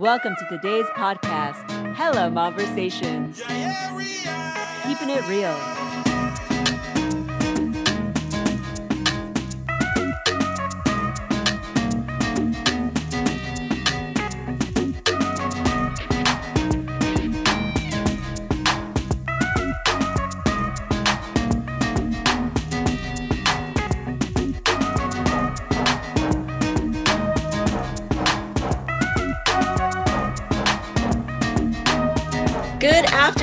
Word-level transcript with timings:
Welcome 0.00 0.34
to 0.34 0.46
today's 0.48 0.86
podcast, 0.96 1.94
Hella 1.94 2.30
Momversations. 2.30 3.36
Keeping 4.86 5.10
it 5.10 5.28
real. 5.28 5.52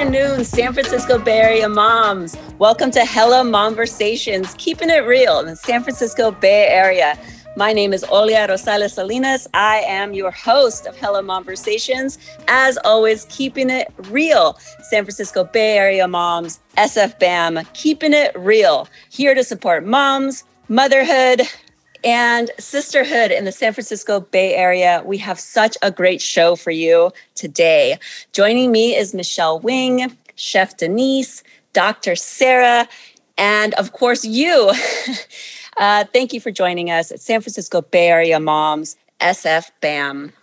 Afternoon, 0.07 0.45
San 0.45 0.71
Francisco 0.71 1.20
Bay 1.20 1.39
Area 1.39 1.67
moms. 1.67 2.38
Welcome 2.59 2.91
to 2.91 3.03
Hella 3.03 3.43
Momversations, 3.43 4.57
keeping 4.57 4.89
it 4.89 5.05
real 5.05 5.39
in 5.39 5.47
the 5.47 5.55
San 5.57 5.83
Francisco 5.83 6.31
Bay 6.31 6.67
Area. 6.67 7.20
My 7.57 7.73
name 7.73 7.91
is 7.91 8.05
Olga 8.05 8.47
Rosales 8.47 8.91
Salinas. 8.91 9.49
I 9.53 9.80
am 9.80 10.13
your 10.13 10.31
host 10.31 10.85
of 10.85 10.95
Hella 10.95 11.23
Momversations. 11.23 12.20
As 12.47 12.77
always, 12.85 13.25
keeping 13.25 13.70
it 13.70 13.93
real. 14.09 14.57
San 14.83 15.03
Francisco 15.03 15.43
Bay 15.43 15.77
Area 15.77 16.08
moms, 16.08 16.61
SFBAM, 16.77 17.67
keeping 17.73 18.13
it 18.13 18.31
real. 18.39 18.88
Here 19.09 19.35
to 19.35 19.44
support 19.44 19.85
moms, 19.85 20.45
motherhood, 20.69 21.41
and 22.04 22.52
sisterhood 22.60 23.32
in 23.32 23.46
the 23.46 23.52
San 23.52 23.74
Francisco 23.74 24.20
Bay 24.20 24.56
Area. 24.56 25.02
We 25.06 25.18
have 25.20 25.40
such 25.40 25.78
a 25.82 25.92
great 25.92 26.22
show 26.22 26.56
for 26.56 26.72
you 26.72 27.12
today. 27.36 28.00
Joining 28.34 28.72
me 28.72 28.95
is 28.95 29.14
Michelle 29.14 29.59
Wing, 29.59 30.16
Chef 30.36 30.78
Denise, 30.78 31.44
Dr. 31.73 32.16
Sarah, 32.16 32.88
and 33.38 33.73
of 33.76 33.94
course, 33.94 34.26
you. 34.26 34.72
uh, 35.78 36.06
thank 36.12 36.34
you 36.34 36.42
for 36.42 36.52
joining 36.52 36.89
us 36.89 37.12
at 37.12 37.20
San 37.20 37.42
Francisco 37.42 37.81
Bay 37.81 38.08
Area 38.08 38.39
Moms, 38.39 38.98
SF 39.22 39.72
BAM. 39.82 40.34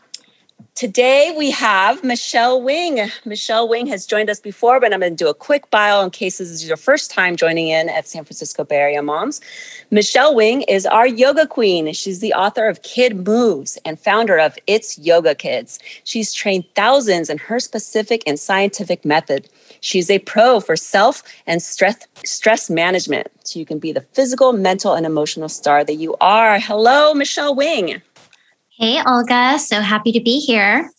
Today 0.74 1.32
we 1.38 1.52
have 1.52 2.02
Michelle 2.02 2.60
Wing. 2.60 3.08
Michelle 3.24 3.68
Wing 3.68 3.86
has 3.86 4.06
joined 4.06 4.28
us 4.28 4.40
before, 4.40 4.80
but 4.80 4.92
I'm 4.92 4.98
going 4.98 5.16
to 5.16 5.24
do 5.24 5.30
a 5.30 5.34
quick 5.34 5.70
bio 5.70 6.02
in 6.02 6.10
case 6.10 6.38
this 6.38 6.50
is 6.50 6.66
your 6.66 6.76
first 6.76 7.12
time 7.12 7.36
joining 7.36 7.68
in 7.68 7.88
at 7.88 8.08
San 8.08 8.24
Francisco 8.24 8.64
Bay 8.64 8.78
Area 8.78 9.00
Moms. 9.00 9.40
Michelle 9.92 10.34
Wing 10.34 10.62
is 10.62 10.84
our 10.84 11.06
yoga 11.06 11.46
queen. 11.46 11.92
She's 11.92 12.18
the 12.18 12.34
author 12.34 12.66
of 12.66 12.82
Kid 12.82 13.24
Moves 13.24 13.78
and 13.84 14.00
founder 14.00 14.36
of 14.36 14.58
It's 14.66 14.98
Yoga 14.98 15.36
Kids. 15.36 15.78
She's 16.02 16.32
trained 16.32 16.64
thousands 16.74 17.30
in 17.30 17.38
her 17.38 17.60
specific 17.60 18.24
and 18.26 18.36
scientific 18.36 19.04
method. 19.04 19.48
She's 19.80 20.10
a 20.10 20.18
pro 20.18 20.58
for 20.58 20.74
self 20.74 21.22
and 21.46 21.62
stress 21.62 22.08
stress 22.24 22.68
management, 22.68 23.28
so 23.44 23.60
you 23.60 23.64
can 23.64 23.78
be 23.78 23.92
the 23.92 24.00
physical, 24.00 24.52
mental, 24.52 24.94
and 24.94 25.06
emotional 25.06 25.48
star 25.48 25.84
that 25.84 25.94
you 25.94 26.16
are. 26.20 26.58
Hello, 26.58 27.14
Michelle 27.14 27.54
Wing. 27.54 28.02
Hey, 28.76 29.00
Olga. 29.06 29.56
So 29.60 29.80
happy 29.80 30.10
to 30.10 30.20
be 30.20 30.40
here. 30.40 30.90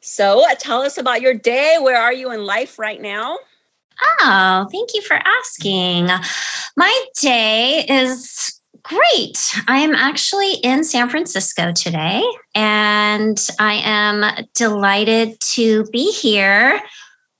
So, 0.00 0.44
tell 0.58 0.80
us 0.80 0.96
about 0.96 1.20
your 1.20 1.34
day. 1.34 1.76
Where 1.78 2.00
are 2.00 2.12
you 2.12 2.32
in 2.32 2.44
life 2.44 2.78
right 2.78 3.00
now? 3.00 3.38
Oh, 4.20 4.66
thank 4.72 4.94
you 4.94 5.02
for 5.02 5.18
asking. 5.22 6.08
My 6.76 7.04
day 7.20 7.84
is 7.88 8.58
great. 8.82 9.54
I 9.68 9.78
am 9.80 9.94
actually 9.94 10.54
in 10.54 10.82
San 10.82 11.08
Francisco 11.08 11.72
today, 11.72 12.22
and 12.54 13.38
I 13.60 13.74
am 13.84 14.46
delighted 14.54 15.38
to 15.52 15.84
be 15.92 16.10
here 16.10 16.80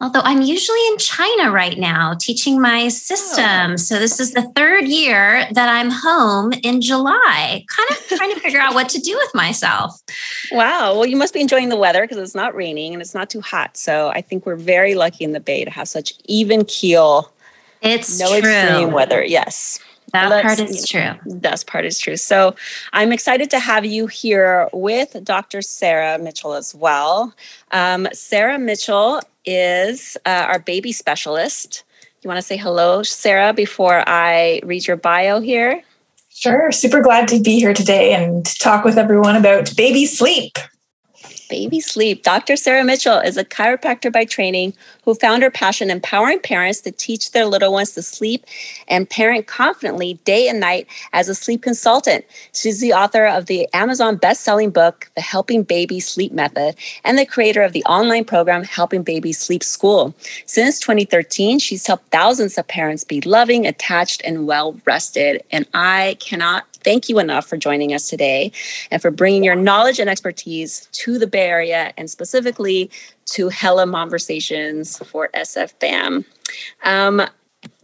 Although 0.03 0.23
I'm 0.25 0.43
usually 0.43 0.85
in 0.89 0.99
China 0.99 1.53
right 1.53 1.79
now 1.79 2.15
teaching 2.19 2.61
my 2.61 2.89
system. 2.89 3.73
Oh. 3.73 3.77
So 3.77 4.01
this 4.01 4.19
is 4.19 4.33
the 4.33 4.43
third 4.57 4.89
year 4.89 5.47
that 5.53 5.69
I'm 5.69 5.91
home 5.91 6.53
in 6.65 6.81
July, 6.81 7.65
kind 7.69 7.91
of 7.93 8.19
trying 8.19 8.35
to 8.35 8.41
figure 8.41 8.59
out 8.59 8.75
what 8.75 8.89
to 8.89 8.99
do 8.99 9.17
with 9.17 9.33
myself. 9.33 10.03
Wow. 10.51 10.95
Well, 10.95 11.07
you 11.07 11.17
must 11.17 11.33
be 11.33 11.41
enjoying 11.41 11.69
the 11.69 11.77
weather 11.77 12.03
because 12.03 12.19
it's 12.19 12.35
not 12.35 12.53
raining 12.57 12.95
and 12.95 13.01
it's 13.01 13.15
not 13.15 13.31
too 13.31 13.41
hot. 13.41 13.77
So 13.77 14.09
I 14.09 14.23
think 14.23 14.45
we're 14.45 14.57
very 14.57 14.97
lucky 14.97 15.23
in 15.23 15.33
the 15.33 15.41
Bay 15.41 15.65
to 15.65 15.71
have 15.71 15.87
such 15.87 16.15
even 16.25 16.65
keel. 16.65 17.33
It's 17.81 18.19
no 18.19 18.41
true. 18.41 18.51
extreme 18.51 18.91
weather. 18.91 19.25
Yes. 19.25 19.79
That 20.13 20.29
well, 20.29 20.43
part 20.43 20.61
is 20.61 20.87
true. 20.87 21.13
That 21.25 21.65
part 21.67 21.87
is 21.87 21.99
true. 21.99 22.17
So 22.17 22.55
I'm 22.93 23.13
excited 23.13 23.51
to 23.51 23.59
have 23.59 23.87
you 23.87 24.07
here 24.07 24.69
with 24.73 25.17
Dr. 25.25 25.63
Sarah 25.63 26.19
Mitchell 26.19 26.53
as 26.53 26.75
well. 26.75 27.35
Um, 27.71 28.07
Sarah 28.13 28.59
Mitchell 28.59 29.21
is 29.47 30.17
uh, 30.27 30.47
our 30.49 30.59
baby 30.59 30.93
specialist. 30.93 31.85
You 32.23 32.29
want 32.29 32.39
to 32.39 32.43
say 32.43 32.57
hello, 32.57 33.03
Sarah, 33.03 33.53
before 33.53 34.05
I 34.07 34.61
read 34.65 34.87
your 34.87 34.97
bio 34.97 35.41
here? 35.41 35.83
Sure. 36.29 36.71
Super 36.73 37.01
glad 37.01 37.27
to 37.29 37.41
be 37.41 37.59
here 37.59 37.75
today 37.75 38.13
and 38.15 38.45
talk 38.61 38.85
with 38.85 38.99
everyone 38.99 39.37
about 39.37 39.75
baby 39.77 40.07
sleep 40.07 40.59
baby 41.53 41.81
sleep. 41.81 42.23
Dr. 42.23 42.57
Sarah 42.57 42.83
Mitchell 42.83 43.19
is 43.19 43.37
a 43.37 43.45
chiropractor 43.45 44.11
by 44.11 44.25
training 44.25 44.73
who 45.05 45.15
found 45.15 45.43
her 45.43 45.51
passion 45.51 45.91
empowering 45.91 46.41
parents 46.41 46.81
to 46.81 46.91
teach 46.91 47.33
their 47.33 47.45
little 47.45 47.75
ones 47.75 47.93
to 47.93 48.01
sleep 48.01 48.47
and 48.89 49.11
parent 49.11 49.47
confidently 49.47 50.15
day 50.25 50.49
and 50.49 50.61
night 50.61 50.87
as 51.13 51.29
a 51.29 51.35
sleep 51.35 51.61
consultant. 51.61 52.25
She's 52.55 52.81
the 52.81 52.95
author 52.95 53.27
of 53.27 53.47
the 53.47 53.69
Amazon 53.75 54.17
best-selling 54.17 54.71
book, 54.71 55.11
The 55.15 55.21
Helping 55.21 55.63
Baby 55.63 56.01
Sleep 56.01 56.33
Method, 56.33 56.75
and 57.05 57.19
the 57.19 57.27
creator 57.27 57.61
of 57.61 57.75
the 57.75 57.85
online 57.85 58.25
program 58.25 58.65
Helping 58.65 59.03
Baby 59.03 59.35
Sleep 59.35 59.63
School. 59.63 60.15
Since 60.47 60.81
2013, 60.81 61.59
she's 61.59 61.87
helped 61.87 62.11
thousands 62.11 62.57
of 62.57 62.67
parents 62.67 63.05
be 63.05 63.21
loving, 63.21 63.67
attached, 63.67 64.23
and 64.25 64.47
well 64.47 64.81
rested. 64.87 65.43
And 65.51 65.67
I 65.75 66.17
cannot 66.19 66.65
thank 66.83 67.09
you 67.09 67.19
enough 67.19 67.47
for 67.47 67.57
joining 67.57 67.93
us 67.95 68.09
today 68.09 68.53
and 68.91 69.01
for 69.01 69.11
bringing 69.11 69.45
your 69.45 69.55
knowledge 69.55 69.99
and 69.99 70.11
expertise 70.11 70.89
to 70.93 71.19
the 71.19 71.27
Bay 71.27 71.42
Area 71.43 71.93
and 71.97 72.11
specifically 72.11 72.91
to 73.27 73.49
Hella 73.49 73.85
Momversations 73.85 75.05
for 75.07 75.29
SFBAM. 75.35 76.25
Um, 76.85 77.23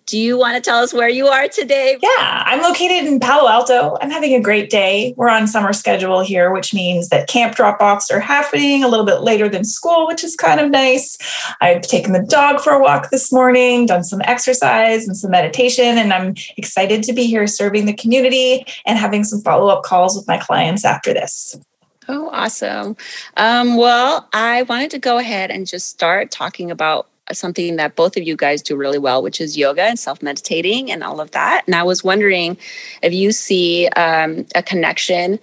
do 0.08 0.18
you 0.18 0.38
want 0.38 0.56
to 0.56 0.62
tell 0.62 0.78
us 0.82 0.94
where 0.94 1.10
you 1.10 1.26
are 1.26 1.48
today? 1.48 1.98
Yeah, 2.02 2.42
I'm 2.46 2.62
located 2.62 3.06
in 3.06 3.20
Palo 3.20 3.46
Alto. 3.46 3.98
I'm 4.00 4.10
having 4.10 4.34
a 4.34 4.40
great 4.40 4.70
day. 4.70 5.12
We're 5.18 5.28
on 5.28 5.46
summer 5.46 5.74
schedule 5.74 6.20
here, 6.20 6.50
which 6.50 6.72
means 6.72 7.10
that 7.10 7.28
camp 7.28 7.54
drop 7.54 7.82
offs 7.82 8.10
are 8.10 8.18
happening 8.18 8.82
a 8.82 8.88
little 8.88 9.04
bit 9.04 9.20
later 9.20 9.50
than 9.50 9.64
school, 9.64 10.06
which 10.06 10.24
is 10.24 10.34
kind 10.34 10.60
of 10.60 10.70
nice. 10.70 11.18
I've 11.60 11.82
taken 11.82 12.14
the 12.14 12.22
dog 12.22 12.60
for 12.60 12.72
a 12.72 12.80
walk 12.80 13.10
this 13.10 13.30
morning, 13.30 13.84
done 13.84 14.02
some 14.02 14.22
exercise 14.24 15.06
and 15.06 15.14
some 15.14 15.30
meditation, 15.30 15.98
and 15.98 16.10
I'm 16.10 16.34
excited 16.56 17.02
to 17.02 17.12
be 17.12 17.26
here 17.26 17.46
serving 17.46 17.84
the 17.84 17.92
community 17.92 18.64
and 18.86 18.98
having 18.98 19.24
some 19.24 19.42
follow 19.42 19.68
up 19.68 19.82
calls 19.82 20.16
with 20.16 20.26
my 20.26 20.38
clients 20.38 20.86
after 20.86 21.12
this. 21.12 21.54
Oh, 22.08 22.30
awesome. 22.32 22.96
Um, 23.36 23.76
well, 23.76 24.28
I 24.32 24.62
wanted 24.62 24.90
to 24.92 24.98
go 24.98 25.18
ahead 25.18 25.50
and 25.50 25.66
just 25.66 25.88
start 25.88 26.30
talking 26.30 26.70
about 26.70 27.06
something 27.32 27.76
that 27.76 27.96
both 27.96 28.16
of 28.16 28.22
you 28.22 28.34
guys 28.34 28.62
do 28.62 28.76
really 28.76 28.96
well, 28.96 29.22
which 29.22 29.42
is 29.42 29.58
yoga 29.58 29.82
and 29.82 29.98
self 29.98 30.22
meditating 30.22 30.90
and 30.90 31.04
all 31.04 31.20
of 31.20 31.32
that. 31.32 31.64
And 31.66 31.74
I 31.74 31.82
was 31.82 32.02
wondering 32.02 32.56
if 33.02 33.12
you 33.12 33.30
see 33.30 33.88
um, 33.88 34.46
a 34.54 34.62
connection, 34.62 35.38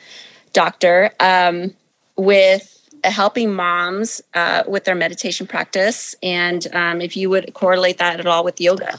doctor, 0.54 1.12
um, 1.20 1.72
with 2.16 2.72
helping 3.04 3.54
moms 3.54 4.24
uh, 4.34 4.64
with 4.68 4.86
their 4.86 4.96
meditation 4.96 5.46
practice, 5.46 6.16
and 6.24 6.66
um, 6.74 7.00
if 7.00 7.16
you 7.16 7.30
would 7.30 7.54
correlate 7.54 8.00
that 8.00 8.20
at 8.20 8.26
all 8.26 8.44
with 8.44 8.60
yoga. 8.60 8.98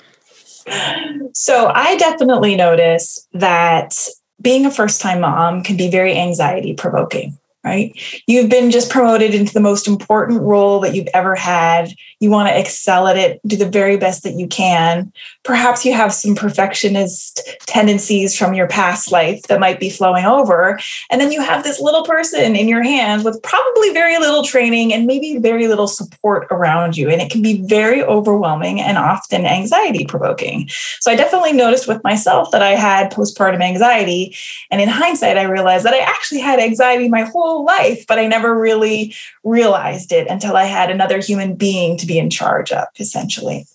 So 1.32 1.72
I 1.74 1.96
definitely 1.96 2.54
notice 2.54 3.26
that 3.32 3.96
being 4.40 4.66
a 4.66 4.70
first 4.70 5.00
time 5.00 5.20
mom 5.20 5.64
can 5.64 5.76
be 5.76 5.90
very 5.90 6.16
anxiety 6.16 6.74
provoking 6.74 7.36
right? 7.66 8.00
You've 8.28 8.48
been 8.48 8.70
just 8.70 8.90
promoted 8.90 9.34
into 9.34 9.52
the 9.52 9.58
most 9.58 9.88
important 9.88 10.40
role 10.40 10.78
that 10.80 10.94
you've 10.94 11.08
ever 11.12 11.34
had. 11.34 11.92
You 12.20 12.30
want 12.30 12.48
to 12.48 12.56
excel 12.56 13.08
at 13.08 13.16
it, 13.16 13.40
do 13.44 13.56
the 13.56 13.68
very 13.68 13.96
best 13.96 14.22
that 14.22 14.34
you 14.34 14.46
can. 14.46 15.12
Perhaps 15.42 15.84
you 15.84 15.92
have 15.92 16.14
some 16.14 16.36
perfectionist 16.36 17.40
tendencies 17.66 18.38
from 18.38 18.54
your 18.54 18.68
past 18.68 19.10
life 19.10 19.42
that 19.48 19.58
might 19.58 19.80
be 19.80 19.90
flowing 19.90 20.24
over. 20.24 20.78
And 21.10 21.20
then 21.20 21.32
you 21.32 21.42
have 21.42 21.64
this 21.64 21.80
little 21.80 22.04
person 22.04 22.54
in 22.54 22.68
your 22.68 22.84
hands 22.84 23.24
with 23.24 23.42
probably 23.42 23.92
very 23.92 24.16
little 24.18 24.44
training 24.44 24.94
and 24.94 25.04
maybe 25.04 25.38
very 25.38 25.66
little 25.66 25.88
support 25.88 26.46
around 26.52 26.96
you. 26.96 27.10
And 27.10 27.20
it 27.20 27.32
can 27.32 27.42
be 27.42 27.62
very 27.62 28.00
overwhelming 28.00 28.80
and 28.80 28.96
often 28.96 29.44
anxiety 29.44 30.04
provoking. 30.04 30.68
So 31.00 31.10
I 31.10 31.16
definitely 31.16 31.52
noticed 31.52 31.88
with 31.88 32.04
myself 32.04 32.52
that 32.52 32.62
I 32.62 32.76
had 32.76 33.12
postpartum 33.12 33.60
anxiety. 33.60 34.36
And 34.70 34.80
in 34.80 34.88
hindsight, 34.88 35.36
I 35.36 35.42
realized 35.42 35.84
that 35.84 35.94
I 35.94 35.98
actually 35.98 36.42
had 36.42 36.60
anxiety 36.60 37.08
my 37.08 37.22
whole 37.22 37.55
whole 37.56 37.64
life, 37.64 38.06
but 38.06 38.18
I 38.18 38.26
never 38.26 38.58
really 38.58 39.14
realized 39.44 40.12
it 40.12 40.26
until 40.28 40.56
I 40.56 40.64
had 40.64 40.90
another 40.90 41.20
human 41.20 41.54
being 41.54 41.96
to 41.98 42.06
be 42.06 42.18
in 42.18 42.30
charge 42.30 42.70
of, 42.72 42.86
essentially. 42.98 43.66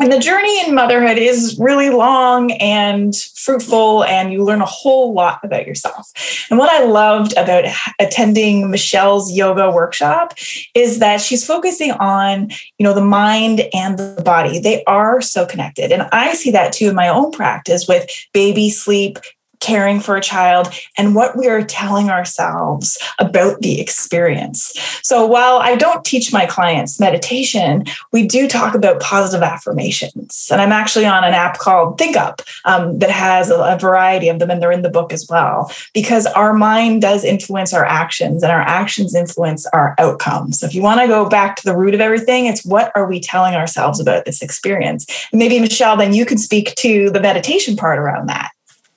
and 0.00 0.12
the 0.12 0.18
journey 0.18 0.66
in 0.66 0.74
motherhood 0.74 1.18
is 1.18 1.56
really 1.58 1.90
long 1.90 2.52
and 2.52 3.14
fruitful, 3.14 4.04
and 4.04 4.32
you 4.32 4.42
learn 4.42 4.60
a 4.60 4.66
whole 4.66 5.14
lot 5.14 5.38
about 5.44 5.66
yourself. 5.66 6.10
And 6.50 6.58
what 6.58 6.70
I 6.70 6.84
loved 6.84 7.32
about 7.36 7.64
attending 8.00 8.70
Michelle's 8.70 9.32
yoga 9.32 9.70
workshop 9.70 10.34
is 10.74 10.98
that 10.98 11.20
she's 11.20 11.46
focusing 11.46 11.92
on, 11.92 12.50
you 12.78 12.84
know, 12.84 12.94
the 12.94 13.04
mind 13.04 13.68
and 13.72 13.98
the 13.98 14.20
body. 14.24 14.58
They 14.58 14.82
are 14.84 15.20
so 15.20 15.46
connected. 15.46 15.92
And 15.92 16.02
I 16.10 16.34
see 16.34 16.50
that 16.50 16.72
too 16.72 16.88
in 16.88 16.94
my 16.94 17.08
own 17.08 17.30
practice 17.30 17.86
with 17.86 18.08
baby 18.32 18.70
sleep, 18.70 19.18
caring 19.60 20.00
for 20.00 20.16
a 20.16 20.20
child 20.20 20.72
and 20.98 21.14
what 21.14 21.36
we 21.36 21.48
are 21.48 21.64
telling 21.64 22.10
ourselves 22.10 22.98
about 23.18 23.60
the 23.60 23.80
experience. 23.80 24.72
So 25.02 25.26
while 25.26 25.58
I 25.58 25.76
don't 25.76 26.04
teach 26.04 26.32
my 26.32 26.46
clients 26.46 27.00
meditation, 27.00 27.84
we 28.12 28.26
do 28.26 28.46
talk 28.48 28.74
about 28.74 29.00
positive 29.00 29.42
affirmations. 29.42 30.48
And 30.50 30.60
I'm 30.60 30.72
actually 30.72 31.06
on 31.06 31.24
an 31.24 31.34
app 31.34 31.58
called 31.58 31.98
ThinkUp 31.98 32.42
um, 32.64 32.98
that 32.98 33.10
has 33.10 33.50
a, 33.50 33.56
a 33.56 33.78
variety 33.78 34.28
of 34.28 34.38
them, 34.38 34.50
and 34.50 34.60
they're 34.60 34.72
in 34.72 34.82
the 34.82 34.90
book 34.90 35.12
as 35.12 35.26
well, 35.28 35.70
because 35.92 36.26
our 36.26 36.52
mind 36.52 37.02
does 37.02 37.24
influence 37.24 37.72
our 37.72 37.84
actions 37.84 38.42
and 38.42 38.52
our 38.52 38.60
actions 38.60 39.14
influence 39.14 39.66
our 39.66 39.94
outcomes. 39.98 40.60
So 40.60 40.66
if 40.66 40.74
you 40.74 40.82
want 40.82 41.00
to 41.00 41.06
go 41.06 41.28
back 41.28 41.56
to 41.56 41.64
the 41.64 41.76
root 41.76 41.94
of 41.94 42.00
everything, 42.00 42.46
it's 42.46 42.64
what 42.64 42.92
are 42.94 43.06
we 43.06 43.20
telling 43.20 43.54
ourselves 43.54 44.00
about 44.00 44.24
this 44.24 44.42
experience? 44.42 45.06
And 45.32 45.38
maybe, 45.38 45.58
Michelle, 45.60 45.96
then 45.96 46.12
you 46.12 46.26
can 46.26 46.38
speak 46.38 46.74
to 46.76 47.10
the 47.10 47.20
meditation 47.20 47.76
part 47.76 47.98
around 47.98 48.28
that. 48.28 48.50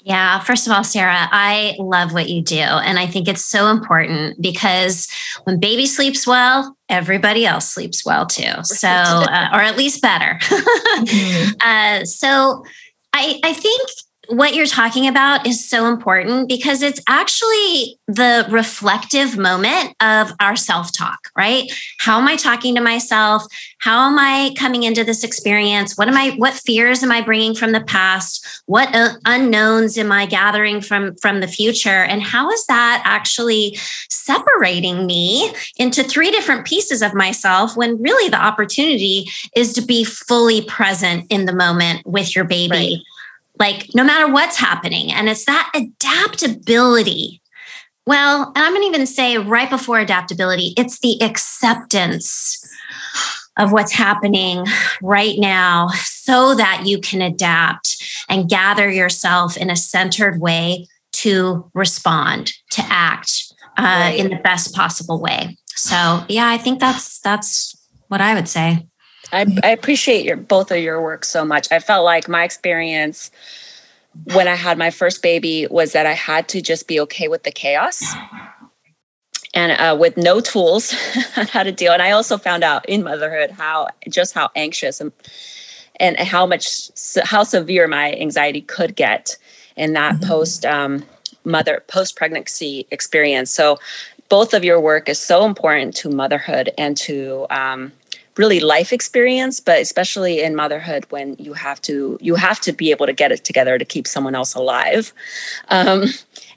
Yeah, 0.07 0.39
first 0.39 0.65
of 0.67 0.71
all, 0.71 0.85
Sarah, 0.85 1.27
I 1.33 1.75
love 1.79 2.13
what 2.13 2.29
you 2.29 2.41
do. 2.41 2.55
And 2.55 2.97
I 2.97 3.07
think 3.07 3.27
it's 3.27 3.43
so 3.43 3.67
important 3.67 4.41
because 4.41 5.09
when 5.43 5.59
baby 5.59 5.85
sleeps 5.85 6.25
well, 6.25 6.77
everybody 6.87 7.45
else 7.45 7.69
sleeps 7.69 8.05
well 8.05 8.25
too. 8.25 8.53
So, 8.63 8.87
uh, 8.87 9.49
or 9.51 9.59
at 9.59 9.75
least 9.75 10.01
better. 10.01 10.39
mm-hmm. 10.41 11.51
uh, 11.59 12.05
so, 12.05 12.63
I, 13.11 13.37
I 13.43 13.51
think 13.51 13.89
what 14.29 14.53
you're 14.53 14.65
talking 14.65 15.07
about 15.07 15.47
is 15.47 15.67
so 15.67 15.87
important 15.87 16.47
because 16.47 16.81
it's 16.81 17.01
actually 17.07 17.99
the 18.07 18.45
reflective 18.49 19.37
moment 19.37 19.95
of 20.01 20.31
our 20.39 20.55
self 20.55 20.91
talk, 20.91 21.29
right? 21.35 21.71
How 21.99 22.17
am 22.19 22.27
I 22.27 22.35
talking 22.35 22.75
to 22.75 22.81
myself? 22.81 23.43
How 23.79 24.07
am 24.07 24.17
I 24.17 24.53
coming 24.57 24.83
into 24.83 25.03
this 25.03 25.23
experience? 25.23 25.97
What 25.97 26.07
am 26.07 26.17
I 26.17 26.31
what 26.31 26.53
fears 26.53 27.03
am 27.03 27.11
I 27.11 27.21
bringing 27.21 27.55
from 27.55 27.71
the 27.71 27.81
past? 27.81 28.45
What 28.65 28.93
uh, 28.93 29.13
unknowns 29.25 29.97
am 29.97 30.11
I 30.11 30.25
gathering 30.25 30.81
from 30.81 31.15
from 31.17 31.39
the 31.39 31.47
future? 31.47 31.89
And 32.03 32.21
how 32.21 32.49
is 32.51 32.65
that 32.67 33.01
actually 33.05 33.77
separating 34.09 35.05
me 35.05 35.53
into 35.77 36.03
three 36.03 36.31
different 36.31 36.65
pieces 36.65 37.01
of 37.01 37.13
myself 37.13 37.77
when 37.77 38.01
really 38.01 38.29
the 38.29 38.41
opportunity 38.41 39.29
is 39.55 39.73
to 39.73 39.81
be 39.81 40.03
fully 40.03 40.61
present 40.63 41.25
in 41.29 41.45
the 41.45 41.53
moment 41.53 42.05
with 42.05 42.35
your 42.35 42.45
baby? 42.45 42.69
Right 42.71 43.16
like 43.59 43.89
no 43.93 44.03
matter 44.03 44.31
what's 44.31 44.57
happening. 44.57 45.11
And 45.11 45.29
it's 45.29 45.45
that 45.45 45.71
adaptability. 45.73 47.41
Well, 48.05 48.51
and 48.55 48.63
I'm 48.63 48.71
going 48.73 48.83
to 48.83 48.87
even 48.87 49.07
say 49.07 49.37
right 49.37 49.69
before 49.69 49.99
adaptability, 49.99 50.73
it's 50.77 50.99
the 50.99 51.21
acceptance 51.21 52.63
of 53.57 53.71
what's 53.71 53.91
happening 53.91 54.65
right 55.01 55.35
now 55.37 55.89
so 56.03 56.55
that 56.55 56.83
you 56.85 57.01
can 57.01 57.21
adapt 57.21 58.01
and 58.29 58.49
gather 58.49 58.89
yourself 58.89 59.57
in 59.57 59.69
a 59.69 59.75
centered 59.75 60.39
way 60.39 60.87
to 61.11 61.69
respond, 61.73 62.53
to 62.71 62.83
act 62.87 63.53
uh, 63.77 63.83
right. 63.83 64.19
in 64.19 64.29
the 64.29 64.37
best 64.37 64.73
possible 64.73 65.19
way. 65.19 65.57
So, 65.69 66.23
yeah, 66.29 66.47
I 66.49 66.57
think 66.57 66.79
that's 66.79 67.19
that's 67.19 67.75
what 68.07 68.21
I 68.21 68.35
would 68.35 68.47
say. 68.47 68.87
I, 69.31 69.45
I 69.63 69.69
appreciate 69.69 70.25
your 70.25 70.37
both 70.37 70.71
of 70.71 70.77
your 70.77 71.01
work 71.01 71.25
so 71.25 71.43
much. 71.43 71.67
I 71.71 71.79
felt 71.79 72.05
like 72.05 72.27
my 72.27 72.43
experience 72.43 73.31
when 74.33 74.47
I 74.47 74.55
had 74.55 74.77
my 74.77 74.89
first 74.89 75.21
baby 75.21 75.67
was 75.69 75.93
that 75.93 76.05
I 76.05 76.13
had 76.13 76.47
to 76.49 76.61
just 76.61 76.87
be 76.87 76.99
okay 77.01 77.27
with 77.27 77.43
the 77.43 77.51
chaos 77.51 78.03
and 79.53 79.71
uh, 79.73 79.95
with 79.99 80.17
no 80.17 80.39
tools 80.39 80.95
on 81.37 81.47
how 81.47 81.63
to 81.63 81.71
deal. 81.71 81.93
And 81.93 82.01
I 82.01 82.11
also 82.11 82.37
found 82.37 82.63
out 82.63 82.87
in 82.87 83.03
motherhood 83.03 83.51
how 83.51 83.87
just 84.09 84.33
how 84.33 84.49
anxious 84.55 85.01
and 85.01 85.11
and 85.99 86.17
how 86.17 86.45
much 86.45 86.89
how 87.23 87.43
severe 87.43 87.87
my 87.87 88.13
anxiety 88.13 88.61
could 88.61 88.95
get 88.95 89.37
in 89.75 89.93
that 89.93 90.15
mm-hmm. 90.15 90.27
post 90.27 90.65
um, 90.65 91.03
mother 91.43 91.83
post 91.87 92.15
pregnancy 92.15 92.87
experience. 92.91 93.51
So 93.51 93.77
both 94.29 94.53
of 94.53 94.63
your 94.63 94.79
work 94.79 95.09
is 95.09 95.19
so 95.19 95.45
important 95.45 95.95
to 95.97 96.09
motherhood 96.09 96.71
and 96.77 96.97
to 96.97 97.47
um, 97.49 97.91
really 98.37 98.59
life 98.59 98.93
experience 98.93 99.59
but 99.59 99.79
especially 99.79 100.41
in 100.41 100.55
motherhood 100.55 101.05
when 101.09 101.35
you 101.39 101.53
have 101.53 101.81
to 101.81 102.17
you 102.21 102.35
have 102.35 102.59
to 102.59 102.71
be 102.71 102.91
able 102.91 103.05
to 103.05 103.13
get 103.13 103.31
it 103.31 103.43
together 103.43 103.77
to 103.77 103.85
keep 103.85 104.07
someone 104.07 104.35
else 104.35 104.53
alive 104.53 105.13
um, 105.69 106.03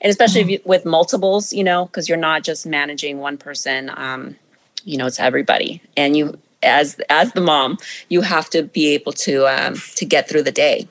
and 0.00 0.10
especially 0.10 0.42
mm-hmm. 0.42 0.50
you, 0.50 0.60
with 0.64 0.84
multiples 0.84 1.52
you 1.52 1.64
know 1.64 1.86
because 1.86 2.08
you're 2.08 2.18
not 2.18 2.42
just 2.42 2.66
managing 2.66 3.18
one 3.18 3.36
person 3.36 3.90
um, 3.96 4.36
you 4.84 4.96
know 4.96 5.06
it's 5.06 5.20
everybody 5.20 5.82
and 5.96 6.16
you 6.16 6.38
as 6.62 7.00
as 7.08 7.32
the 7.32 7.40
mom 7.40 7.78
you 8.08 8.20
have 8.20 8.50
to 8.50 8.62
be 8.62 8.88
able 8.88 9.12
to 9.12 9.46
um, 9.46 9.74
to 9.96 10.04
get 10.04 10.28
through 10.28 10.42
the 10.42 10.52
day 10.52 10.86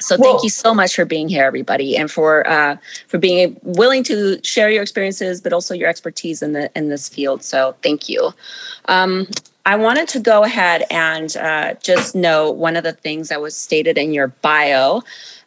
so 0.00 0.16
thank 0.16 0.42
you 0.42 0.50
so 0.50 0.74
much 0.74 0.94
for 0.94 1.04
being 1.04 1.28
here, 1.28 1.44
everybody, 1.44 1.96
and 1.96 2.10
for 2.10 2.46
uh, 2.48 2.76
for 3.06 3.18
being 3.18 3.58
willing 3.62 4.02
to 4.04 4.42
share 4.42 4.70
your 4.70 4.82
experiences, 4.82 5.40
but 5.40 5.52
also 5.52 5.74
your 5.74 5.88
expertise 5.88 6.42
in 6.42 6.52
the 6.52 6.70
in 6.74 6.88
this 6.88 7.08
field. 7.08 7.42
So 7.42 7.76
thank 7.82 8.08
you. 8.08 8.32
Um, 8.86 9.28
I 9.68 9.76
wanted 9.76 10.08
to 10.08 10.20
go 10.20 10.44
ahead 10.44 10.86
and 10.90 11.36
uh, 11.36 11.74
just 11.74 12.14
note 12.14 12.52
one 12.52 12.74
of 12.74 12.84
the 12.84 12.94
things 12.94 13.28
that 13.28 13.42
was 13.42 13.54
stated 13.54 13.98
in 13.98 14.14
your 14.14 14.28
bio, 14.28 15.02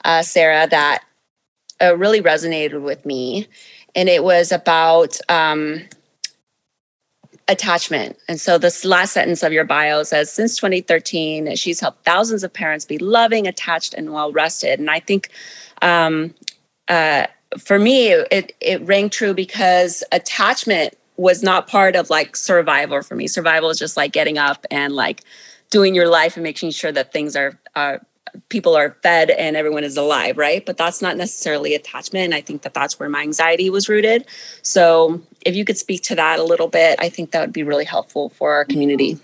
uh, 0.06 0.22
Sarah, 0.22 0.68
that 0.68 1.04
uh, 1.82 1.98
really 1.98 2.22
resonated 2.22 2.84
with 2.84 3.04
me. 3.04 3.48
And 3.96 4.08
it 4.08 4.24
was 4.24 4.52
about 4.52 5.18
um, 5.28 5.82
attachment. 7.48 8.16
And 8.28 8.40
so, 8.40 8.60
this 8.60 8.86
last 8.86 9.14
sentence 9.14 9.42
of 9.42 9.54
your 9.54 9.66
bio 9.66 10.04
says 10.04 10.32
Since 10.32 10.56
2013, 10.58 11.56
she's 11.56 11.80
helped 11.80 12.06
thousands 12.06 12.44
of 12.44 12.54
parents 12.54 12.86
be 12.86 13.00
loving, 13.00 13.48
attached, 13.48 13.96
and 13.96 14.14
well 14.14 14.32
rested. 14.32 14.80
And 14.80 14.92
I 14.92 15.00
think 15.00 15.30
um, 15.82 16.36
uh, 16.88 17.26
for 17.58 17.80
me, 17.80 18.12
it, 18.12 18.56
it 18.62 18.84
rang 18.84 19.10
true 19.10 19.34
because 19.34 20.04
attachment 20.12 20.94
was 21.18 21.44
not 21.44 21.68
part 21.68 21.96
of 21.96 22.10
like 22.10 22.36
survival 22.36 23.02
for 23.02 23.16
me. 23.16 23.28
Survival 23.28 23.70
is 23.70 23.78
just 23.78 23.98
like 23.98 24.12
getting 24.12 24.38
up 24.38 24.66
and 24.72 24.94
like 24.94 25.24
doing 25.70 25.96
your 25.96 26.08
life 26.08 26.36
and 26.36 26.44
making 26.44 26.72
sure 26.72 26.92
that 26.92 27.12
things 27.12 27.36
are 27.36 27.60
are 27.76 28.02
people 28.50 28.76
are 28.76 28.98
fed 29.04 29.30
and 29.30 29.56
everyone 29.56 29.84
is 29.84 29.98
alive, 29.98 30.38
right? 30.38 30.66
But 30.66 30.78
that's 30.78 31.02
not 31.02 31.18
necessarily 31.18 31.76
attachment. 31.76 32.26
And 32.26 32.36
I 32.36 32.42
think 32.42 32.62
that 32.62 32.74
that's 32.74 33.00
where 33.00 33.10
my 33.10 33.22
anxiety 33.22 33.70
was 33.70 33.90
rooted. 33.90 34.26
So 34.62 35.22
if 35.46 35.56
you 35.56 35.66
could 35.66 35.78
speak 35.78 36.02
to 36.04 36.16
that 36.16 36.40
a 36.40 36.44
little 36.44 36.68
bit, 36.68 36.98
I 37.00 37.10
think 37.10 37.32
that 37.32 37.42
would 37.42 37.54
be 37.54 37.64
really 37.64 37.86
helpful 37.86 38.30
for 38.30 38.54
our 38.54 38.66
community. 38.66 39.20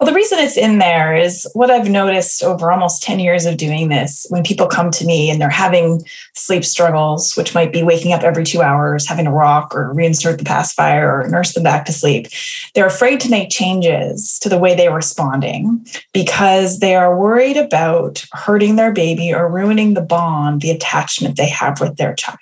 Well, 0.00 0.08
the 0.08 0.16
reason 0.16 0.38
it's 0.38 0.56
in 0.56 0.78
there 0.78 1.14
is 1.14 1.46
what 1.52 1.70
I've 1.70 1.90
noticed 1.90 2.42
over 2.42 2.72
almost 2.72 3.02
10 3.02 3.18
years 3.20 3.44
of 3.44 3.58
doing 3.58 3.90
this. 3.90 4.24
When 4.30 4.42
people 4.42 4.66
come 4.66 4.90
to 4.92 5.04
me 5.04 5.30
and 5.30 5.38
they're 5.38 5.50
having 5.50 6.02
sleep 6.34 6.64
struggles, 6.64 7.36
which 7.36 7.54
might 7.54 7.70
be 7.70 7.82
waking 7.82 8.14
up 8.14 8.22
every 8.22 8.44
two 8.44 8.62
hours, 8.62 9.06
having 9.06 9.26
to 9.26 9.30
rock 9.30 9.74
or 9.74 9.92
reinsert 9.94 10.38
the 10.38 10.44
pacifier 10.44 11.20
or 11.20 11.28
nurse 11.28 11.52
them 11.52 11.64
back 11.64 11.84
to 11.84 11.92
sleep, 11.92 12.28
they're 12.74 12.86
afraid 12.86 13.20
to 13.20 13.30
make 13.30 13.50
changes 13.50 14.38
to 14.38 14.48
the 14.48 14.56
way 14.56 14.74
they're 14.74 14.94
responding 14.94 15.86
because 16.14 16.78
they 16.78 16.94
are 16.94 17.18
worried 17.18 17.58
about 17.58 18.24
hurting 18.32 18.76
their 18.76 18.92
baby 18.92 19.34
or 19.34 19.52
ruining 19.52 19.92
the 19.92 20.00
bond, 20.00 20.62
the 20.62 20.70
attachment 20.70 21.36
they 21.36 21.48
have 21.48 21.78
with 21.78 21.98
their 21.98 22.14
child. 22.14 22.38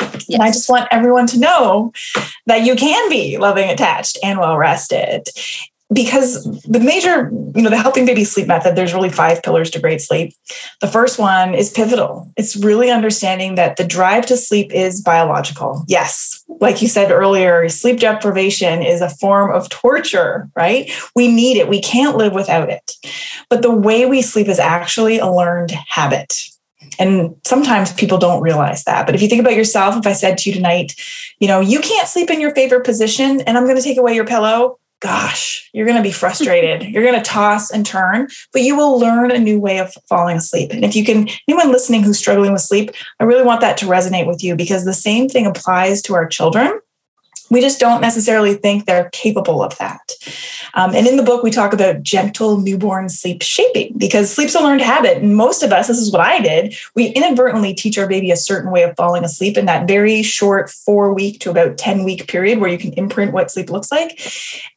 Yes. 0.00 0.24
And 0.30 0.42
I 0.42 0.48
just 0.48 0.70
want 0.70 0.88
everyone 0.90 1.26
to 1.26 1.38
know 1.38 1.92
that 2.46 2.64
you 2.64 2.74
can 2.74 3.10
be 3.10 3.36
loving, 3.36 3.68
attached, 3.68 4.16
and 4.22 4.38
well 4.38 4.56
rested 4.56 5.28
because 5.92 6.44
the 6.62 6.80
major, 6.80 7.30
you 7.54 7.62
know, 7.62 7.70
the 7.70 7.76
helping 7.76 8.06
baby 8.06 8.24
sleep 8.24 8.48
method, 8.48 8.74
there's 8.74 8.94
really 8.94 9.10
five 9.10 9.42
pillars 9.42 9.70
to 9.70 9.80
great 9.80 10.00
sleep. 10.00 10.32
The 10.80 10.88
first 10.88 11.18
one 11.18 11.54
is 11.54 11.70
pivotal. 11.70 12.32
It's 12.36 12.56
really 12.56 12.90
understanding 12.90 13.54
that 13.56 13.76
the 13.76 13.84
drive 13.84 14.26
to 14.26 14.36
sleep 14.36 14.72
is 14.72 15.02
biological. 15.02 15.84
Yes, 15.86 16.42
like 16.60 16.80
you 16.80 16.88
said 16.88 17.10
earlier, 17.10 17.68
sleep 17.68 18.00
deprivation 18.00 18.82
is 18.82 19.00
a 19.00 19.10
form 19.10 19.52
of 19.52 19.68
torture, 19.68 20.48
right? 20.56 20.90
We 21.14 21.28
need 21.28 21.58
it. 21.58 21.68
We 21.68 21.80
can't 21.80 22.16
live 22.16 22.32
without 22.32 22.70
it. 22.70 22.92
But 23.50 23.62
the 23.62 23.74
way 23.74 24.06
we 24.06 24.22
sleep 24.22 24.48
is 24.48 24.58
actually 24.58 25.18
a 25.18 25.30
learned 25.30 25.72
habit. 25.88 26.34
And 26.98 27.34
sometimes 27.46 27.92
people 27.92 28.18
don't 28.18 28.42
realize 28.42 28.84
that. 28.84 29.06
But 29.06 29.14
if 29.14 29.22
you 29.22 29.28
think 29.28 29.40
about 29.40 29.56
yourself, 29.56 29.96
if 29.96 30.06
I 30.06 30.12
said 30.12 30.38
to 30.38 30.50
you 30.50 30.54
tonight, 30.54 30.94
you 31.40 31.48
know, 31.48 31.60
you 31.60 31.80
can't 31.80 32.08
sleep 32.08 32.30
in 32.30 32.40
your 32.40 32.54
favorite 32.54 32.84
position 32.84 33.40
and 33.42 33.58
I'm 33.58 33.64
going 33.64 33.76
to 33.76 33.82
take 33.82 33.98
away 33.98 34.14
your 34.14 34.26
pillow, 34.26 34.78
gosh, 35.04 35.68
you're 35.74 35.84
going 35.84 35.98
to 35.98 36.02
be 36.02 36.10
frustrated. 36.10 36.82
you're 36.90 37.02
going 37.02 37.14
to 37.14 37.30
toss 37.30 37.70
and 37.70 37.84
turn, 37.84 38.26
but 38.54 38.62
you 38.62 38.74
will 38.74 38.98
learn 38.98 39.30
a 39.30 39.38
new 39.38 39.60
way 39.60 39.78
of 39.78 39.92
falling 40.08 40.38
asleep. 40.38 40.70
And 40.72 40.82
if 40.82 40.96
you 40.96 41.04
can, 41.04 41.28
anyone 41.46 41.70
listening 41.70 42.02
who's 42.02 42.18
struggling 42.18 42.52
with 42.52 42.62
sleep, 42.62 42.90
I 43.20 43.24
really 43.24 43.44
want 43.44 43.60
that 43.60 43.76
to 43.78 43.86
resonate 43.86 44.26
with 44.26 44.42
you 44.42 44.56
because 44.56 44.86
the 44.86 44.94
same 44.94 45.28
thing 45.28 45.46
applies 45.46 46.00
to 46.02 46.14
our 46.14 46.26
children. 46.26 46.80
we 47.50 47.60
just 47.60 47.78
don't 47.78 48.00
necessarily 48.00 48.54
think 48.54 48.86
they're 48.86 49.10
capable 49.10 49.62
of 49.62 49.76
that. 49.76 50.00
Um, 50.74 50.94
and 50.94 51.06
in 51.06 51.16
the 51.16 51.22
book, 51.22 51.42
we 51.42 51.50
talk 51.50 51.72
about 51.72 52.02
gentle 52.02 52.58
newborn 52.58 53.08
sleep 53.08 53.42
shaping 53.42 53.94
because 53.96 54.32
sleep's 54.32 54.54
a 54.54 54.60
learned 54.60 54.80
habit. 54.80 55.18
And 55.18 55.36
most 55.36 55.62
of 55.62 55.72
us, 55.72 55.88
this 55.88 55.98
is 55.98 56.12
what 56.12 56.20
I 56.20 56.40
did, 56.40 56.74
we 56.94 57.06
inadvertently 57.08 57.74
teach 57.74 57.98
our 57.98 58.08
baby 58.08 58.30
a 58.30 58.36
certain 58.36 58.70
way 58.70 58.82
of 58.82 58.96
falling 58.96 59.24
asleep 59.24 59.56
in 59.56 59.66
that 59.66 59.86
very 59.86 60.22
short 60.22 60.70
four 60.70 61.12
week 61.14 61.40
to 61.40 61.50
about 61.50 61.78
10 61.78 62.04
week 62.04 62.28
period 62.28 62.58
where 62.58 62.70
you 62.70 62.78
can 62.78 62.92
imprint 62.94 63.32
what 63.32 63.50
sleep 63.50 63.70
looks 63.70 63.90
like. 63.90 64.20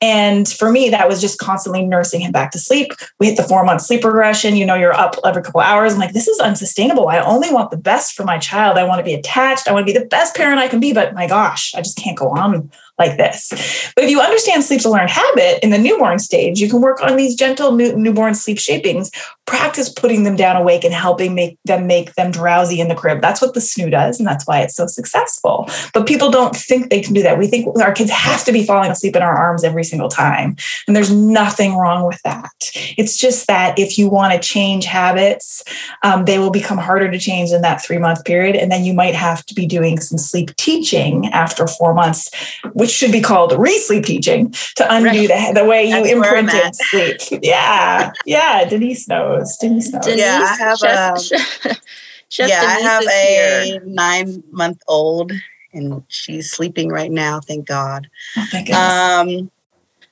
And 0.02 0.48
for 0.48 0.72
me, 0.72 0.90
that 0.90 1.08
was 1.08 1.20
just 1.20 1.40
constantly 1.40 1.86
nursing 1.86 2.22
him 2.22 2.32
back 2.32 2.52
to 2.52 2.60
sleep. 2.60 2.92
We 3.20 3.28
hit 3.28 3.38
the 3.38 3.44
four 3.44 3.64
month 3.64 3.82
sleep 3.82 4.04
regression. 4.04 4.56
You 4.56 4.66
know, 4.66 4.76
you're 4.76 4.94
up 4.94 5.16
every 5.26 5.42
couple 5.42 5.62
hours. 5.62 5.94
I'm 5.94 6.00
like, 6.00 6.14
this 6.14 6.28
is 6.28 6.40
unsustainable. 6.40 7.08
I 7.08 7.20
only 7.20 7.52
want 7.52 7.72
the 7.72 7.78
best 7.78 8.14
for 8.14 8.24
my 8.24 8.38
child. 8.38 8.78
I 8.78 8.84
want 8.84 9.00
to 9.00 9.04
be 9.04 9.14
attached. 9.14 9.68
I 9.68 9.74
want 9.74 9.88
to 9.88 9.94
be 9.94 9.98
the 9.98 10.06
best 10.06 10.36
parent 10.36 10.60
I 10.60 10.68
can 10.68 10.80
be. 10.80 10.94
But 10.94 11.14
my 11.14 11.28
gosh, 11.28 11.74
I 11.76 11.82
just 11.82 11.98
can't 11.98 12.18
go 12.18 12.30
on 12.30 12.72
like 13.00 13.18
this. 13.18 13.92
But 13.96 14.06
if 14.06 14.10
you 14.10 14.20
understand 14.20 14.64
sleep 14.64 14.82
to 14.82 14.90
learn 14.90 15.08
habit 15.08 15.64
in 15.64 15.70
the 15.70 15.78
newborn 15.78 16.20
stage, 16.20 16.60
you 16.60 16.70
can 16.70 16.82
work 16.82 17.02
on 17.02 17.16
these 17.16 17.36
gentle 17.36 17.72
new, 17.72 17.96
newborn 17.96 18.36
sleep 18.36 18.60
shapings, 18.60 19.12
practice 19.48 19.90
putting 19.90 20.24
them 20.24 20.36
down 20.36 20.58
awake 20.58 20.84
and 20.84 20.94
helping 20.94 21.34
make 21.34 21.58
them 21.66 21.88
make 21.88 22.14
them 22.16 22.32
drowsy 22.32 22.80
in 22.80 22.90
the 22.90 22.96
crib. 22.96 23.22
That's 23.22 23.42
what 23.42 23.54
the 23.54 23.60
snoo 23.60 23.90
does, 23.90 24.20
and 24.20 24.28
that's 24.28 24.46
why 24.46 24.60
it's 24.60 24.76
so 24.76 24.86
successful. 24.86 25.70
But 25.94 26.06
people 26.06 26.30
don't 26.30 26.56
think 26.56 26.90
they 26.90 27.02
can 27.02 27.14
do 27.14 27.24
that. 27.24 27.40
We 27.40 27.48
think 27.48 27.80
our 27.80 27.94
kids 27.94 28.12
have 28.12 28.44
to 28.46 28.52
be 28.52 28.66
falling 28.66 28.92
asleep 28.92 29.16
in 29.16 29.22
our 29.22 29.36
arms 29.36 29.64
every 29.64 29.86
single 29.86 30.10
time. 30.10 30.58
And 30.86 30.96
there's 30.96 31.12
nothing 31.12 31.76
wrong 31.78 32.06
with 32.06 32.22
that. 32.24 32.52
It's 32.98 33.18
just 33.18 33.48
that 33.48 33.80
if 33.80 33.98
you 33.98 34.10
want 34.10 34.34
to 34.34 34.40
change 34.40 34.86
habits, 34.86 35.64
um, 36.04 36.26
they 36.26 36.40
will 36.40 36.52
become 36.52 36.78
harder 36.78 37.10
to 37.10 37.18
change 37.18 37.52
in 37.52 37.62
that 37.62 37.84
three 37.84 37.98
month 37.98 38.26
period. 38.26 38.56
And 38.56 38.72
then 38.72 38.84
you 38.84 38.94
might 38.94 39.16
have 39.16 39.46
to 39.46 39.56
be 39.56 39.66
doing 39.66 40.00
some 40.00 40.18
sleep 40.18 40.56
teaching 40.58 41.28
after 41.28 41.68
four 41.68 41.94
months, 41.94 42.30
which 42.74 42.90
should 42.90 43.14
be 43.14 43.22
called 43.22 43.54
re-sleep 43.58 44.04
teaching 44.04 44.52
to 44.76 44.94
undo 44.94 45.08
right. 45.10 45.54
the, 45.54 45.62
the 45.62 45.66
way 45.66 45.86
you 45.86 46.04
imprinted 46.04 46.76
sleep. 46.76 47.18
Yeah. 47.42 48.12
Yeah. 48.26 48.66
Denise 48.66 49.08
knows. 49.08 49.37
Denise 49.60 49.92
knows. 49.92 50.06
Denise, 50.06 50.20
yeah, 50.20 50.48
I 50.52 50.56
have 50.58 50.78
Chef, 50.80 51.82
Chef 52.30 52.50
yeah, 52.50 52.62
Denise 52.62 52.78
I 52.78 52.80
have 52.80 53.04
a 53.08 53.72
here. 53.72 53.82
nine 53.86 54.44
month 54.52 54.82
old 54.88 55.32
and 55.74 56.04
she's 56.08 56.52
sleeping 56.52 56.90
right 56.90 57.12
now, 57.12 57.40
thank 57.40 57.68
God. 57.68 58.10
Oh, 58.36 58.48
thank 58.52 58.70
um, 58.72 59.52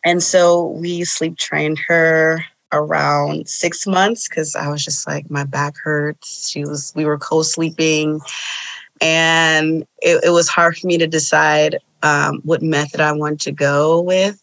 and 0.03 0.21
so 0.21 0.67
we 0.67 1.03
sleep 1.03 1.37
trained 1.37 1.79
her 1.79 2.45
around 2.71 3.49
six 3.49 3.87
months 3.87 4.29
because 4.29 4.55
I 4.55 4.69
was 4.69 4.83
just 4.83 5.07
like, 5.07 5.29
my 5.31 5.43
back 5.43 5.75
hurts. 5.77 6.49
She 6.49 6.63
was, 6.63 6.93
we 6.95 7.05
were 7.05 7.17
co 7.17 7.41
sleeping. 7.41 8.21
And 9.01 9.85
it, 10.01 10.23
it 10.25 10.29
was 10.29 10.47
hard 10.47 10.77
for 10.77 10.87
me 10.87 10.97
to 10.97 11.07
decide 11.07 11.79
um, 12.03 12.41
what 12.43 12.61
method 12.61 13.01
I 13.01 13.11
want 13.13 13.41
to 13.41 13.51
go 13.51 13.99
with. 14.01 14.41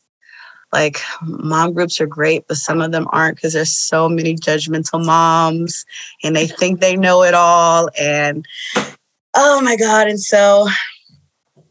Like 0.73 1.01
mom 1.23 1.75
groups 1.75 2.01
are 2.01 2.07
great, 2.07 2.47
but 2.49 2.57
some 2.57 2.81
of 2.81 2.93
them 2.93 3.07
aren't 3.13 3.37
because 3.37 3.53
there's 3.53 3.77
so 3.77 4.09
many 4.09 4.35
judgmental 4.35 5.05
moms 5.05 5.85
and 6.25 6.35
they 6.35 6.47
think 6.47 6.81
they 6.81 6.97
know 6.97 7.23
it 7.23 7.35
all. 7.35 7.91
And 8.01 8.47
oh 9.37 9.61
my 9.61 9.77
God. 9.77 10.09
And 10.09 10.21
so 10.21 10.69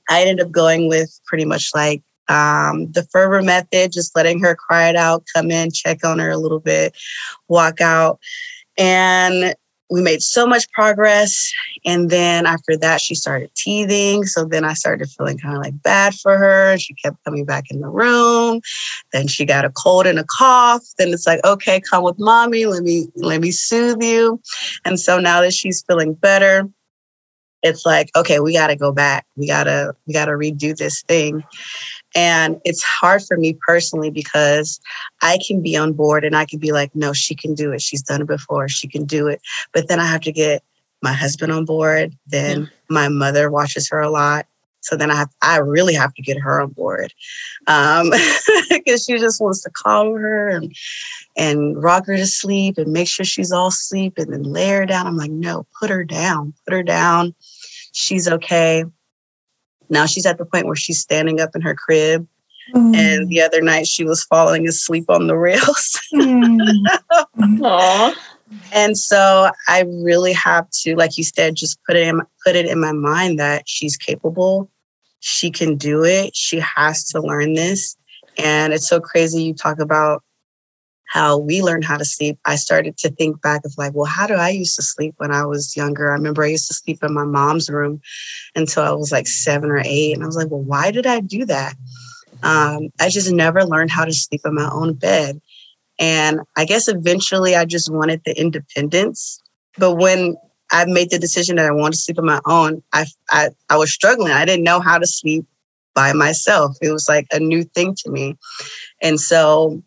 I 0.10 0.22
ended 0.22 0.46
up 0.46 0.52
going 0.52 0.88
with 0.88 1.20
pretty 1.26 1.46
much 1.46 1.72
like 1.74 2.04
um, 2.28 2.92
the 2.92 3.08
Ferber 3.12 3.42
method, 3.42 3.92
just 3.92 4.16
letting 4.16 4.40
her 4.42 4.56
cry 4.56 4.90
it 4.90 4.96
out, 4.96 5.26
come 5.34 5.52
in, 5.52 5.72
check 5.72 6.06
on 6.06 6.20
her 6.20 6.30
a 6.30 6.38
little 6.38 6.60
bit, 6.60 6.96
walk 7.48 7.82
out. 7.82 8.20
And 8.78 9.56
we 9.92 10.02
made 10.02 10.22
so 10.22 10.48
much 10.48 10.72
progress. 10.72 11.52
And 11.86 12.10
then 12.10 12.46
after 12.46 12.78
that, 12.78 13.02
she 13.02 13.14
started 13.14 13.54
teething. 13.56 14.26
So 14.26 14.46
then 14.46 14.64
I 14.64 14.74
started 14.74 15.10
feeling 15.10 15.38
kind 15.38 15.56
of 15.56 15.62
like 15.62 15.80
bad 15.84 16.16
for 16.16 16.38
her. 16.38 16.78
She 16.78 16.96
kept 16.96 17.22
coming 17.26 17.44
back 17.44 17.66
in 17.70 17.82
the 17.82 17.90
room. 17.90 18.62
Then 19.12 19.28
she 19.28 19.46
got 19.46 19.66
a 19.66 19.70
cold 19.70 20.08
and 20.08 20.18
a 20.18 20.24
cough. 20.24 20.82
Then 20.98 21.10
it's 21.10 21.28
like, 21.28 21.44
okay, 21.44 21.82
come 21.82 22.04
with 22.04 22.18
mommy. 22.18 22.66
Let 22.66 22.84
me 22.84 23.08
let 23.18 23.42
me 23.42 23.52
soothe 23.52 24.02
you. 24.02 24.42
And 24.86 24.98
so 24.98 25.20
now 25.20 25.42
that 25.42 25.54
she's 25.54 25.84
feeling 25.86 26.14
better, 26.14 26.70
it's 27.62 27.86
like, 27.86 28.10
okay, 28.16 28.40
we 28.40 28.54
gotta 28.54 28.78
go 28.78 28.92
back. 28.94 29.26
We 29.36 29.46
gotta, 29.46 29.94
we 30.08 30.14
gotta 30.14 30.32
redo 30.32 30.76
this 30.76 31.04
thing. 31.04 31.44
And 32.16 32.60
it's 32.66 32.84
hard 32.84 33.24
for 33.24 33.38
me 33.38 33.58
personally 33.66 34.10
because 34.10 34.80
I 35.22 35.40
can 35.46 35.62
be 35.62 35.78
on 35.78 35.94
board 35.94 36.26
and 36.26 36.36
I 36.36 36.46
can 36.46 36.60
be 36.60 36.72
like, 36.72 36.94
no, 36.96 37.14
she 37.14 37.36
can 37.36 37.56
do 37.56 37.72
it. 37.72 37.82
She's 37.82 38.02
done 38.02 38.22
it 38.22 38.28
before. 38.28 38.68
She 38.68 38.88
can 38.88 39.06
do 39.06 39.28
it. 39.28 39.42
But 39.74 39.88
then 39.88 40.00
I 40.00 40.06
have 40.06 40.22
to 40.22 40.32
get 40.32 40.64
my 41.02 41.14
husband 41.14 41.52
on 41.52 41.66
board. 41.66 42.16
Then 42.28 42.70
my 42.90 43.08
mother 43.08 43.50
watches 43.50 43.90
her 43.90 44.00
a 44.00 44.10
lot. 44.10 44.46
So 44.82 44.96
then 44.96 45.12
I 45.12 45.16
have, 45.16 45.30
I 45.42 45.58
really 45.58 45.94
have 45.94 46.14
to 46.16 46.22
get 46.22 46.40
her 46.40 46.60
on 46.60 46.70
board 46.70 47.14
because 47.66 48.02
um, 48.02 48.98
she 48.98 49.20
just 49.20 49.40
wants 49.40 49.62
to 49.62 49.70
calm 49.70 50.16
her 50.16 50.50
and 50.50 50.76
and 51.38 51.82
rock 51.82 52.08
her 52.08 52.18
to 52.18 52.26
sleep 52.26 52.78
and 52.78 52.92
make 52.92 53.08
sure 53.08 53.24
she's 53.24 53.52
all 53.52 53.68
asleep 53.68 54.16
and 54.18 54.34
then 54.34 54.44
lay 54.44 54.70
her 54.70 54.86
down. 54.86 55.08
I'm 55.08 55.18
like, 55.18 55.32
no, 55.32 55.68
put 55.80 55.90
her 55.90 56.04
down, 56.04 56.54
put 56.66 56.74
her 56.74 56.84
down. 56.84 57.36
She's 57.94 58.28
okay. 58.28 58.86
Now 59.92 60.06
she's 60.06 60.26
at 60.26 60.38
the 60.38 60.46
point 60.46 60.66
where 60.66 60.76
she's 60.76 61.00
standing 61.00 61.40
up 61.40 61.52
in 61.54 61.62
her 61.62 61.76
crib. 61.76 62.28
Mm. 62.74 62.96
And 62.96 63.30
the 63.30 63.42
other 63.42 63.62
night 63.62 63.88
she 63.88 64.04
was 64.04 64.24
falling 64.24 64.68
asleep 64.68 65.06
on 65.10 65.28
the 65.28 65.38
rails. 65.38 66.00
mm. 66.14 68.14
and 68.72 68.98
so 68.98 69.52
I 69.68 69.84
really 69.88 70.34
have 70.34 70.70
to, 70.82 70.96
like 70.96 71.18
you 71.18 71.24
said, 71.24 71.56
just 71.56 71.80
put 71.86 71.96
it 71.96 72.08
in 72.08 72.22
put 72.46 72.56
it 72.56 72.66
in 72.66 72.80
my 72.80 72.94
mind 72.94 73.40
that 73.40 73.64
she's 73.68 73.98
capable. 73.98 74.70
She 75.20 75.52
can 75.52 75.76
do 75.76 76.04
it. 76.04 76.36
She 76.36 76.60
has 76.60 77.04
to 77.10 77.22
learn 77.22 77.54
this. 77.54 77.96
And 78.38 78.74
it's 78.74 78.88
so 78.88 79.00
crazy 79.00 79.44
you 79.44 79.54
talk 79.54 79.80
about 79.80 80.24
how 81.12 81.38
we 81.38 81.62
learned 81.62 81.84
how 81.84 81.98
to 81.98 82.06
sleep, 82.06 82.40
I 82.46 82.56
started 82.56 82.98
to 83.00 83.10
think 83.10 83.42
back 83.42 83.66
of 83.66 83.74
like, 83.78 83.94
well, 83.94 84.06
how 84.06 84.28
do 84.28 84.36
I 84.36 84.48
used 84.50 84.78
to 84.78 84.82
sleep 84.82 85.14
when 85.18 85.30
I 85.30 85.46
was 85.46 85.76
younger? 85.76 86.10
I 86.10 86.14
remember 86.14 86.42
I 86.42 86.48
used 86.48 86.70
to 86.70 86.74
sleep 86.74 87.04
in 87.04 87.14
my 87.14 87.26
mom's 87.26 87.70
room 87.70 88.00
until 88.56 88.84
I 88.84 88.92
was 88.92 89.12
like 89.12 89.28
seven 89.28 89.70
or 89.70 89.82
eight. 89.84 90.14
And 90.14 90.24
I 90.24 90.26
was 90.26 90.38
like, 90.38 90.50
well, 90.50 90.64
why 90.64 90.90
did 90.90 91.06
I 91.06 91.20
do 91.20 91.44
that? 91.46 91.76
Um, 92.44 92.92
I 93.02 93.10
just 93.10 93.30
never 93.30 93.66
learned 93.66 93.92
how 93.92 94.06
to 94.06 94.14
sleep 94.14 94.40
in 94.46 94.56
my 94.56 94.70
own 94.72 94.94
bed. 94.94 95.42
And 96.00 96.40
I 96.56 96.64
guess 96.64 96.88
eventually 96.88 97.58
I 97.58 97.66
just 97.66 97.92
wanted 97.92 98.22
the 98.24 98.40
independence. 98.40 99.42
But 99.78 99.96
when 99.96 100.38
I 100.72 100.86
made 100.86 101.10
the 101.10 101.20
decision 101.20 101.58
that 101.58 101.66
I 101.66 101.72
wanted 101.72 101.96
to 101.96 102.00
sleep 102.00 102.20
on 102.20 102.26
my 102.26 102.40
own, 102.46 102.82
I, 102.94 103.06
I, 103.30 103.50
I 103.70 103.76
was 103.76 103.92
struggling. 103.92 104.32
I 104.32 104.46
didn't 104.46 104.64
know 104.64 104.80
how 104.80 104.98
to 104.98 105.06
sleep 105.06 105.46
by 105.94 106.14
myself. 106.14 106.78
It 106.82 106.94
was 106.94 107.10
like 107.10 107.28
a 107.34 107.40
new 107.40 107.66
thing 107.66 107.96
to 107.96 108.10
me. 108.10 108.38
And 109.02 109.20
so 109.20 109.84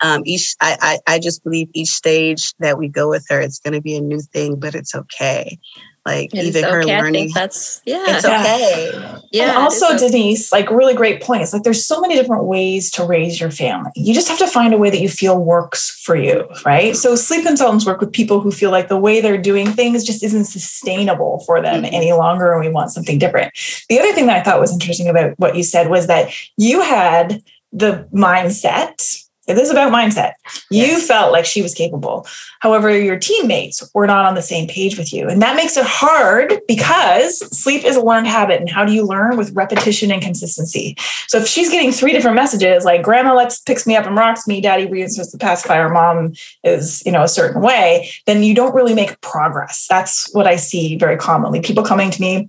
um, 0.00 0.22
each 0.24 0.54
I, 0.60 0.98
I, 1.06 1.14
I 1.14 1.18
just 1.18 1.42
believe 1.44 1.68
each 1.72 1.90
stage 1.90 2.54
that 2.58 2.78
we 2.78 2.88
go 2.88 3.08
with 3.08 3.26
her, 3.30 3.40
it's 3.40 3.58
going 3.58 3.74
to 3.74 3.80
be 3.80 3.96
a 3.96 4.00
new 4.00 4.20
thing, 4.20 4.56
but 4.56 4.74
it's 4.74 4.94
okay. 4.94 5.58
Like 6.06 6.34
it 6.34 6.44
even 6.44 6.64
her 6.64 6.82
okay. 6.82 7.00
learning, 7.00 7.30
that's 7.32 7.80
yeah, 7.86 8.04
it's 8.08 8.26
okay. 8.26 9.20
Yeah. 9.32 9.44
And 9.44 9.56
also, 9.56 9.86
okay. 9.94 10.08
Denise, 10.10 10.52
like 10.52 10.70
really 10.70 10.92
great 10.92 11.22
points. 11.22 11.54
Like 11.54 11.62
there's 11.62 11.86
so 11.86 11.98
many 11.98 12.14
different 12.14 12.44
ways 12.44 12.90
to 12.90 13.06
raise 13.06 13.40
your 13.40 13.50
family. 13.50 13.90
You 13.96 14.12
just 14.12 14.28
have 14.28 14.38
to 14.40 14.46
find 14.46 14.74
a 14.74 14.76
way 14.76 14.90
that 14.90 15.00
you 15.00 15.08
feel 15.08 15.42
works 15.42 16.02
for 16.04 16.14
you, 16.14 16.46
right? 16.66 16.94
So 16.94 17.16
sleep 17.16 17.46
consultants 17.46 17.86
work 17.86 18.00
with 18.00 18.12
people 18.12 18.40
who 18.40 18.50
feel 18.50 18.70
like 18.70 18.88
the 18.88 18.98
way 18.98 19.22
they're 19.22 19.40
doing 19.40 19.68
things 19.68 20.04
just 20.04 20.22
isn't 20.22 20.44
sustainable 20.44 21.42
for 21.46 21.62
them 21.62 21.84
mm-hmm. 21.84 21.94
any 21.94 22.12
longer, 22.12 22.52
and 22.52 22.60
we 22.60 22.70
want 22.70 22.90
something 22.90 23.18
different. 23.18 23.54
The 23.88 23.98
other 23.98 24.12
thing 24.12 24.26
that 24.26 24.36
I 24.36 24.42
thought 24.42 24.60
was 24.60 24.74
interesting 24.74 25.08
about 25.08 25.38
what 25.38 25.56
you 25.56 25.62
said 25.62 25.88
was 25.88 26.06
that 26.08 26.34
you 26.58 26.82
had 26.82 27.42
the 27.72 28.06
mindset 28.12 29.23
it 29.46 29.58
is 29.58 29.70
about 29.70 29.92
mindset. 29.92 30.32
You 30.70 30.82
yes. 30.82 31.06
felt 31.06 31.32
like 31.32 31.44
she 31.44 31.62
was 31.62 31.74
capable. 31.74 32.26
However, 32.60 32.96
your 32.96 33.18
teammates 33.18 33.88
were 33.94 34.06
not 34.06 34.24
on 34.24 34.34
the 34.34 34.42
same 34.42 34.66
page 34.68 34.96
with 34.96 35.12
you. 35.12 35.28
And 35.28 35.42
that 35.42 35.56
makes 35.56 35.76
it 35.76 35.84
hard 35.86 36.60
because 36.66 37.38
sleep 37.56 37.84
is 37.84 37.96
a 37.96 38.00
learned 38.00 38.26
habit. 38.26 38.60
And 38.60 38.70
how 38.70 38.84
do 38.84 38.92
you 38.92 39.04
learn 39.04 39.36
with 39.36 39.54
repetition 39.54 40.10
and 40.10 40.22
consistency? 40.22 40.96
So 41.28 41.38
if 41.38 41.46
she's 41.46 41.70
getting 41.70 41.92
three 41.92 42.12
different 42.12 42.36
messages, 42.36 42.84
like 42.84 43.02
grandma 43.02 43.34
lets 43.34 43.60
picks 43.60 43.86
me 43.86 43.96
up 43.96 44.06
and 44.06 44.16
rocks 44.16 44.46
me, 44.46 44.60
daddy 44.60 44.86
reinforces 44.86 45.32
the 45.32 45.38
pacifier, 45.38 45.88
mom 45.90 46.32
is, 46.62 47.02
you 47.04 47.12
know, 47.12 47.22
a 47.22 47.28
certain 47.28 47.60
way, 47.60 48.10
then 48.26 48.42
you 48.42 48.54
don't 48.54 48.74
really 48.74 48.94
make 48.94 49.20
progress. 49.20 49.86
That's 49.88 50.32
what 50.34 50.46
I 50.46 50.56
see 50.56 50.96
very 50.96 51.16
commonly. 51.16 51.60
People 51.60 51.84
coming 51.84 52.10
to 52.10 52.20
me 52.20 52.48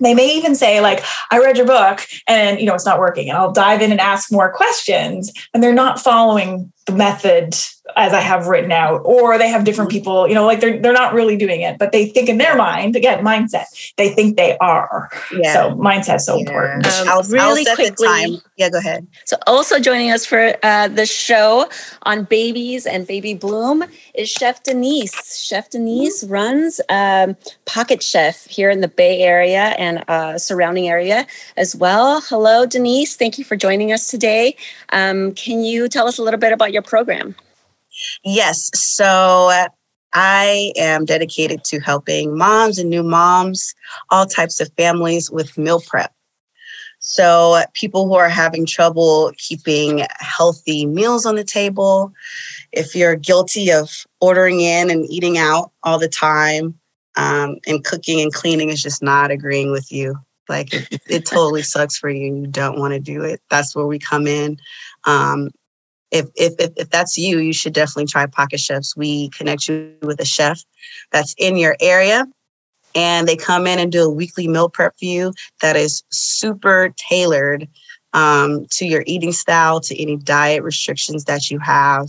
they 0.00 0.14
may 0.14 0.36
even 0.36 0.54
say 0.54 0.80
like 0.80 1.02
i 1.30 1.38
read 1.38 1.56
your 1.56 1.66
book 1.66 2.00
and 2.26 2.60
you 2.60 2.66
know 2.66 2.74
it's 2.74 2.86
not 2.86 2.98
working 2.98 3.28
and 3.28 3.38
i'll 3.38 3.52
dive 3.52 3.82
in 3.82 3.90
and 3.90 4.00
ask 4.00 4.32
more 4.32 4.52
questions 4.52 5.32
and 5.52 5.62
they're 5.62 5.72
not 5.72 5.98
following 5.98 6.72
the 6.86 6.92
method 6.92 7.54
as 7.96 8.12
I 8.12 8.20
have 8.20 8.46
written 8.46 8.72
out, 8.72 9.02
or 9.04 9.38
they 9.38 9.48
have 9.48 9.64
different 9.64 9.90
mm-hmm. 9.90 9.98
people, 9.98 10.28
you 10.28 10.34
know, 10.34 10.46
like 10.46 10.60
they're 10.60 10.80
they're 10.80 10.92
not 10.92 11.14
really 11.14 11.36
doing 11.36 11.62
it, 11.62 11.78
but 11.78 11.92
they 11.92 12.06
think 12.06 12.28
in 12.28 12.38
their 12.38 12.56
mind, 12.56 12.96
again, 12.96 13.24
mindset, 13.24 13.92
they 13.96 14.10
think 14.10 14.36
they 14.36 14.56
are. 14.58 15.10
Yeah. 15.32 15.52
So 15.52 15.74
mindset's 15.74 16.26
so 16.26 16.36
yeah. 16.36 16.40
important. 16.40 16.86
Um, 16.86 17.08
I'll, 17.08 17.22
really 17.24 17.66
I'll 17.68 17.74
quickly. 17.74 18.40
Yeah, 18.56 18.70
go 18.70 18.78
ahead. 18.78 19.06
So 19.24 19.36
also 19.46 19.78
joining 19.80 20.10
us 20.10 20.24
for 20.24 20.54
uh, 20.62 20.88
the 20.88 21.06
show 21.06 21.68
on 22.02 22.24
babies 22.24 22.86
and 22.86 23.06
baby 23.06 23.34
bloom 23.34 23.84
is 24.14 24.30
Chef 24.30 24.62
Denise. 24.62 25.42
Chef 25.42 25.68
Denise 25.70 26.22
mm-hmm. 26.22 26.32
runs 26.32 26.80
um, 26.88 27.36
Pocket 27.64 28.02
Chef 28.02 28.46
here 28.46 28.70
in 28.70 28.80
the 28.80 28.88
Bay 28.88 29.22
Area 29.22 29.74
and 29.78 30.04
uh, 30.08 30.38
surrounding 30.38 30.88
area 30.88 31.26
as 31.56 31.74
well. 31.74 32.20
Hello, 32.20 32.64
Denise. 32.64 33.16
Thank 33.16 33.38
you 33.38 33.44
for 33.44 33.56
joining 33.56 33.92
us 33.92 34.06
today. 34.06 34.56
Um, 34.90 35.32
can 35.34 35.64
you 35.64 35.88
tell 35.88 36.06
us 36.06 36.18
a 36.18 36.22
little 36.22 36.40
bit 36.40 36.52
about 36.52 36.72
your 36.72 36.82
program? 36.82 37.34
Yes. 38.24 38.70
So 38.74 39.50
I 40.12 40.72
am 40.76 41.04
dedicated 41.04 41.64
to 41.64 41.80
helping 41.80 42.36
moms 42.36 42.78
and 42.78 42.90
new 42.90 43.02
moms, 43.02 43.74
all 44.10 44.26
types 44.26 44.60
of 44.60 44.70
families 44.76 45.30
with 45.30 45.56
meal 45.56 45.80
prep. 45.80 46.12
So, 47.04 47.60
people 47.74 48.06
who 48.06 48.14
are 48.14 48.28
having 48.28 48.64
trouble 48.64 49.32
keeping 49.36 50.06
healthy 50.20 50.86
meals 50.86 51.26
on 51.26 51.34
the 51.34 51.42
table, 51.42 52.12
if 52.70 52.94
you're 52.94 53.16
guilty 53.16 53.72
of 53.72 54.06
ordering 54.20 54.60
in 54.60 54.88
and 54.88 55.04
eating 55.10 55.36
out 55.36 55.72
all 55.82 55.98
the 55.98 56.08
time, 56.08 56.78
um, 57.16 57.56
and 57.66 57.84
cooking 57.84 58.20
and 58.20 58.32
cleaning 58.32 58.68
is 58.68 58.80
just 58.80 59.02
not 59.02 59.32
agreeing 59.32 59.72
with 59.72 59.90
you, 59.90 60.14
like 60.48 60.72
it, 60.72 61.02
it 61.08 61.26
totally 61.26 61.62
sucks 61.62 61.98
for 61.98 62.08
you 62.08 62.36
you 62.36 62.46
don't 62.46 62.78
want 62.78 62.94
to 62.94 63.00
do 63.00 63.24
it, 63.24 63.40
that's 63.50 63.74
where 63.74 63.86
we 63.86 63.98
come 63.98 64.28
in. 64.28 64.56
Um, 65.04 65.50
if, 66.12 66.26
if, 66.36 66.54
if, 66.76 66.90
that's 66.90 67.16
you, 67.16 67.38
you 67.38 67.52
should 67.52 67.72
definitely 67.72 68.06
try 68.06 68.26
Pocket 68.26 68.60
Chefs. 68.60 68.94
We 68.94 69.30
connect 69.30 69.66
you 69.66 69.94
with 70.02 70.20
a 70.20 70.24
chef 70.24 70.62
that's 71.10 71.34
in 71.38 71.56
your 71.56 71.74
area 71.80 72.26
and 72.94 73.26
they 73.26 73.36
come 73.36 73.66
in 73.66 73.78
and 73.78 73.90
do 73.90 74.04
a 74.04 74.10
weekly 74.10 74.46
meal 74.46 74.68
prep 74.68 74.98
for 74.98 75.06
you 75.06 75.32
that 75.62 75.76
is 75.76 76.04
super 76.10 76.92
tailored 76.96 77.66
um, 78.12 78.66
to 78.70 78.84
your 78.84 79.02
eating 79.06 79.32
style, 79.32 79.80
to 79.80 80.00
any 80.00 80.16
diet 80.16 80.62
restrictions 80.62 81.24
that 81.24 81.50
you 81.50 81.58
have. 81.58 82.08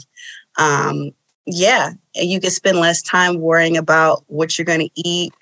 Um, 0.58 1.12
yeah, 1.46 1.92
and 2.16 2.30
you 2.30 2.40
can 2.40 2.52
spend 2.52 2.78
less 2.78 3.02
time 3.02 3.40
worrying 3.40 3.78
about 3.78 4.24
what 4.28 4.58
you're 4.58 4.66
going 4.66 4.82
to 4.82 4.92
eat, 4.96 5.34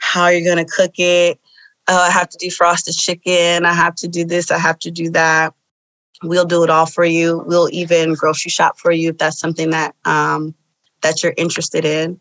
how 0.00 0.28
you're 0.28 0.54
going 0.54 0.64
to 0.64 0.72
cook 0.72 0.92
it. 0.98 1.40
Oh, 1.88 2.00
I 2.00 2.10
have 2.10 2.28
to 2.30 2.38
defrost 2.38 2.84
the 2.84 2.92
chicken. 2.92 3.66
I 3.66 3.72
have 3.74 3.94
to 3.96 4.08
do 4.08 4.24
this. 4.24 4.50
I 4.50 4.58
have 4.58 4.78
to 4.80 4.90
do 4.90 5.10
that. 5.10 5.52
We'll 6.28 6.44
do 6.44 6.64
it 6.64 6.70
all 6.70 6.86
for 6.86 7.04
you. 7.04 7.42
We'll 7.46 7.68
even 7.72 8.14
grocery 8.14 8.50
shop 8.50 8.78
for 8.78 8.92
you 8.92 9.10
if 9.10 9.18
that's 9.18 9.38
something 9.38 9.70
that 9.70 9.94
um, 10.04 10.54
that 11.02 11.22
you're 11.22 11.34
interested 11.36 11.84
in. 11.84 12.20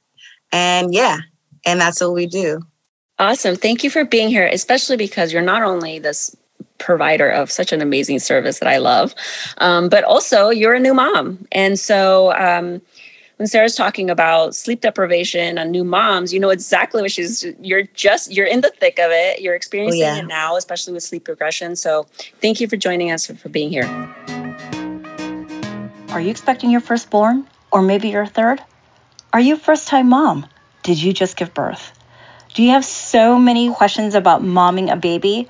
And 0.52 0.94
yeah, 0.94 1.20
and 1.66 1.80
that's 1.80 2.02
what 2.02 2.14
we 2.14 2.28
do. 2.28 2.62
Awesome. 3.20 3.56
Thank 3.56 3.84
you 3.84 3.90
for 3.90 4.06
being 4.06 4.30
here, 4.30 4.48
especially 4.48 4.98
because 4.98 5.32
you're 5.32 5.42
not 5.42 5.64
only 5.64 6.00
this 6.00 6.36
provider 6.80 7.30
of 7.30 7.50
such 7.52 7.72
an 7.72 7.82
amazing 7.82 8.20
service 8.20 8.60
that 8.60 8.68
I 8.68 8.78
love, 8.78 9.16
um, 9.60 9.88
but 9.88 10.04
also 10.04 10.50
you're 10.50 10.74
a 10.74 10.80
new 10.80 10.94
mom. 10.94 11.48
And 11.52 11.80
so 11.80 12.34
um, 12.34 12.82
when 13.44 13.50
Sarah's 13.50 13.76
talking 13.76 14.10
about 14.10 14.56
sleep 14.56 14.80
deprivation 14.80 15.58
on 15.58 15.70
new 15.70 15.84
moms, 15.84 16.34
you 16.34 16.40
know 16.40 16.50
exactly 16.50 17.02
what 17.02 17.12
she's, 17.12 17.46
you're 17.60 17.84
just, 17.94 18.32
you're 18.32 18.46
in 18.46 18.62
the 18.62 18.70
thick 18.70 19.00
of 19.00 19.12
it. 19.12 19.42
You're 19.42 19.54
experiencing 19.54 20.02
oh, 20.02 20.14
yeah. 20.14 20.20
it 20.20 20.28
now, 20.28 20.56
especially 20.56 20.94
with 20.94 21.04
sleep 21.04 21.28
regression. 21.28 21.76
So 21.76 22.08
thank 22.40 22.62
you 22.62 22.70
for 22.70 22.78
joining 22.78 23.12
us 23.12 23.28
for, 23.28 23.36
for 23.36 23.50
being 23.50 23.70
here. 23.70 23.84
Are 26.12 26.22
you 26.22 26.30
expecting 26.30 26.72
your 26.72 26.80
firstborn 26.80 27.46
or 27.70 27.82
maybe 27.82 28.08
your 28.08 28.26
third? 28.26 28.64
Are 29.34 29.42
you 29.42 29.56
a 29.56 29.58
first 29.58 29.90
time 29.90 30.08
mom? 30.08 30.46
Did 30.84 31.04
you 31.04 31.12
just 31.12 31.36
give 31.36 31.54
birth? 31.54 31.92
Do 32.54 32.64
you 32.64 32.70
have 32.70 32.86
so 32.86 33.38
many 33.38 33.74
questions 33.74 34.16
about 34.16 34.42
momming 34.42 34.90
a 34.90 34.96
baby? 34.96 35.50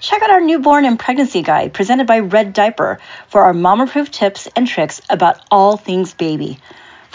Check 0.00 0.22
out 0.22 0.30
our 0.30 0.40
newborn 0.40 0.86
and 0.86 0.98
pregnancy 0.98 1.42
guide 1.42 1.74
presented 1.74 2.06
by 2.06 2.20
Red 2.20 2.54
Diaper 2.54 3.00
for 3.28 3.42
our 3.42 3.52
mom 3.52 3.82
approved 3.82 4.14
tips 4.14 4.48
and 4.56 4.66
tricks 4.66 5.02
about 5.10 5.42
all 5.50 5.76
things 5.76 6.14
baby. 6.14 6.58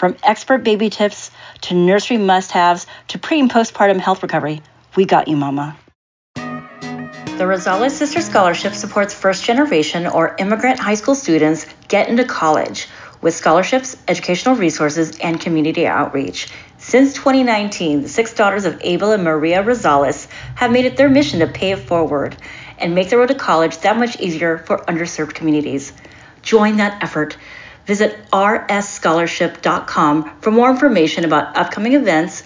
From 0.00 0.16
expert 0.22 0.64
baby 0.64 0.88
tips 0.88 1.30
to 1.60 1.74
nursery 1.74 2.16
must 2.16 2.52
haves 2.52 2.86
to 3.08 3.18
pre 3.18 3.38
and 3.38 3.50
postpartum 3.50 4.00
health 4.00 4.22
recovery, 4.22 4.62
we 4.96 5.04
got 5.04 5.28
you, 5.28 5.36
Mama. 5.36 5.76
The 6.36 7.44
Rosales 7.44 7.90
Sister 7.90 8.22
Scholarship 8.22 8.72
supports 8.72 9.12
first 9.12 9.44
generation 9.44 10.06
or 10.06 10.36
immigrant 10.38 10.78
high 10.78 10.94
school 10.94 11.14
students 11.14 11.66
get 11.88 12.08
into 12.08 12.24
college 12.24 12.88
with 13.20 13.34
scholarships, 13.34 13.94
educational 14.08 14.54
resources, 14.54 15.18
and 15.18 15.38
community 15.38 15.86
outreach. 15.86 16.48
Since 16.78 17.12
2019, 17.12 18.00
the 18.00 18.08
six 18.08 18.32
daughters 18.32 18.64
of 18.64 18.80
Abel 18.82 19.12
and 19.12 19.22
Maria 19.22 19.62
Rosales 19.62 20.28
have 20.54 20.72
made 20.72 20.86
it 20.86 20.96
their 20.96 21.10
mission 21.10 21.40
to 21.40 21.46
pay 21.46 21.72
it 21.72 21.78
forward 21.78 22.38
and 22.78 22.94
make 22.94 23.10
the 23.10 23.18
road 23.18 23.28
to 23.28 23.34
college 23.34 23.76
that 23.80 23.98
much 23.98 24.18
easier 24.18 24.56
for 24.56 24.78
underserved 24.78 25.34
communities. 25.34 25.92
Join 26.40 26.78
that 26.78 27.02
effort. 27.02 27.36
Visit 27.90 28.14
rsscholarship.com 28.30 30.38
for 30.40 30.50
more 30.52 30.70
information 30.70 31.24
about 31.24 31.56
upcoming 31.56 31.94
events, 31.94 32.44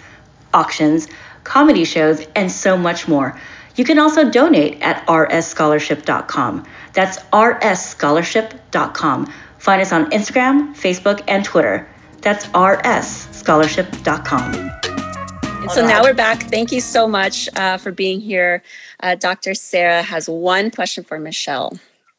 auctions, 0.54 1.06
comedy 1.44 1.84
shows, 1.84 2.26
and 2.34 2.50
so 2.50 2.78
much 2.78 3.06
more. 3.06 3.38
You 3.76 3.84
can 3.84 3.98
also 3.98 4.30
donate 4.30 4.80
at 4.80 5.06
rsscholarship.com. 5.06 6.66
That's 6.94 7.18
rsscholarship.com. 7.18 9.32
Find 9.58 9.82
us 9.82 9.92
on 9.92 10.10
Instagram, 10.12 10.74
Facebook, 10.74 11.22
and 11.28 11.44
Twitter. 11.44 11.86
That's 12.22 12.46
rsscholarship.com. 12.46 14.54
And 14.54 15.70
so 15.70 15.86
now 15.86 16.02
we're 16.02 16.14
back. 16.14 16.44
Thank 16.44 16.72
you 16.72 16.80
so 16.80 17.06
much 17.06 17.50
uh, 17.54 17.76
for 17.76 17.92
being 17.92 18.22
here. 18.22 18.62
Uh, 18.98 19.14
Dr. 19.14 19.52
Sarah 19.52 20.02
has 20.02 20.26
one 20.26 20.70
question 20.70 21.04
for 21.04 21.18
Michelle. 21.18 21.78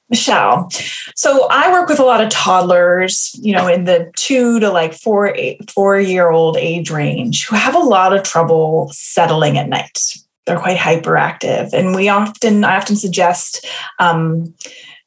Michelle. 0.10 0.70
So 1.16 1.48
I 1.50 1.72
work 1.72 1.90
with 1.90 2.00
a 2.00 2.06
lot 2.06 2.22
of 2.22 2.30
toddlers, 2.30 3.32
you 3.42 3.54
know, 3.54 3.68
in 3.68 3.86
the 3.86 4.12
two 4.16 4.60
to 4.60 4.70
like 4.70 4.94
four, 4.94 5.34
eight, 5.36 5.70
four 5.72 6.00
year 6.00 6.30
old 6.30 6.58
age 6.58 6.92
range 6.92 7.48
who 7.48 7.56
have 7.56 7.76
a 7.76 7.80
lot 7.80 8.16
of 8.16 8.24
trouble 8.24 8.90
settling 8.94 9.58
at 9.58 9.68
night. 9.68 10.16
They're 10.46 10.60
quite 10.60 10.78
hyperactive. 10.78 11.74
And 11.74 11.96
we 11.96 12.08
often, 12.08 12.64
I 12.64 12.78
often 12.78 12.96
suggest, 12.96 13.66
um, 13.98 14.54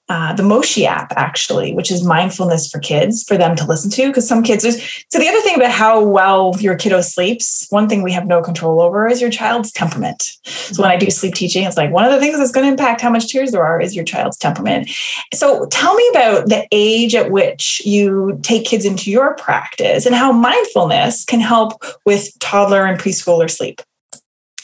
uh, 0.08 0.32
the 0.32 0.42
Moshi 0.42 0.86
app, 0.86 1.12
actually, 1.16 1.74
which 1.74 1.90
is 1.90 2.02
mindfulness 2.02 2.70
for 2.70 2.78
kids 2.78 3.22
for 3.24 3.36
them 3.36 3.54
to 3.56 3.66
listen 3.66 3.90
to. 3.90 4.06
Because 4.06 4.26
some 4.26 4.42
kids, 4.42 4.62
so 5.08 5.18
the 5.18 5.28
other 5.28 5.40
thing 5.42 5.56
about 5.56 5.70
how 5.70 6.02
well 6.02 6.54
your 6.60 6.76
kiddo 6.76 7.00
sleeps, 7.02 7.66
one 7.70 7.88
thing 7.88 8.02
we 8.02 8.12
have 8.12 8.26
no 8.26 8.40
control 8.40 8.80
over 8.80 9.06
is 9.06 9.20
your 9.20 9.30
child's 9.30 9.70
temperament. 9.70 10.22
So 10.44 10.82
when 10.82 10.90
I 10.90 10.96
do 10.96 11.10
sleep 11.10 11.34
teaching, 11.34 11.64
it's 11.64 11.76
like 11.76 11.92
one 11.92 12.04
of 12.04 12.12
the 12.12 12.20
things 12.20 12.38
that's 12.38 12.52
going 12.52 12.64
to 12.64 12.70
impact 12.70 13.00
how 13.00 13.10
much 13.10 13.28
tears 13.28 13.50
there 13.50 13.64
are 13.64 13.80
is 13.80 13.94
your 13.94 14.04
child's 14.04 14.38
temperament. 14.38 14.88
So 15.34 15.66
tell 15.66 15.94
me 15.94 16.08
about 16.10 16.48
the 16.48 16.66
age 16.72 17.14
at 17.14 17.30
which 17.30 17.82
you 17.84 18.38
take 18.42 18.64
kids 18.64 18.84
into 18.84 19.10
your 19.10 19.34
practice 19.34 20.06
and 20.06 20.14
how 20.14 20.32
mindfulness 20.32 21.24
can 21.24 21.40
help 21.40 21.82
with 22.06 22.30
toddler 22.38 22.86
and 22.86 22.98
preschooler 22.98 23.50
sleep. 23.50 23.82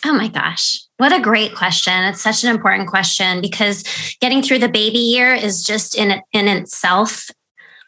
Oh 0.06 0.12
my 0.14 0.28
gosh. 0.28 0.83
What 0.96 1.12
a 1.12 1.20
great 1.20 1.56
question. 1.56 1.92
It's 2.04 2.22
such 2.22 2.44
an 2.44 2.50
important 2.50 2.88
question 2.88 3.40
because 3.40 3.82
getting 4.20 4.42
through 4.42 4.60
the 4.60 4.68
baby 4.68 4.98
year 4.98 5.34
is 5.34 5.64
just 5.64 5.96
in 5.96 6.20
in 6.32 6.48
itself 6.48 7.28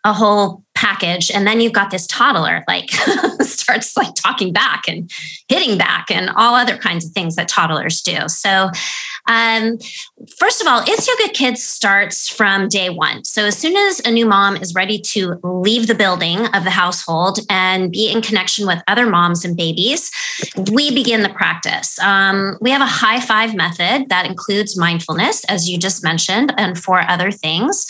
a 0.05 0.13
whole 0.13 0.63
package 0.77 1.31
and 1.33 1.47
then 1.47 1.61
you've 1.61 1.73
got 1.73 1.91
this 1.91 2.07
toddler 2.07 2.63
like 2.69 2.91
starts 3.41 3.97
like 3.97 4.15
talking 4.15 4.53
back 4.53 4.83
and 4.87 5.11
hitting 5.49 5.77
back 5.77 6.11
and 6.11 6.31
all 6.37 6.55
other 6.55 6.77
kinds 6.77 7.05
of 7.05 7.11
things 7.13 7.35
that 7.35 7.49
toddlers 7.49 8.03
do 8.03 8.29
so 8.29 8.71
um, 9.27 9.79
first 10.39 10.61
of 10.61 10.67
all 10.67 10.83
it's 10.87 11.07
yoga 11.07 11.33
kids 11.33 11.63
starts 11.63 12.29
from 12.29 12.69
day 12.69 12.91
one. 12.91 13.25
So 13.25 13.45
as 13.45 13.57
soon 13.57 13.77
as 13.77 14.01
a 14.01 14.11
new 14.11 14.27
mom 14.27 14.57
is 14.57 14.75
ready 14.75 14.99
to 14.99 15.39
leave 15.43 15.87
the 15.87 15.95
building 15.95 16.47
of 16.47 16.65
the 16.65 16.71
household 16.71 17.39
and 17.51 17.91
be 17.91 18.11
in 18.11 18.23
connection 18.23 18.67
with 18.67 18.83
other 18.89 19.07
moms 19.07 19.45
and 19.45 19.57
babies 19.57 20.11
we 20.73 20.93
begin 20.93 21.23
the 21.23 21.29
practice. 21.29 21.99
Um, 22.01 22.59
we 22.61 22.71
have 22.71 22.83
a 22.83 22.87
high 22.87 23.21
five 23.21 23.55
method 23.55 24.09
that 24.09 24.27
includes 24.27 24.77
mindfulness 24.77 25.45
as 25.45 25.69
you 25.69 25.79
just 25.79 26.03
mentioned 26.03 26.53
and 26.57 26.79
four 26.79 27.01
other 27.09 27.31
things 27.31 27.87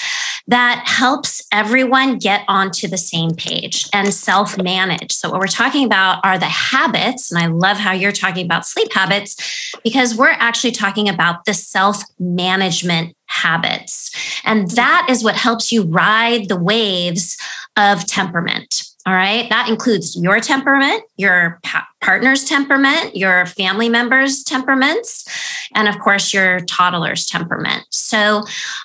that 0.48 0.85
helps 0.87 1.42
everyone 1.52 2.18
get 2.18 2.44
onto 2.46 2.87
the 2.87 2.98
same 2.98 3.30
page 3.32 3.88
and 3.92 4.12
self 4.14 4.56
manage. 4.56 5.12
So, 5.12 5.30
what 5.30 5.40
we're 5.40 5.46
talking 5.46 5.85
about 5.85 6.24
are 6.24 6.38
the 6.38 6.46
habits. 6.46 7.30
And 7.30 7.42
I 7.42 7.46
love 7.46 7.76
how 7.76 7.92
you're 7.92 8.12
talking 8.12 8.44
about 8.44 8.66
sleep 8.66 8.92
habits 8.92 9.37
because 9.82 10.16
we're 10.16 10.28
actually 10.30 10.72
talking 10.72 11.09
about 11.09 11.44
the 11.44 11.54
self 11.54 12.02
management 12.18 13.16
habits. 13.26 14.11
And 14.44 14.70
that 14.72 15.06
is 15.11 15.24
what 15.24 15.37
helps 15.37 15.72
you 15.72 15.85
ride 15.85 16.48
the 16.48 16.59
waves 16.59 17.37
of 17.76 18.06
temperament. 18.06 18.86
All 19.06 19.14
right. 19.14 19.48
That 19.50 19.68
includes 19.68 20.16
your 20.16 20.40
temperament, 20.40 21.04
your 21.16 21.60
pa- 21.62 21.86
partner's 22.00 22.42
temperament, 22.42 23.14
your 23.16 23.46
family 23.46 23.88
members' 23.88 24.42
temperaments, 24.42 25.24
and 25.76 25.86
of 25.86 26.00
course, 26.00 26.34
your 26.34 26.60
toddler's 26.60 27.24
temperament. 27.24 27.84
So 27.90 28.38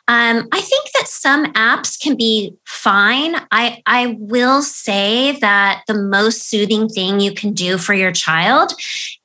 um, 0.08 0.48
I 0.52 0.62
think 0.62 0.92
that 0.94 1.08
some 1.08 1.52
apps 1.54 2.00
can 2.00 2.16
be 2.16 2.56
fine. 2.68 3.36
I, 3.52 3.82
I 3.88 4.16
will 4.20 4.62
say 4.62 5.40
that 5.40 5.82
the 5.88 5.96
most 5.96 6.50
soothing 6.50 6.88
thing 6.88 7.20
you 7.20 7.34
can 7.34 7.54
do 7.54 7.80
for 7.80 7.96
your 7.96 8.12
child 8.12 8.74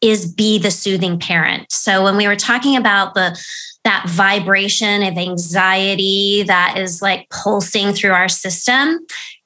is 0.00 0.32
be 0.32 0.59
the 0.59 0.70
soothing 0.70 1.18
parent. 1.18 1.70
So 1.70 2.02
when 2.04 2.16
we 2.16 2.26
were 2.26 2.37
talking 2.37 2.74
about 2.76 3.12
the 3.12 3.38
that 3.85 4.04
vibration 4.09 5.04
of 5.04 5.16
anxiety 5.16 6.42
that 6.42 6.76
is 6.76 7.00
like 7.00 7.28
pulsing 7.30 7.92
through 7.92 8.11
our 8.11 8.28
system, 8.28 8.98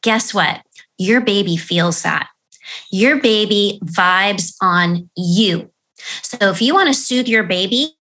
guess 0.03 0.33
what? 0.33 0.63
Your 1.01 1.23
baby 1.23 1.57
feels 1.57 2.03
that. 2.03 2.29
Your 2.91 3.21
baby 3.21 3.81
vibes 3.85 4.55
on 4.61 5.09
you. 5.17 5.71
So 6.23 6.51
if 6.51 6.61
you 6.61 6.75
want 6.75 6.89
to 6.89 6.95
soothe 6.95 7.27
your 7.27 7.43
baby, 7.43 7.97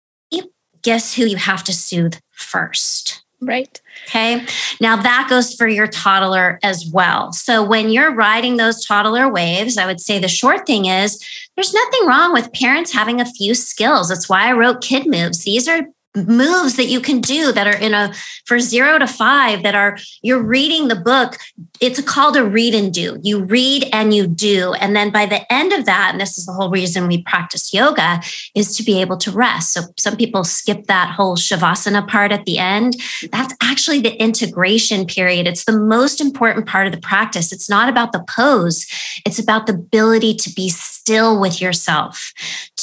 guess 0.82 1.14
who 1.14 1.26
you 1.26 1.36
have 1.36 1.62
to 1.64 1.72
soothe 1.72 2.16
first? 2.32 3.22
Right. 3.40 3.80
Okay. 4.06 4.46
Now 4.80 4.96
that 4.96 5.26
goes 5.28 5.54
for 5.54 5.68
your 5.68 5.86
toddler 5.86 6.58
as 6.62 6.90
well. 6.90 7.32
So 7.32 7.62
when 7.62 7.90
you're 7.90 8.14
riding 8.14 8.56
those 8.56 8.84
toddler 8.84 9.28
waves, 9.28 9.76
I 9.76 9.84
would 9.84 10.00
say 10.00 10.18
the 10.18 10.28
short 10.28 10.66
thing 10.66 10.86
is 10.86 11.22
there's 11.54 11.74
nothing 11.74 12.06
wrong 12.06 12.32
with 12.32 12.52
parents 12.54 12.94
having 12.94 13.20
a 13.20 13.26
few 13.26 13.54
skills. 13.54 14.08
That's 14.08 14.28
why 14.28 14.48
I 14.48 14.52
wrote 14.52 14.80
Kid 14.82 15.06
Moves. 15.06 15.44
These 15.44 15.68
are 15.68 15.82
moves 16.16 16.76
that 16.76 16.86
you 16.86 17.00
can 17.00 17.20
do 17.20 17.52
that 17.52 17.66
are 17.66 17.76
in 17.78 17.94
a 17.94 18.12
for 18.44 18.58
zero 18.58 18.98
to 18.98 19.06
five 19.06 19.62
that 19.62 19.74
are 19.74 19.98
you're 20.22 20.42
reading 20.42 20.88
the 20.88 20.96
book 20.96 21.38
it's 21.80 22.00
called 22.02 22.36
a 22.36 22.44
read 22.44 22.74
and 22.74 22.92
do. 22.92 23.18
You 23.22 23.44
read 23.44 23.88
and 23.92 24.14
you 24.14 24.26
do. 24.26 24.72
And 24.74 24.96
then 24.96 25.10
by 25.10 25.26
the 25.26 25.50
end 25.52 25.72
of 25.72 25.84
that 25.86 26.10
and 26.12 26.20
this 26.20 26.38
is 26.38 26.46
the 26.46 26.52
whole 26.52 26.70
reason 26.70 27.06
we 27.06 27.22
practice 27.22 27.72
yoga 27.72 28.20
is 28.54 28.76
to 28.76 28.82
be 28.82 29.00
able 29.00 29.16
to 29.18 29.30
rest. 29.30 29.72
So 29.72 29.82
some 29.98 30.16
people 30.16 30.44
skip 30.44 30.86
that 30.86 31.10
whole 31.10 31.36
shavasana 31.36 32.06
part 32.08 32.32
at 32.32 32.44
the 32.44 32.58
end. 32.58 32.96
That's 33.30 33.54
actually 33.62 34.00
the 34.00 34.14
integration 34.20 35.06
period. 35.06 35.46
It's 35.46 35.64
the 35.64 35.78
most 35.78 36.20
important 36.20 36.66
part 36.66 36.86
of 36.86 36.92
the 36.92 37.00
practice. 37.00 37.52
It's 37.52 37.68
not 37.68 37.88
about 37.88 38.12
the 38.12 38.24
pose. 38.28 38.86
It's 39.24 39.38
about 39.38 39.66
the 39.66 39.74
ability 39.74 40.34
to 40.34 40.50
be 40.52 40.68
still 40.68 41.40
with 41.40 41.60
yourself. 41.60 42.32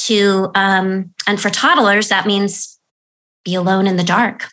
To 0.06 0.50
um, 0.54 1.12
and 1.26 1.40
for 1.40 1.50
toddlers 1.50 2.08
that 2.08 2.26
means 2.26 2.73
be 3.44 3.54
alone 3.54 3.86
in 3.86 3.96
the 3.96 4.04
dark. 4.04 4.48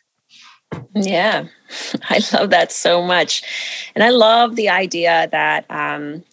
Yeah, 0.93 1.47
I 2.09 2.21
love 2.33 2.49
that 2.51 2.71
so 2.71 3.01
much. 3.01 3.43
And 3.95 4.03
I 4.03 4.09
love 4.09 4.55
the 4.55 4.69
idea 4.69 5.27
that 5.31 5.65
um, 5.69 6.23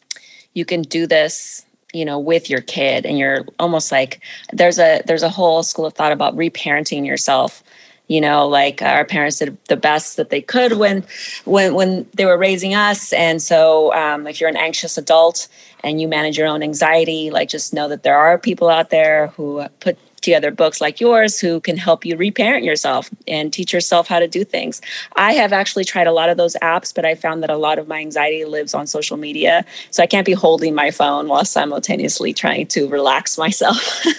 you 0.54 0.64
can 0.64 0.82
do 0.82 1.06
this 1.06 1.64
you 1.94 2.04
know 2.04 2.18
with 2.18 2.50
your 2.50 2.60
kid 2.60 3.06
and 3.06 3.18
you're 3.18 3.46
almost 3.58 3.90
like 3.90 4.20
there's 4.52 4.78
a 4.78 5.00
there's 5.06 5.22
a 5.22 5.28
whole 5.28 5.62
school 5.62 5.86
of 5.86 5.94
thought 5.94 6.12
about 6.12 6.36
reparenting 6.36 7.06
yourself 7.06 7.62
you 8.08 8.20
know 8.20 8.46
like 8.46 8.82
our 8.82 9.04
parents 9.04 9.38
did 9.38 9.56
the 9.68 9.76
best 9.76 10.16
that 10.16 10.30
they 10.30 10.40
could 10.40 10.74
when 10.74 11.02
when 11.44 11.74
when 11.74 12.06
they 12.14 12.26
were 12.26 12.36
raising 12.36 12.74
us 12.74 13.12
and 13.12 13.40
so 13.40 13.92
um, 13.94 14.26
if 14.26 14.40
you're 14.40 14.50
an 14.50 14.56
anxious 14.56 14.98
adult 14.98 15.48
and 15.82 16.00
you 16.00 16.08
manage 16.08 16.36
your 16.36 16.46
own 16.46 16.62
anxiety 16.62 17.30
like 17.30 17.48
just 17.48 17.72
know 17.72 17.88
that 17.88 18.02
there 18.02 18.18
are 18.18 18.38
people 18.38 18.68
out 18.68 18.90
there 18.90 19.28
who 19.28 19.64
put 19.80 19.98
together 20.20 20.50
books 20.50 20.80
like 20.80 21.00
yours 21.00 21.40
who 21.40 21.60
can 21.60 21.76
help 21.76 22.04
you 22.04 22.16
reparent 22.16 22.64
yourself 22.64 23.10
and 23.26 23.52
teach 23.52 23.72
yourself 23.72 24.08
how 24.08 24.18
to 24.18 24.28
do 24.28 24.44
things. 24.44 24.80
I 25.16 25.32
have 25.32 25.52
actually 25.52 25.84
tried 25.84 26.06
a 26.06 26.12
lot 26.12 26.28
of 26.28 26.36
those 26.36 26.56
apps, 26.62 26.94
but 26.94 27.04
I 27.04 27.14
found 27.14 27.42
that 27.42 27.50
a 27.50 27.56
lot 27.56 27.78
of 27.78 27.88
my 27.88 28.00
anxiety 28.00 28.44
lives 28.44 28.74
on 28.74 28.86
social 28.86 29.16
media. 29.16 29.64
So 29.90 30.02
I 30.02 30.06
can't 30.06 30.26
be 30.26 30.32
holding 30.32 30.74
my 30.74 30.90
phone 30.90 31.28
while 31.28 31.44
simultaneously 31.44 32.32
trying 32.32 32.66
to 32.68 32.88
relax 32.88 33.38
myself. 33.46 33.76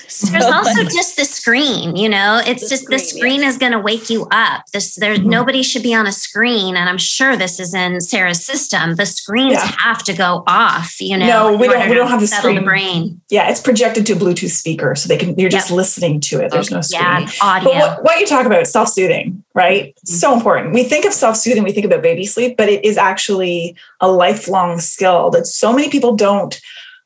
so, 0.08 0.32
There's 0.32 0.46
also 0.46 0.84
just 0.84 1.18
the 1.18 1.26
screen, 1.26 1.96
you 1.96 2.10
know, 2.10 2.42
it's 2.46 2.64
the 2.64 2.70
just 2.70 2.84
screen, 2.84 2.98
the 2.98 3.04
screen 3.04 3.42
yes. 3.42 3.54
is 3.54 3.58
going 3.58 3.72
to 3.72 3.80
wake 3.80 4.10
you 4.10 4.28
up. 4.32 4.66
This 4.72 4.96
there's 4.96 5.20
mm-hmm. 5.20 5.30
nobody 5.30 5.64
should 5.64 5.84
be 5.84 5.94
on 5.94 6.08
a 6.08 6.12
screen. 6.12 6.76
And 6.76 6.90
I'm 6.90 6.98
sure 6.98 7.36
this 7.36 7.60
is 7.60 7.74
in 7.74 8.02
Sarah's 8.02 8.44
system. 8.44 8.96
The 8.96 9.06
screens 9.06 9.54
yeah. 9.54 9.72
have 9.80 10.04
to 10.04 10.14
go 10.14 10.44
off, 10.48 11.00
you 11.00 11.18
know. 11.18 11.28
No, 11.28 11.58
we 11.58 11.68
don't 11.68 11.90
we 11.90 11.96
don't 11.96 12.08
have 12.08 12.20
the 12.20 12.28
screen. 12.28 12.56
The 12.56 12.62
brain. 12.62 13.22
Yeah, 13.30 13.50
it's 13.50 13.62
projected 13.62 14.06
to 14.08 14.14
a 14.14 14.16
Bluetooth 14.16 14.52
speaker. 14.52 14.96
So 14.96 15.08
they 15.08 15.18
can 15.18 15.38
you're 15.38 15.50
just 15.50 15.70
yep. 15.70 15.78
listening 15.78 15.89
listening 15.90 16.20
to 16.20 16.40
it. 16.40 16.52
There's 16.52 16.72
no 16.72 16.82
screen. 16.82 17.02
Yeah, 17.02 17.30
audio. 17.42 17.72
But 17.72 17.80
what, 17.80 18.04
what 18.04 18.20
you 18.20 18.28
talk 18.28 18.46
about 18.46 18.68
self-soothing, 18.68 19.44
right? 19.56 19.96
Mm-hmm. 19.96 20.14
So 20.14 20.34
important. 20.34 20.74
We 20.74 20.84
think 20.84 21.06
of 21.06 21.14
self-soothing, 21.14 21.64
we 21.64 21.72
think 21.72 21.86
about 21.86 22.04
baby 22.04 22.26
sleep, 22.26 22.58
but 22.58 22.70
it 22.70 22.86
is 22.86 22.98
actually 22.98 23.76
a 24.00 24.12
lifelong 24.12 24.80
skill 24.80 25.32
that 25.32 25.48
so 25.48 25.74
many 25.74 25.90
people 25.90 26.16
don't 26.16 26.60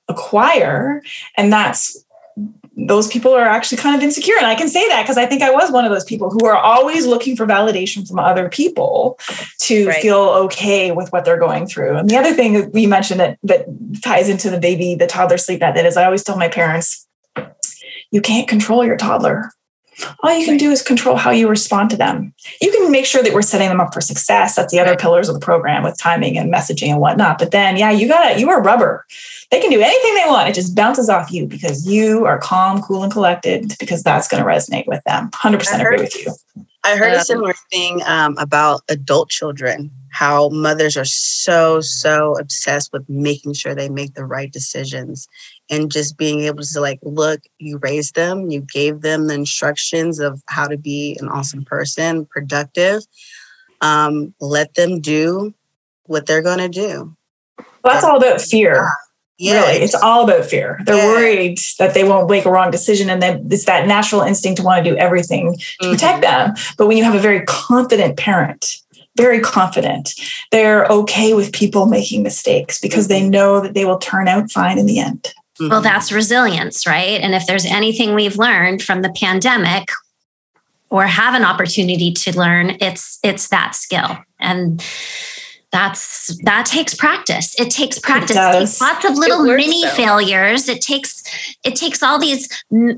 acquire. 0.09 1.01
And 1.37 1.51
that's 1.51 2.03
those 2.75 3.07
people 3.07 3.31
are 3.31 3.43
actually 3.45 3.77
kind 3.77 3.95
of 3.95 4.01
insecure. 4.01 4.33
And 4.37 4.47
I 4.47 4.55
can 4.55 4.67
say 4.67 4.87
that 4.87 5.03
because 5.03 5.15
I 5.15 5.27
think 5.27 5.43
I 5.43 5.51
was 5.51 5.71
one 5.71 5.85
of 5.85 5.91
those 5.91 6.03
people 6.03 6.31
who 6.31 6.43
are 6.47 6.57
always 6.57 7.05
looking 7.05 7.35
for 7.35 7.45
validation 7.45 8.07
from 8.07 8.17
other 8.17 8.49
people 8.49 9.19
to 9.59 9.87
right. 9.87 10.01
feel 10.01 10.17
okay 10.17 10.91
with 10.91 11.13
what 11.13 11.23
they're 11.23 11.37
going 11.37 11.67
through. 11.67 11.95
And 11.95 12.09
the 12.09 12.17
other 12.17 12.33
thing 12.33 12.53
that 12.53 12.73
we 12.73 12.87
mentioned 12.87 13.19
that 13.19 13.37
that 13.43 13.67
ties 14.03 14.27
into 14.27 14.49
the 14.49 14.59
baby, 14.59 14.95
the 14.95 15.05
toddler 15.05 15.37
sleep 15.37 15.59
method 15.59 15.85
is 15.85 15.97
I 15.97 16.05
always 16.05 16.23
tell 16.23 16.35
my 16.35 16.49
parents, 16.49 17.02
you 18.13 18.21
can't 18.21 18.47
control 18.47 18.85
your 18.85 18.95
toddler. 18.95 19.51
All 20.21 20.37
you 20.37 20.45
can 20.45 20.57
do 20.57 20.71
is 20.71 20.81
control 20.81 21.15
how 21.15 21.31
you 21.31 21.47
respond 21.47 21.89
to 21.89 21.97
them. 21.97 22.33
You 22.61 22.71
can 22.71 22.91
make 22.91 23.05
sure 23.05 23.23
that 23.23 23.33
we're 23.33 23.41
setting 23.41 23.69
them 23.69 23.79
up 23.79 23.93
for 23.93 24.01
success. 24.01 24.55
That's 24.55 24.71
the 24.71 24.79
other 24.79 24.91
right. 24.91 24.99
pillars 24.99 25.29
of 25.29 25.35
the 25.35 25.41
program 25.41 25.83
with 25.83 25.97
timing 25.97 26.37
and 26.37 26.51
messaging 26.51 26.89
and 26.89 26.99
whatnot. 26.99 27.39
But 27.39 27.51
then, 27.51 27.75
yeah, 27.75 27.91
you 27.91 28.07
got 28.07 28.31
it. 28.31 28.39
You 28.39 28.49
are 28.49 28.61
rubber. 28.61 29.05
They 29.51 29.59
can 29.59 29.71
do 29.71 29.81
anything 29.81 30.15
they 30.15 30.29
want. 30.29 30.47
It 30.47 30.55
just 30.55 30.75
bounces 30.75 31.09
off 31.09 31.31
you 31.31 31.47
because 31.47 31.87
you 31.87 32.25
are 32.25 32.37
calm, 32.39 32.81
cool, 32.81 33.03
and 33.03 33.11
collected 33.11 33.75
because 33.79 34.03
that's 34.03 34.27
going 34.27 34.41
to 34.41 34.49
resonate 34.49 34.87
with 34.87 35.03
them. 35.05 35.29
100% 35.31 35.79
agree 35.79 35.97
with 35.97 36.15
you. 36.15 36.33
I 36.83 36.97
heard 36.97 37.13
um, 37.13 37.19
a 37.19 37.25
similar 37.25 37.53
thing 37.71 38.01
um, 38.05 38.37
about 38.37 38.81
adult 38.89 39.29
children, 39.29 39.89
how 40.09 40.49
mothers 40.49 40.97
are 40.97 41.05
so, 41.05 41.81
so 41.81 42.37
obsessed 42.39 42.91
with 42.91 43.07
making 43.07 43.53
sure 43.53 43.73
they 43.73 43.89
make 43.89 44.15
the 44.15 44.25
right 44.25 44.51
decisions 44.51 45.27
and 45.73 45.91
just 45.91 46.17
being 46.17 46.41
able 46.41 46.63
to 46.63 46.79
like 46.79 46.99
look 47.03 47.41
you 47.59 47.77
raised 47.79 48.15
them 48.15 48.49
you 48.49 48.61
gave 48.73 49.01
them 49.01 49.27
the 49.27 49.33
instructions 49.33 50.19
of 50.19 50.41
how 50.47 50.67
to 50.67 50.77
be 50.77 51.17
an 51.19 51.27
awesome 51.27 51.65
person 51.65 52.25
productive 52.25 53.03
um, 53.81 54.33
let 54.39 54.75
them 54.75 55.01
do 55.01 55.53
what 56.05 56.25
they're 56.25 56.41
going 56.41 56.59
to 56.59 56.69
do. 56.69 57.13
Well, 57.57 57.93
that's 57.93 58.05
all 58.05 58.15
about 58.15 58.39
fear 58.39 58.89
yeah, 59.39 59.61
really. 59.61 59.83
It's 59.83 59.95
all 59.95 60.23
about 60.23 60.45
fear. 60.45 60.79
They're 60.85 60.95
yeah. 60.95 61.07
worried 61.07 61.57
that 61.79 61.93
they 61.93 62.03
won't 62.03 62.29
make 62.29 62.45
a 62.45 62.51
wrong 62.51 62.71
decision 62.71 63.09
and 63.09 63.21
then 63.21 63.47
it's 63.51 63.65
that 63.65 63.87
natural 63.87 64.21
instinct 64.21 64.57
to 64.57 64.63
want 64.63 64.83
to 64.83 64.89
do 64.89 64.95
everything 64.97 65.53
to 65.53 65.57
mm-hmm. 65.57 65.91
protect 65.91 66.21
them. 66.21 66.53
But 66.77 66.87
when 66.87 66.97
you 66.97 67.03
have 67.03 67.15
a 67.15 67.19
very 67.19 67.43
confident 67.45 68.17
parent 68.17 68.77
very 69.15 69.39
confident 69.39 70.15
they're 70.49 70.87
okay 70.87 71.35
with 71.35 71.53
people 71.53 71.85
making 71.85 72.23
mistakes 72.23 72.79
because 72.79 73.09
they 73.09 73.21
mm-hmm. 73.21 73.29
know 73.29 73.59
that 73.61 73.75
they 73.75 73.85
will 73.85 73.99
turn 73.99 74.27
out 74.27 74.49
fine 74.49 74.79
in 74.79 74.87
the 74.87 74.97
end 74.97 75.35
Mm-hmm. 75.59 75.69
Well, 75.69 75.81
that's 75.81 76.11
resilience, 76.11 76.87
right? 76.87 77.21
And 77.21 77.35
if 77.35 77.45
there's 77.45 77.65
anything 77.65 78.15
we've 78.15 78.37
learned 78.37 78.81
from 78.81 79.03
the 79.03 79.11
pandemic 79.11 79.87
or 80.89 81.05
have 81.05 81.35
an 81.35 81.45
opportunity 81.45 82.11
to 82.11 82.37
learn, 82.37 82.77
it's 82.81 83.19
it's 83.23 83.49
that 83.49 83.75
skill. 83.75 84.17
And 84.39 84.83
that's 85.73 86.27
that 86.43 86.67
takes 86.67 86.93
practice. 86.93 87.59
It 87.59 87.71
takes 87.71 87.97
practice. 87.97 88.37
It, 88.37 88.39
it 88.39 88.59
takes 88.59 88.79
lots 88.79 89.05
of 89.05 89.17
little 89.17 89.43
mini 89.43 89.81
though. 89.81 89.89
failures. 89.89 90.69
It 90.69 90.81
takes 90.81 91.23
it 91.63 91.75
takes 91.75 92.03
all 92.03 92.19
these 92.19 92.47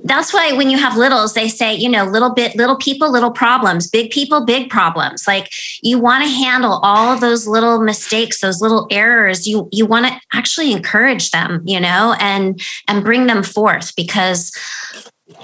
that's 0.03 0.33
why 0.33 0.51
when 0.51 0.69
you 0.69 0.77
have 0.77 0.97
littles 0.97 1.33
they 1.33 1.47
say 1.47 1.73
you 1.73 1.87
know 1.87 2.03
little 2.03 2.33
bit 2.33 2.53
little 2.57 2.75
people 2.75 3.09
little 3.09 3.31
problems 3.31 3.89
big 3.89 4.11
people 4.11 4.45
big 4.45 4.69
problems. 4.69 5.25
Like 5.25 5.49
you 5.81 5.99
want 5.99 6.25
to 6.25 6.29
handle 6.29 6.81
all 6.83 7.13
of 7.13 7.21
those 7.21 7.47
little 7.47 7.79
mistakes 7.79 8.41
those 8.41 8.59
little 8.59 8.87
errors. 8.91 9.47
You 9.47 9.69
you 9.71 9.85
want 9.85 10.07
to 10.07 10.19
actually 10.33 10.73
encourage 10.73 11.31
them 11.31 11.63
you 11.65 11.79
know 11.79 12.17
and 12.19 12.61
and 12.89 13.05
bring 13.05 13.27
them 13.27 13.41
forth 13.41 13.95
because 13.95 14.51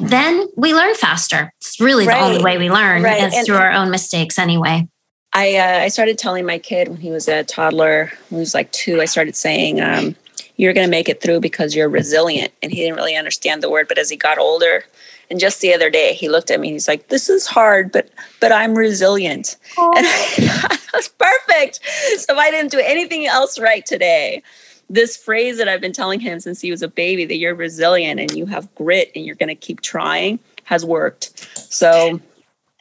then 0.01 0.47
we 0.57 0.73
learn 0.73 0.95
faster. 0.95 1.53
It's 1.61 1.79
really 1.79 2.05
right. 2.05 2.19
the 2.19 2.25
only 2.25 2.43
way 2.43 2.57
we 2.57 2.69
learn. 2.69 3.03
Right. 3.03 3.23
is 3.23 3.33
and, 3.33 3.45
through 3.45 3.55
our 3.55 3.71
own 3.71 3.89
mistakes 3.89 4.37
anyway 4.37 4.85
I 5.33 5.55
uh, 5.55 5.83
I 5.83 5.87
started 5.87 6.17
telling 6.17 6.45
my 6.45 6.57
kid 6.57 6.89
when 6.89 6.97
he 6.97 7.09
was 7.09 7.27
a 7.27 7.43
toddler, 7.43 8.11
when 8.29 8.39
he 8.39 8.41
was 8.41 8.53
like 8.53 8.71
two, 8.71 9.01
I 9.01 9.05
started 9.05 9.35
saying, 9.35 9.81
um, 9.81 10.15
"You're 10.57 10.73
going 10.73 10.85
to 10.85 10.91
make 10.91 11.07
it 11.07 11.21
through 11.21 11.39
because 11.39 11.75
you're 11.75 11.89
resilient." 11.89 12.51
And 12.61 12.71
he 12.71 12.79
didn't 12.79 12.97
really 12.97 13.15
understand 13.15 13.63
the 13.63 13.69
word, 13.69 13.87
but 13.87 13.97
as 13.97 14.09
he 14.09 14.17
got 14.17 14.37
older, 14.37 14.83
and 15.29 15.39
just 15.39 15.61
the 15.61 15.73
other 15.73 15.89
day, 15.89 16.13
he 16.13 16.27
looked 16.27 16.51
at 16.51 16.59
me. 16.59 16.67
and 16.67 16.75
He's 16.75 16.87
like, 16.87 17.07
"This 17.07 17.29
is 17.29 17.47
hard, 17.47 17.91
but 17.91 18.09
but 18.41 18.51
I'm 18.51 18.77
resilient," 18.77 19.55
oh. 19.77 19.93
and 19.95 20.05
I, 20.07 20.77
was 20.93 21.07
perfect. 21.07 21.79
So 22.19 22.33
if 22.33 22.37
I 22.37 22.51
didn't 22.51 22.71
do 22.71 22.79
anything 22.79 23.25
else 23.25 23.57
right 23.57 23.85
today, 23.85 24.43
this 24.89 25.15
phrase 25.15 25.57
that 25.57 25.69
I've 25.69 25.79
been 25.79 25.93
telling 25.93 26.19
him 26.19 26.41
since 26.41 26.59
he 26.59 26.69
was 26.69 26.81
a 26.81 26.89
baby 26.89 27.23
that 27.25 27.37
you're 27.37 27.55
resilient 27.55 28.19
and 28.19 28.31
you 28.33 28.45
have 28.47 28.73
grit 28.75 29.11
and 29.15 29.25
you're 29.25 29.35
going 29.35 29.47
to 29.47 29.55
keep 29.55 29.79
trying 29.79 30.39
has 30.65 30.83
worked. 30.83 31.47
So 31.57 32.19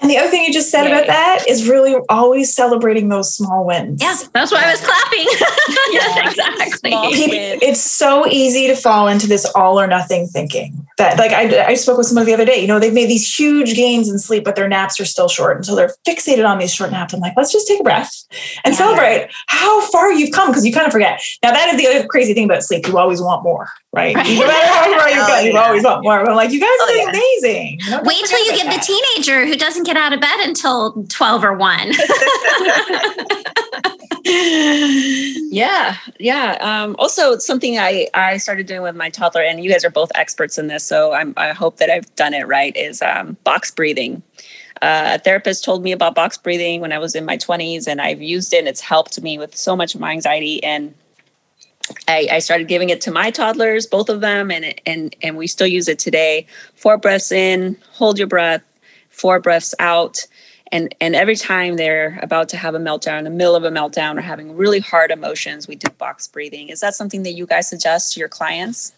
And 0.00 0.10
the 0.10 0.16
other 0.16 0.30
thing 0.30 0.44
you 0.44 0.52
just 0.52 0.70
said 0.70 0.84
Yay. 0.84 0.92
about 0.92 1.06
that 1.08 1.44
is 1.46 1.68
really 1.68 1.94
always 2.08 2.54
celebrating 2.54 3.08
those 3.08 3.34
small 3.34 3.66
wins. 3.66 4.02
Yeah, 4.02 4.16
that's 4.32 4.50
why 4.50 4.64
I 4.64 4.70
was 4.70 4.80
clapping. 4.80 5.26
yeah, 5.92 6.28
exactly. 6.28 6.90
it's 7.62 7.80
so 7.80 8.26
easy 8.26 8.66
to 8.68 8.76
fall 8.76 9.08
into 9.08 9.26
this 9.26 9.44
all 9.54 9.78
or 9.78 9.86
nothing 9.86 10.26
thinking. 10.26 10.86
That 10.96 11.18
like 11.18 11.32
I, 11.32 11.66
I 11.66 11.74
spoke 11.74 11.98
with 11.98 12.06
someone 12.06 12.24
the 12.24 12.32
other 12.32 12.46
day. 12.46 12.60
You 12.60 12.66
know, 12.66 12.78
they've 12.78 12.94
made 12.94 13.08
these 13.08 13.32
huge 13.32 13.74
gains 13.74 14.08
in 14.08 14.18
sleep, 14.18 14.44
but 14.44 14.56
their 14.56 14.68
naps 14.68 14.98
are 15.00 15.04
still 15.04 15.28
short, 15.28 15.56
and 15.56 15.66
so 15.66 15.74
they're 15.74 15.94
fixated 16.06 16.48
on 16.48 16.58
these 16.58 16.72
short 16.72 16.90
naps. 16.90 17.12
I'm 17.12 17.20
like, 17.20 17.34
let's 17.36 17.52
just 17.52 17.68
take 17.68 17.80
a 17.80 17.84
breath 17.84 18.24
and 18.64 18.72
yeah. 18.72 18.78
celebrate 18.78 19.28
how 19.48 19.80
far 19.88 20.12
you've 20.12 20.32
come 20.32 20.48
because 20.48 20.64
you 20.64 20.72
kind 20.72 20.86
of 20.86 20.92
forget. 20.92 21.20
Now 21.42 21.52
that 21.52 21.68
is 21.74 21.80
the 21.80 21.86
other 21.86 22.06
crazy 22.06 22.32
thing 22.32 22.44
about 22.44 22.62
sleep. 22.62 22.86
You 22.86 22.98
always 22.98 23.20
want 23.20 23.42
more, 23.42 23.68
right? 23.92 24.14
right. 24.14 24.38
No 24.38 24.46
matter 24.46 24.66
how 24.66 24.98
far 24.98 25.10
you've 25.10 25.18
oh, 25.28 25.40
you 25.40 25.58
always 25.58 25.84
want 25.84 26.02
more. 26.02 26.20
But 26.20 26.30
I'm 26.30 26.36
like, 26.36 26.50
you 26.50 26.60
guys 26.60 26.68
are 26.68 26.76
oh, 26.80 26.94
yeah. 26.94 27.10
amazing. 27.10 27.78
You 27.80 27.90
know, 27.90 28.02
Wait 28.04 28.24
till 28.24 28.44
you 28.44 28.52
get 28.52 28.66
that. 28.66 28.80
the 28.80 29.14
teenager 29.16 29.46
who 29.46 29.56
doesn't 29.56 29.84
get 29.84 29.96
out 29.96 30.12
of 30.12 30.20
bed 30.20 30.40
until 30.40 31.04
12 31.08 31.44
or 31.44 31.54
1. 31.54 31.92
yeah 35.50 35.96
yeah 36.18 36.58
um, 36.60 36.94
also 36.98 37.38
something 37.38 37.78
i 37.78 38.06
i 38.14 38.36
started 38.36 38.66
doing 38.66 38.82
with 38.82 38.94
my 38.94 39.08
toddler 39.08 39.42
and 39.42 39.64
you 39.64 39.70
guys 39.70 39.84
are 39.84 39.90
both 39.90 40.12
experts 40.14 40.58
in 40.58 40.66
this 40.66 40.84
so 40.84 41.12
I'm, 41.12 41.32
i 41.36 41.52
hope 41.52 41.78
that 41.78 41.90
i've 41.90 42.14
done 42.16 42.34
it 42.34 42.46
right 42.46 42.76
is 42.76 43.02
um, 43.02 43.36
box 43.44 43.70
breathing 43.70 44.22
uh, 44.82 45.12
a 45.14 45.18
therapist 45.18 45.64
told 45.64 45.82
me 45.82 45.90
about 45.90 46.14
box 46.14 46.36
breathing 46.36 46.80
when 46.80 46.92
i 46.92 46.98
was 46.98 47.14
in 47.14 47.24
my 47.24 47.38
20s 47.38 47.88
and 47.88 48.00
i've 48.00 48.20
used 48.20 48.52
it 48.52 48.58
and 48.58 48.68
it's 48.68 48.80
helped 48.80 49.20
me 49.22 49.38
with 49.38 49.56
so 49.56 49.74
much 49.74 49.94
of 49.94 50.00
my 50.00 50.12
anxiety 50.12 50.62
and 50.62 50.94
I, 52.08 52.28
I, 52.32 52.38
started 52.38 52.68
giving 52.68 52.90
it 52.90 53.00
to 53.02 53.10
my 53.10 53.30
toddlers, 53.30 53.86
both 53.86 54.08
of 54.08 54.20
them, 54.20 54.50
and 54.50 54.74
and 54.86 55.14
and 55.22 55.36
we 55.36 55.46
still 55.46 55.66
use 55.66 55.88
it 55.88 55.98
today. 55.98 56.46
Four 56.74 56.98
breaths 56.98 57.32
in, 57.32 57.76
hold 57.92 58.18
your 58.18 58.26
breath, 58.26 58.62
four 59.10 59.40
breaths 59.40 59.74
out, 59.78 60.26
and 60.72 60.94
and 61.00 61.14
every 61.14 61.36
time 61.36 61.76
they're 61.76 62.18
about 62.22 62.48
to 62.50 62.56
have 62.56 62.74
a 62.74 62.78
meltdown, 62.78 63.18
in 63.18 63.24
the 63.24 63.30
middle 63.30 63.56
of 63.56 63.64
a 63.64 63.70
meltdown, 63.70 64.16
or 64.16 64.20
having 64.22 64.56
really 64.56 64.80
hard 64.80 65.10
emotions, 65.10 65.68
we 65.68 65.76
do 65.76 65.90
box 65.92 66.26
breathing. 66.28 66.68
Is 66.68 66.80
that 66.80 66.94
something 66.94 67.22
that 67.24 67.32
you 67.32 67.46
guys 67.46 67.68
suggest 67.68 68.14
to 68.14 68.20
your 68.20 68.28
clients? 68.28 68.92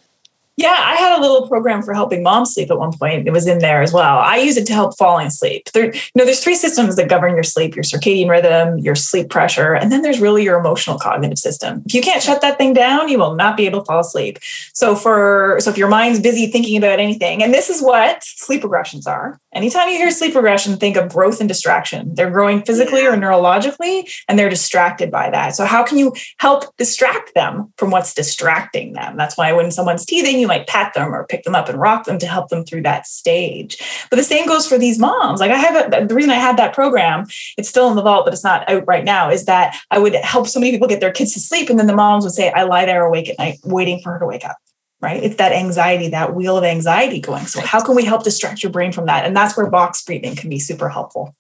Yeah, 0.56 0.76
I 0.78 0.96
had 0.96 1.18
a 1.18 1.20
little 1.20 1.48
program 1.48 1.82
for 1.82 1.94
helping 1.94 2.22
moms 2.22 2.52
sleep 2.52 2.70
at 2.70 2.78
one 2.78 2.92
point. 2.96 3.26
It 3.26 3.30
was 3.30 3.46
in 3.46 3.60
there 3.60 3.80
as 3.80 3.92
well. 3.92 4.18
I 4.18 4.36
use 4.36 4.58
it 4.58 4.66
to 4.66 4.74
help 4.74 4.98
falling 4.98 5.28
asleep. 5.28 5.70
There, 5.72 5.86
you 5.86 6.00
know, 6.14 6.26
there's 6.26 6.44
three 6.44 6.56
systems 6.56 6.96
that 6.96 7.08
govern 7.08 7.34
your 7.34 7.42
sleep: 7.42 7.74
your 7.74 7.84
circadian 7.84 8.28
rhythm, 8.28 8.78
your 8.78 8.94
sleep 8.94 9.30
pressure, 9.30 9.72
and 9.72 9.90
then 9.90 10.02
there's 10.02 10.20
really 10.20 10.44
your 10.44 10.58
emotional 10.58 10.98
cognitive 10.98 11.38
system. 11.38 11.82
If 11.86 11.94
you 11.94 12.02
can't 12.02 12.22
shut 12.22 12.42
that 12.42 12.58
thing 12.58 12.74
down, 12.74 13.08
you 13.08 13.18
will 13.18 13.34
not 13.34 13.56
be 13.56 13.64
able 13.64 13.80
to 13.80 13.86
fall 13.86 14.00
asleep. 14.00 14.38
So 14.74 14.94
for 14.94 15.56
so 15.60 15.70
if 15.70 15.78
your 15.78 15.88
mind's 15.88 16.20
busy 16.20 16.46
thinking 16.48 16.76
about 16.76 17.00
anything, 17.00 17.42
and 17.42 17.54
this 17.54 17.70
is 17.70 17.82
what 17.82 18.22
sleep 18.22 18.62
regressions 18.62 19.06
are. 19.06 19.40
Anytime 19.54 19.88
you 19.88 19.98
hear 19.98 20.10
sleep 20.10 20.34
regression, 20.34 20.76
think 20.76 20.96
of 20.96 21.12
growth 21.12 21.40
and 21.40 21.48
distraction. 21.48 22.14
They're 22.14 22.30
growing 22.30 22.62
physically 22.62 23.04
or 23.04 23.12
neurologically, 23.12 24.10
and 24.28 24.38
they're 24.38 24.48
distracted 24.48 25.10
by 25.10 25.30
that. 25.30 25.54
So 25.54 25.64
how 25.64 25.82
can 25.82 25.98
you 25.98 26.14
help 26.38 26.74
distract 26.76 27.34
them 27.34 27.72
from 27.76 27.90
what's 27.90 28.14
distracting 28.14 28.94
them? 28.94 29.16
That's 29.16 29.36
why 29.36 29.52
when 29.52 29.70
someone's 29.70 30.06
teething 30.06 30.41
you 30.42 30.46
might 30.46 30.66
pat 30.66 30.92
them 30.92 31.14
or 31.14 31.26
pick 31.26 31.44
them 31.44 31.55
up 31.55 31.68
and 31.68 31.81
rock 31.81 32.05
them 32.05 32.18
to 32.18 32.26
help 32.26 32.50
them 32.50 32.64
through 32.64 32.83
that 32.83 33.07
stage. 33.07 33.78
But 34.11 34.16
the 34.16 34.24
same 34.24 34.46
goes 34.46 34.68
for 34.68 34.76
these 34.76 34.98
moms. 34.98 35.40
Like 35.40 35.50
I 35.50 35.57
have 35.57 35.92
a, 35.94 36.07
the 36.07 36.14
reason 36.14 36.31
I 36.31 36.35
had 36.35 36.59
that 36.59 36.74
program, 36.74 37.26
it's 37.57 37.68
still 37.68 37.88
in 37.88 37.96
the 37.96 38.02
vault, 38.02 38.26
but 38.26 38.35
it's 38.35 38.44
not 38.44 38.68
out 38.68 38.85
right 38.87 39.05
now, 39.05 39.31
is 39.31 39.46
that 39.46 39.76
I 39.90 39.98
would 39.98 40.14
help 40.16 40.48
so 40.48 40.61
many 40.61 40.72
people 40.72 40.88
get 40.88 41.00
their 41.00 41.12
kids 41.12 41.33
to 41.33 41.40
sleep. 41.40 41.70
And 41.70 41.78
then 41.78 41.87
the 41.87 41.96
moms 41.96 42.24
would 42.24 42.35
say, 42.35 42.50
I 42.50 42.64
lie 42.64 42.85
there 42.85 43.05
awake 43.05 43.31
at 43.31 43.38
night 43.38 43.59
waiting 43.64 44.00
for 44.02 44.12
her 44.12 44.18
to 44.18 44.26
wake 44.26 44.44
up 44.44 44.57
right? 45.00 45.22
It's 45.22 45.35
that 45.37 45.50
anxiety, 45.50 46.09
that 46.11 46.33
wheel 46.33 46.57
of 46.57 46.62
anxiety 46.62 47.20
going. 47.20 47.46
So, 47.46 47.61
how 47.61 47.85
can 47.85 47.96
we 47.96 48.05
help 48.05 48.22
distract 48.22 48.62
your 48.62 48.70
brain 48.70 48.92
from 48.92 49.07
that? 49.07 49.26
And 49.26 49.37
that's 49.37 49.57
where 49.57 49.68
box 49.68 50.00
breathing 50.02 50.37
can 50.37 50.48
be 50.48 50.61
super 50.61 50.88
helpful. 50.88 51.35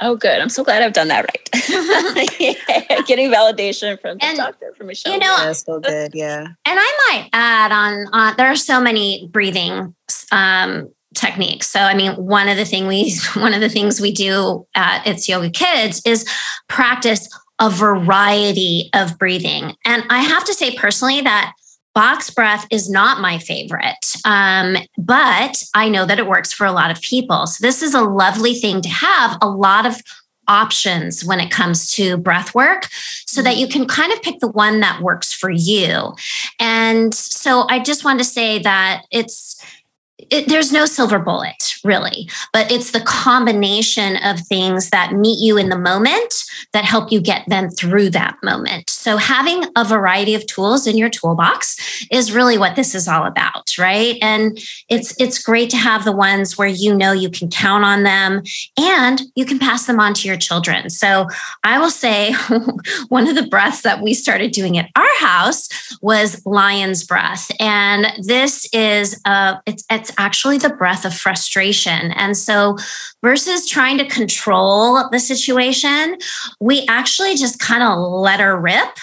Oh, 0.00 0.16
good. 0.16 0.40
I'm 0.40 0.48
so 0.48 0.64
glad 0.64 0.82
I've 0.82 0.92
done 0.92 1.08
that 1.08 1.26
right. 1.26 1.48
yeah, 2.40 3.02
getting 3.02 3.30
validation 3.30 4.00
from 4.00 4.18
the 4.18 4.24
and, 4.24 4.36
doctor, 4.36 4.72
from 4.76 4.88
Michelle. 4.88 5.12
You 5.12 5.18
know, 5.18 5.26
yeah, 5.26 5.52
so 5.52 5.80
good. 5.80 6.12
Yeah. 6.14 6.40
And 6.40 6.56
I 6.66 7.08
might 7.08 7.28
add 7.32 7.72
on, 7.72 8.06
on 8.12 8.36
there 8.36 8.48
are 8.48 8.56
so 8.56 8.80
many 8.80 9.28
breathing 9.32 9.94
um, 10.32 10.88
techniques. 11.14 11.68
So, 11.68 11.80
I 11.80 11.94
mean, 11.94 12.12
one 12.12 12.48
of 12.48 12.56
the 12.56 12.64
thing 12.64 12.86
we, 12.86 13.14
one 13.34 13.54
of 13.54 13.60
the 13.60 13.68
things 13.68 14.00
we 14.00 14.12
do 14.12 14.66
at 14.74 15.06
It's 15.06 15.28
Yoga 15.28 15.50
Kids 15.50 16.02
is 16.06 16.28
practice 16.68 17.28
a 17.60 17.68
variety 17.68 18.88
of 18.94 19.18
breathing. 19.18 19.76
And 19.84 20.04
I 20.08 20.20
have 20.22 20.44
to 20.44 20.54
say 20.54 20.74
personally 20.76 21.20
that 21.20 21.52
box 21.94 22.30
breath 22.30 22.66
is 22.70 22.88
not 22.88 23.20
my 23.20 23.38
favorite, 23.38 24.14
um, 24.24 24.76
but 24.98 25.62
I 25.74 25.88
know 25.88 26.06
that 26.06 26.18
it 26.18 26.26
works 26.26 26.52
for 26.52 26.66
a 26.66 26.72
lot 26.72 26.90
of 26.90 27.00
people. 27.00 27.46
So, 27.46 27.66
this 27.66 27.82
is 27.82 27.94
a 27.94 28.02
lovely 28.02 28.54
thing 28.54 28.80
to 28.82 28.88
have 28.88 29.38
a 29.42 29.48
lot 29.48 29.86
of 29.86 29.96
options 30.48 31.24
when 31.24 31.38
it 31.38 31.50
comes 31.50 31.92
to 31.94 32.16
breath 32.16 32.54
work 32.54 32.88
so 33.26 33.40
that 33.42 33.56
you 33.56 33.68
can 33.68 33.86
kind 33.86 34.12
of 34.12 34.20
pick 34.22 34.40
the 34.40 34.50
one 34.50 34.80
that 34.80 35.00
works 35.00 35.32
for 35.32 35.50
you. 35.50 36.14
And 36.58 37.14
so, 37.14 37.66
I 37.68 37.80
just 37.80 38.04
want 38.04 38.18
to 38.20 38.24
say 38.24 38.58
that 38.60 39.02
it's, 39.10 39.62
it, 40.30 40.48
there's 40.48 40.72
no 40.72 40.86
silver 40.86 41.18
bullet 41.18 41.74
really, 41.84 42.28
but 42.52 42.70
it's 42.70 42.90
the 42.90 43.00
combination 43.00 44.16
of 44.22 44.40
things 44.40 44.90
that 44.90 45.14
meet 45.14 45.38
you 45.40 45.56
in 45.56 45.70
the 45.70 45.78
moment 45.78 46.44
that 46.72 46.84
help 46.84 47.10
you 47.10 47.20
get 47.20 47.48
them 47.48 47.70
through 47.70 48.10
that 48.10 48.36
moment. 48.42 48.90
So 49.00 49.16
having 49.16 49.64
a 49.76 49.84
variety 49.84 50.34
of 50.34 50.46
tools 50.46 50.86
in 50.86 50.98
your 50.98 51.08
toolbox 51.08 52.06
is 52.10 52.32
really 52.32 52.58
what 52.58 52.76
this 52.76 52.94
is 52.94 53.08
all 53.08 53.24
about, 53.24 53.70
right? 53.78 54.16
And 54.20 54.58
it's 54.88 55.18
it's 55.18 55.42
great 55.42 55.70
to 55.70 55.76
have 55.78 56.04
the 56.04 56.12
ones 56.12 56.58
where 56.58 56.68
you 56.68 56.94
know 56.94 57.12
you 57.12 57.30
can 57.30 57.48
count 57.48 57.84
on 57.84 58.02
them 58.02 58.42
and 58.78 59.22
you 59.34 59.46
can 59.46 59.58
pass 59.58 59.86
them 59.86 59.98
on 60.00 60.12
to 60.14 60.28
your 60.28 60.36
children. 60.36 60.90
So 60.90 61.26
I 61.64 61.78
will 61.78 61.90
say 61.90 62.32
one 63.08 63.26
of 63.26 63.36
the 63.36 63.46
breaths 63.48 63.82
that 63.82 64.02
we 64.02 64.12
started 64.12 64.52
doing 64.52 64.76
at 64.76 64.90
our 64.96 65.16
house 65.18 65.68
was 66.02 66.44
lion's 66.44 67.02
breath. 67.02 67.50
And 67.58 68.06
this 68.26 68.68
is 68.72 69.20
uh 69.24 69.56
it's 69.66 69.84
it's 69.90 70.12
actually 70.18 70.58
the 70.58 70.70
breath 70.70 71.06
of 71.06 71.14
frustration. 71.14 72.12
And 72.12 72.36
so 72.36 72.76
versus 73.22 73.68
trying 73.68 73.98
to 73.98 74.06
control 74.06 75.08
the 75.10 75.18
situation, 75.18 76.16
we 76.60 76.86
actually 76.88 77.36
just 77.36 77.58
kind 77.58 77.82
of 77.82 77.98
let 77.98 78.40
her 78.40 78.58
rip 78.58 78.96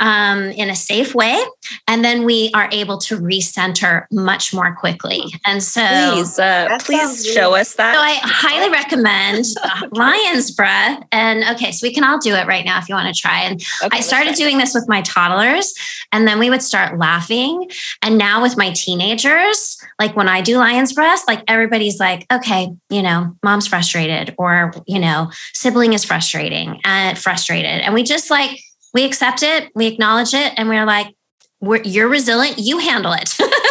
um, 0.00 0.42
in 0.42 0.68
a 0.68 0.76
safe 0.76 1.14
way. 1.14 1.42
And 1.88 2.04
then 2.04 2.24
we 2.24 2.50
are 2.54 2.68
able 2.72 2.98
to 2.98 3.18
recenter 3.18 4.04
much 4.10 4.52
more 4.52 4.74
quickly. 4.74 5.22
And 5.46 5.62
so 5.62 5.80
please, 5.80 6.38
uh, 6.38 6.78
please 6.80 7.26
show 7.26 7.54
us 7.54 7.74
that. 7.74 7.94
So 7.94 8.00
I 8.00 8.18
highly 8.22 8.70
recommend 8.70 9.46
lion's 9.92 10.50
breath. 10.50 11.02
And 11.12 11.44
okay, 11.56 11.72
so 11.72 11.86
we 11.86 11.94
can 11.94 12.04
all 12.04 12.18
do 12.18 12.34
it 12.34 12.46
right 12.46 12.64
now 12.64 12.78
if 12.78 12.88
you 12.88 12.94
want 12.94 13.14
to 13.14 13.20
try. 13.20 13.40
And 13.42 13.62
okay, 13.82 13.98
I 13.98 14.00
started 14.00 14.34
doing 14.34 14.58
this 14.58 14.74
with 14.74 14.88
my 14.88 15.02
toddlers, 15.02 15.74
and 16.12 16.28
then 16.28 16.38
we 16.38 16.50
would 16.50 16.62
start 16.62 16.98
laughing. 16.98 17.70
And 18.02 18.18
now 18.18 18.42
with 18.42 18.56
my 18.56 18.70
teenagers, 18.72 19.78
like 19.98 20.16
when 20.16 20.28
I 20.28 20.40
do 20.40 20.58
lion's 20.58 20.92
breath, 20.92 21.24
like 21.26 21.42
everybody's 21.48 21.98
like, 21.98 22.26
okay, 22.32 22.72
you 22.90 23.02
know, 23.02 23.36
mom's 23.62 23.68
frustrated, 23.68 24.34
or, 24.38 24.72
you 24.86 24.98
know, 24.98 25.30
sibling 25.52 25.92
is 25.92 26.04
frustrating 26.04 26.80
and 26.84 27.18
frustrated. 27.18 27.80
And 27.82 27.94
we 27.94 28.02
just 28.02 28.30
like, 28.30 28.60
we 28.94 29.04
accept 29.04 29.42
it, 29.42 29.70
we 29.74 29.86
acknowledge 29.86 30.34
it, 30.34 30.52
and 30.56 30.68
we're 30.68 30.84
like, 30.84 31.14
we're, 31.60 31.82
you're 31.82 32.08
resilient, 32.08 32.58
you 32.58 32.78
handle 32.78 33.12
it. 33.12 33.36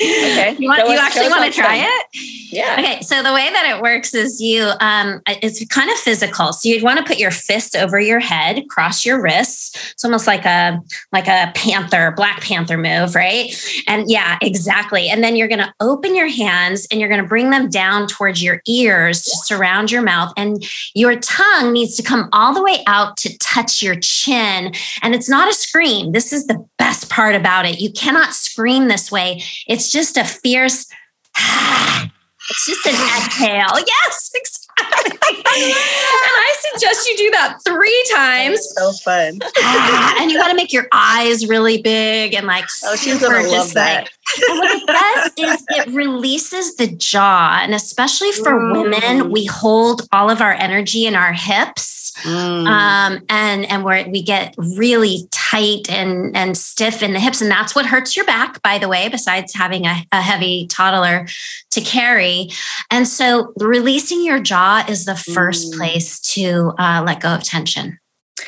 okay. 0.00 0.56
You, 0.58 0.68
want, 0.68 0.88
you 0.88 0.96
actually 0.96 1.28
want 1.28 1.52
to 1.52 1.60
try 1.60 1.76
it? 1.76 2.06
Yeah. 2.52 2.76
Okay. 2.78 3.00
So 3.02 3.22
the 3.22 3.32
way 3.32 3.48
that 3.50 3.76
it 3.76 3.82
works 3.82 4.14
is 4.14 4.40
you, 4.40 4.70
um, 4.80 5.20
it's 5.26 5.64
kind 5.66 5.90
of 5.90 5.96
physical. 5.96 6.52
So 6.52 6.68
you'd 6.68 6.82
want 6.82 6.98
to 6.98 7.04
put 7.04 7.18
your 7.18 7.30
fist 7.30 7.76
over 7.76 8.00
your 8.00 8.18
head, 8.18 8.68
cross 8.68 9.04
your 9.04 9.22
wrists. 9.22 9.92
It's 9.92 10.04
almost 10.04 10.26
like 10.26 10.44
a 10.44 10.80
like 11.12 11.28
a 11.28 11.52
panther, 11.54 12.12
black 12.16 12.40
panther 12.40 12.76
move, 12.76 13.14
right? 13.14 13.54
And 13.86 14.10
yeah, 14.10 14.38
exactly. 14.42 15.08
And 15.08 15.22
then 15.22 15.36
you're 15.36 15.48
going 15.48 15.60
to 15.60 15.72
open 15.80 16.16
your 16.16 16.28
hands 16.28 16.88
and 16.90 17.00
you're 17.00 17.08
going 17.08 17.22
to 17.22 17.28
bring 17.28 17.50
them 17.50 17.68
down 17.68 18.06
towards 18.08 18.42
your 18.42 18.62
ears 18.66 19.22
to 19.22 19.36
surround 19.44 19.90
your 19.90 20.02
mouth, 20.02 20.32
and 20.36 20.64
your 20.94 21.18
tongue 21.20 21.72
needs 21.72 21.96
to 21.96 22.02
come 22.02 22.28
all 22.32 22.54
the 22.54 22.62
way 22.62 22.82
out 22.86 23.16
to 23.18 23.36
touch 23.38 23.82
your 23.82 23.96
chin. 24.00 24.72
And 25.02 25.14
it's 25.14 25.28
not 25.28 25.50
a 25.50 25.54
scream. 25.54 26.12
This 26.12 26.32
is 26.32 26.46
the 26.46 26.66
best 26.78 27.10
part 27.10 27.34
about 27.34 27.66
it. 27.66 27.80
You 27.80 27.92
cannot 27.92 28.34
scream 28.34 28.88
this 28.88 29.12
way. 29.12 29.42
It's 29.66 29.89
just 29.90 30.16
a 30.16 30.24
fierce. 30.24 30.86
It's 32.50 32.66
just 32.66 32.84
an 32.84 32.94
exhale. 32.94 33.78
Yes, 33.86 34.30
exactly. 34.34 34.70
and 35.20 35.44
I 35.54 36.54
suggest 36.72 37.08
you 37.08 37.16
do 37.16 37.30
that 37.30 37.58
three 37.64 38.04
times. 38.12 38.68
so 38.76 38.92
fun. 39.04 39.38
and 40.20 40.30
you 40.30 40.38
want 40.38 40.50
to 40.50 40.56
make 40.56 40.72
your 40.72 40.88
eyes 40.92 41.46
really 41.46 41.80
big 41.80 42.34
and 42.34 42.46
like 42.46 42.64
oh, 42.84 42.96
she's 42.96 43.20
gonna 43.20 43.46
love 43.48 43.72
that. 43.74 44.08
Like, 44.48 44.58
what 44.58 44.70
it 44.70 44.86
does 44.86 45.32
is 45.36 45.64
it 45.68 45.94
releases 45.94 46.76
the 46.76 46.88
jaw, 46.88 47.60
and 47.62 47.74
especially 47.74 48.32
for 48.32 48.52
mm. 48.52 48.72
women, 48.72 49.30
we 49.30 49.44
hold 49.44 50.08
all 50.12 50.30
of 50.30 50.40
our 50.40 50.52
energy 50.52 51.06
in 51.06 51.14
our 51.14 51.32
hips, 51.32 52.12
mm. 52.22 52.66
um, 52.66 53.24
and 53.28 53.64
and 53.66 53.84
where 53.84 54.08
we 54.08 54.22
get 54.22 54.54
really 54.56 55.28
tight 55.50 55.90
and 55.90 56.36
and 56.36 56.56
stiff 56.56 57.02
in 57.02 57.12
the 57.12 57.20
hips. 57.20 57.40
And 57.40 57.50
that's 57.50 57.74
what 57.74 57.86
hurts 57.86 58.16
your 58.16 58.24
back 58.24 58.62
by 58.62 58.78
the 58.78 58.88
way 58.88 59.08
besides 59.08 59.54
having 59.54 59.86
a, 59.86 60.04
a 60.12 60.20
heavy 60.20 60.66
toddler 60.66 61.26
to 61.70 61.80
carry. 61.80 62.50
And 62.90 63.06
so 63.06 63.52
releasing 63.56 64.24
your 64.24 64.40
jaw 64.40 64.84
is 64.88 65.04
the 65.04 65.16
first 65.16 65.72
mm. 65.72 65.76
place 65.76 66.20
to 66.34 66.72
uh, 66.78 67.02
let 67.04 67.20
go 67.20 67.34
of 67.34 67.42
tension 67.42 67.98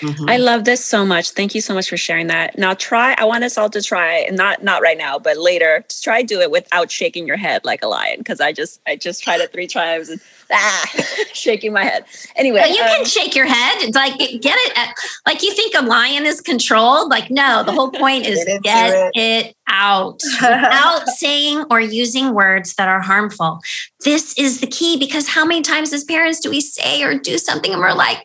Mm-hmm. 0.00 0.28
I 0.28 0.36
love 0.36 0.64
this 0.64 0.84
so 0.84 1.04
much. 1.04 1.30
Thank 1.30 1.54
you 1.54 1.60
so 1.60 1.74
much 1.74 1.88
for 1.88 1.96
sharing 1.96 2.26
that. 2.28 2.58
Now 2.58 2.74
try, 2.74 3.14
I 3.18 3.24
want 3.24 3.44
us 3.44 3.56
all 3.58 3.70
to 3.70 3.82
try, 3.82 4.28
not 4.32 4.62
not 4.62 4.82
right 4.82 4.98
now, 4.98 5.18
but 5.18 5.36
later, 5.36 5.84
to 5.86 6.02
try 6.02 6.22
do 6.22 6.40
it 6.40 6.50
without 6.50 6.90
shaking 6.90 7.26
your 7.26 7.36
head 7.36 7.64
like 7.64 7.82
a 7.82 7.88
lion. 7.88 8.22
Cause 8.24 8.40
I 8.40 8.52
just 8.52 8.80
I 8.86 8.96
just 8.96 9.22
tried 9.22 9.40
it 9.40 9.52
three 9.52 9.66
times 9.66 10.08
and 10.08 10.20
ah 10.52 10.90
shaking 11.32 11.72
my 11.72 11.84
head. 11.84 12.04
Anyway. 12.36 12.60
But 12.60 12.70
you 12.70 12.82
um, 12.82 12.88
can 12.88 13.04
shake 13.04 13.34
your 13.34 13.46
head. 13.46 13.82
It's 13.82 13.96
like 13.96 14.18
get 14.18 14.56
it 14.58 14.78
at, 14.78 14.94
like 15.26 15.42
you 15.42 15.52
think 15.52 15.74
a 15.74 15.82
lion 15.82 16.26
is 16.26 16.40
controlled. 16.40 17.10
Like, 17.10 17.30
no, 17.30 17.62
the 17.64 17.72
whole 17.72 17.90
point 17.90 18.26
is 18.26 18.44
get, 18.44 18.62
get 18.62 18.90
it. 18.94 19.12
it 19.14 19.56
out 19.72 20.20
without 20.40 21.08
saying 21.08 21.64
or 21.70 21.80
using 21.80 22.34
words 22.34 22.74
that 22.74 22.88
are 22.88 23.00
harmful. 23.00 23.60
This 24.04 24.36
is 24.38 24.60
the 24.60 24.66
key 24.66 24.98
because 24.98 25.28
how 25.28 25.44
many 25.44 25.62
times 25.62 25.92
as 25.92 26.04
parents 26.04 26.40
do 26.40 26.50
we 26.50 26.60
say 26.60 27.02
or 27.02 27.18
do 27.18 27.38
something 27.38 27.72
and 27.72 27.80
we're 27.80 27.92
like, 27.92 28.22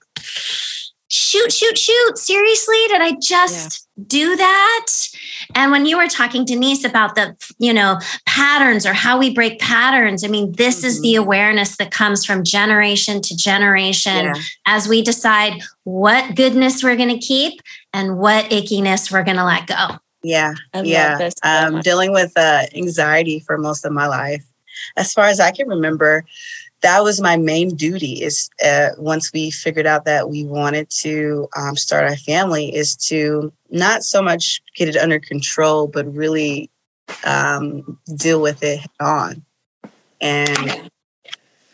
shoot, 1.28 1.52
shoot, 1.52 1.78
shoot. 1.78 2.18
Seriously, 2.18 2.78
did 2.88 3.02
I 3.02 3.18
just 3.22 3.88
yeah. 3.96 4.04
do 4.08 4.36
that? 4.36 4.88
And 5.56 5.72
when 5.72 5.86
you 5.86 5.98
were 5.98 6.08
talking, 6.08 6.46
Denise, 6.46 6.84
about 6.84 7.16
the, 7.16 7.36
you 7.60 7.74
know, 7.74 8.00
patterns 8.26 8.86
or 8.86 8.94
how 8.94 9.18
we 9.18 9.34
break 9.34 9.60
patterns, 9.60 10.24
I 10.24 10.28
mean, 10.28 10.54
this 10.54 10.78
mm-hmm. 10.78 10.88
is 10.88 11.02
the 11.02 11.14
mm-hmm. 11.14 11.24
awareness 11.24 11.78
that 11.78 11.92
comes 11.92 12.26
from 12.26 12.44
generation 12.44 13.22
to 13.22 13.36
generation 13.36 14.26
yeah. 14.26 14.34
as 14.66 14.88
we 14.88 15.02
decide 15.02 15.62
what 15.84 16.36
goodness 16.36 16.84
we're 16.84 16.96
going 16.96 17.10
to 17.10 17.20
keep 17.20 17.62
and 17.94 18.18
what 18.18 18.46
ickiness 18.46 19.12
we're 19.12 19.24
going 19.24 19.38
to 19.38 19.46
let 19.46 19.68
go. 19.68 19.98
Yeah. 20.24 20.54
I 20.74 20.82
yeah. 20.82 21.30
um, 21.44 21.82
dealing 21.82 22.12
with 22.12 22.32
uh, 22.36 22.64
anxiety 22.76 23.40
for 23.40 23.58
most 23.58 23.86
of 23.86 23.92
my 23.92 24.08
life. 24.08 24.44
As 24.96 25.14
far 25.14 25.26
as 25.26 25.40
I 25.40 25.52
can 25.52 25.68
remember, 25.68 26.26
that 26.82 27.04
was 27.04 27.20
my 27.20 27.38
main 27.38 27.76
duty 27.76 28.24
is 28.24 28.50
uh, 28.64 28.90
once 28.98 29.34
we 29.34 29.50
figured 29.50 29.88
out 29.88 30.06
that 30.06 30.30
we 30.30 30.44
wanted 30.46 30.90
to 30.90 31.48
um, 31.58 31.76
start 31.76 32.04
our 32.04 32.18
family 32.18 32.74
is 32.76 32.96
to 32.96 33.52
not 33.70 34.04
so 34.04 34.22
much 34.22 34.62
get 34.76 34.88
it 34.88 34.96
under 34.96 35.20
control 35.20 35.88
but 35.88 36.06
really 36.14 36.70
um, 37.26 38.00
deal 38.16 38.42
with 38.42 38.64
it 38.64 38.80
head 38.80 38.90
on. 39.00 39.46
And 40.20 40.90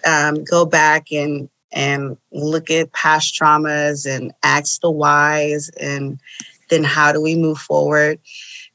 um, 0.06 0.44
go 0.44 0.66
back 0.66 1.12
and 1.12 1.50
and 1.72 2.18
look 2.32 2.70
at 2.70 2.92
past 2.94 3.36
traumas 3.40 4.06
and 4.06 4.32
ask 4.44 4.80
the 4.82 4.92
whys 4.92 5.70
and 5.80 6.20
then 6.70 6.84
how 6.84 7.12
do 7.12 7.20
we 7.20 7.36
move 7.36 7.58
forward 7.58 8.20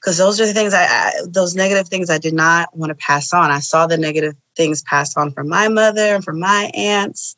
because 0.09 0.17
those 0.17 0.41
are 0.41 0.47
the 0.47 0.55
things 0.55 0.73
I, 0.73 0.85
I, 0.85 1.13
those 1.27 1.55
negative 1.55 1.89
things 1.89 2.09
I 2.09 2.17
did 2.17 2.33
not 2.33 2.75
want 2.75 2.89
to 2.89 2.95
pass 2.95 3.35
on. 3.35 3.51
I 3.51 3.59
saw 3.59 3.87
the 3.87 3.99
negative 3.99 4.35
things 4.57 4.81
passed 4.81 5.19
on 5.19 5.33
from 5.33 5.51
my 5.51 5.69
mother 5.69 6.15
and 6.15 6.25
from 6.25 6.41
my 6.41 6.71
aunts 6.73 7.37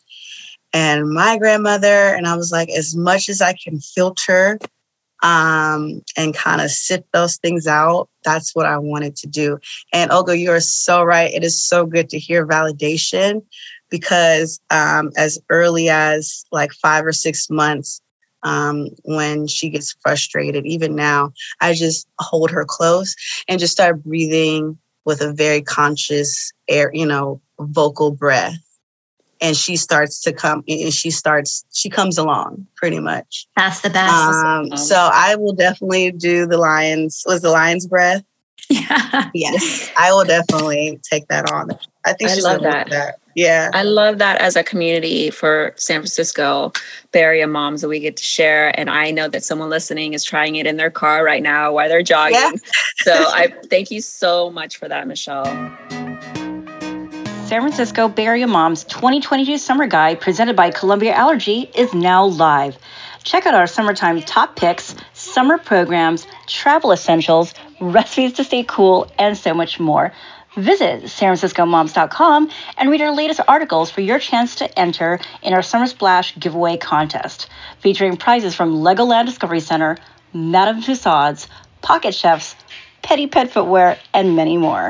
and 0.73 1.11
my 1.11 1.37
grandmother, 1.37 2.15
and 2.15 2.29
I 2.29 2.37
was 2.37 2.53
like, 2.53 2.69
as 2.69 2.95
much 2.95 3.29
as 3.29 3.43
I 3.43 3.55
can 3.55 3.81
filter 3.81 4.61
um, 5.21 6.01
and 6.17 6.33
kind 6.33 6.61
of 6.61 6.71
sit 6.71 7.05
those 7.13 7.39
things 7.39 7.67
out, 7.67 8.09
that's 8.23 8.55
what 8.55 8.67
I 8.67 8.79
wanted 8.79 9.17
to 9.17 9.27
do. 9.27 9.59
And 9.93 10.13
Olga, 10.13 10.39
you 10.39 10.53
are 10.53 10.61
so 10.61 11.03
right. 11.03 11.35
It 11.35 11.43
is 11.43 11.61
so 11.61 11.87
good 11.87 12.09
to 12.11 12.21
hear 12.21 12.47
validation 12.47 13.45
because 13.91 14.61
um, 14.71 15.11
as 15.17 15.41
early 15.51 15.89
as 15.89 16.45
like 16.53 16.71
five 16.71 17.05
or 17.05 17.13
six 17.13 17.51
months, 17.51 18.01
um, 18.43 18.89
when 19.05 19.47
she 19.47 19.71
gets 19.71 19.97
frustrated. 20.01 20.67
Even 20.67 20.95
now, 20.95 21.33
I 21.61 21.75
just 21.75 22.09
hold 22.19 22.51
her 22.51 22.65
close 22.67 23.15
and 23.49 23.61
just 23.61 23.73
start 23.73 24.03
breathing 24.03 24.79
with 25.05 25.21
a 25.21 25.33
very 25.33 25.63
conscious 25.63 26.53
air, 26.69 26.91
you 26.93 27.07
know, 27.07 27.41
vocal 27.59 28.11
breath. 28.11 28.59
And 29.43 29.57
she 29.57 29.77
starts 29.77 30.21
to 30.23 30.35
come 30.35 30.63
and 30.69 30.93
she 30.93 31.11
starts, 31.11 31.65
she 31.73 31.89
comes 31.89 32.19
along 32.19 32.67
pretty 32.77 33.01
much. 33.01 33.47
That's 33.57 33.81
the 33.81 33.89
best. 33.89 34.13
Um, 34.13 34.77
so 34.77 34.97
I 34.97 35.35
will 35.37 35.55
definitely 35.55 36.11
do 36.13 36.47
the 36.47 36.59
lion's, 36.59 37.25
was 37.27 37.41
the 37.41 37.51
lion's 37.51 37.87
breath? 37.87 38.23
Yeah. 38.69 39.31
yes. 39.35 39.91
I 39.99 40.13
will 40.13 40.25
definitely 40.25 41.01
take 41.03 41.27
that 41.27 41.51
on. 41.51 41.71
I 42.05 42.13
think 42.13 42.31
I 42.31 42.35
love 42.37 42.63
that. 42.63 42.89
that. 42.91 43.20
Yeah. 43.35 43.71
I 43.73 43.83
love 43.83 44.19
that 44.19 44.41
as 44.41 44.57
a 44.57 44.63
community 44.63 45.31
for 45.31 45.73
San 45.77 46.01
Francisco 46.01 46.73
Bay 47.13 47.21
Area 47.21 47.47
moms 47.47 47.81
that 47.81 47.89
we 47.89 48.01
get 48.01 48.17
to 48.17 48.23
share. 48.23 48.79
And 48.79 48.91
I 48.91 49.11
know 49.11 49.29
that 49.29 49.45
someone 49.45 49.71
listening 49.71 50.15
is 50.15 50.25
trying 50.25 50.57
it 50.57 50.67
in 50.67 50.77
their 50.77 50.91
car 50.91 51.25
right 51.25 51.43
now 51.43 51.73
while 51.73 51.89
they're 51.89 52.03
jogging. 52.03 52.39
Yeah. 52.39 52.51
so 53.03 53.13
I 53.13 53.53
thank 53.69 53.91
you 53.91 54.01
so 54.01 54.51
much 54.51 54.77
for 54.77 54.89
that, 54.89 55.07
Michelle. 55.07 55.45
San 57.51 57.63
Francisco 57.63 58.09
Bay 58.09 58.27
Area 58.27 58.47
Moms 58.47 58.85
2022 58.85 59.59
Summer 59.59 59.89
Guide 59.89 60.21
presented 60.21 60.55
by 60.55 60.71
Columbia 60.71 61.13
Allergy 61.15 61.69
is 61.75 61.93
now 61.93 62.25
live. 62.25 62.79
Check 63.25 63.45
out 63.45 63.55
our 63.55 63.67
summertime 63.67 64.23
top 64.23 64.57
picks, 64.57 64.95
summer 65.15 65.59
programs, 65.59 66.27
travel 66.47 66.93
essentials, 66.93 67.53
recipes 67.81 68.33
to 68.35 68.45
stay 68.45 68.63
cool, 68.63 69.11
and 69.19 69.37
so 69.37 69.53
much 69.53 69.81
more. 69.81 70.13
Visit 70.57 71.05
sanfranciscomoms.com 71.05 72.51
and 72.77 72.91
read 72.91 73.01
our 73.03 73.15
latest 73.15 73.41
articles 73.47 73.91
for 73.91 74.01
your 74.01 74.19
chance 74.19 74.57
to 74.57 74.79
enter 74.79 75.21
in 75.43 75.53
our 75.53 75.63
Summer 75.63 75.87
Splash 75.87 76.37
giveaway 76.39 76.77
contest, 76.77 77.49
featuring 77.79 78.17
prizes 78.17 78.55
from 78.55 78.75
Legoland 78.75 79.27
Discovery 79.27 79.61
Center, 79.61 79.97
Madame 80.33 80.83
Tussauds, 80.83 81.47
Pocket 81.83 82.15
Chefs, 82.15 82.57
Petty 83.01 83.29
Pet 83.29 83.53
Footwear, 83.53 83.99
and 84.13 84.35
many 84.35 84.57
more. 84.57 84.89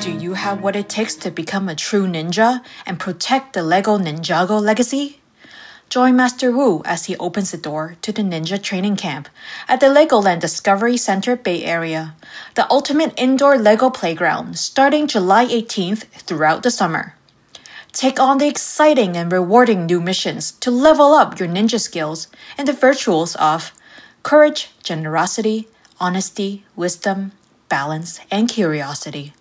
Do 0.00 0.10
you 0.10 0.32
have 0.34 0.62
what 0.62 0.74
it 0.74 0.88
takes 0.88 1.14
to 1.16 1.30
become 1.30 1.68
a 1.68 1.74
true 1.74 2.06
ninja 2.06 2.62
and 2.86 2.98
protect 2.98 3.52
the 3.52 3.62
Lego 3.62 3.98
Ninjago 3.98 4.60
legacy? 4.60 5.20
Join 5.88 6.16
Master 6.16 6.50
Wu 6.50 6.82
as 6.84 7.04
he 7.04 7.16
opens 7.16 7.52
the 7.52 7.56
door 7.56 7.96
to 8.02 8.10
the 8.10 8.22
ninja 8.22 8.60
training 8.60 8.96
camp 8.96 9.28
at 9.68 9.78
the 9.78 9.86
Legoland 9.86 10.40
Discovery 10.40 10.96
Center 10.96 11.36
Bay 11.36 11.64
Area, 11.64 12.16
the 12.56 12.70
ultimate 12.70 13.14
indoor 13.16 13.56
Lego 13.56 13.88
playground 13.88 14.58
starting 14.58 15.06
July 15.06 15.46
18th 15.46 16.04
throughout 16.26 16.64
the 16.64 16.72
summer. 16.72 17.14
Take 17.92 18.18
on 18.18 18.38
the 18.38 18.48
exciting 18.48 19.16
and 19.16 19.30
rewarding 19.30 19.86
new 19.86 20.00
missions 20.00 20.52
to 20.60 20.72
level 20.72 21.14
up 21.14 21.38
your 21.38 21.48
ninja 21.48 21.80
skills 21.80 22.26
in 22.58 22.66
the 22.66 22.72
virtuals 22.72 23.36
of 23.36 23.72
courage, 24.24 24.70
generosity, 24.82 25.68
honesty, 26.00 26.64
wisdom, 26.74 27.30
balance, 27.68 28.18
and 28.28 28.48
curiosity. 28.48 29.35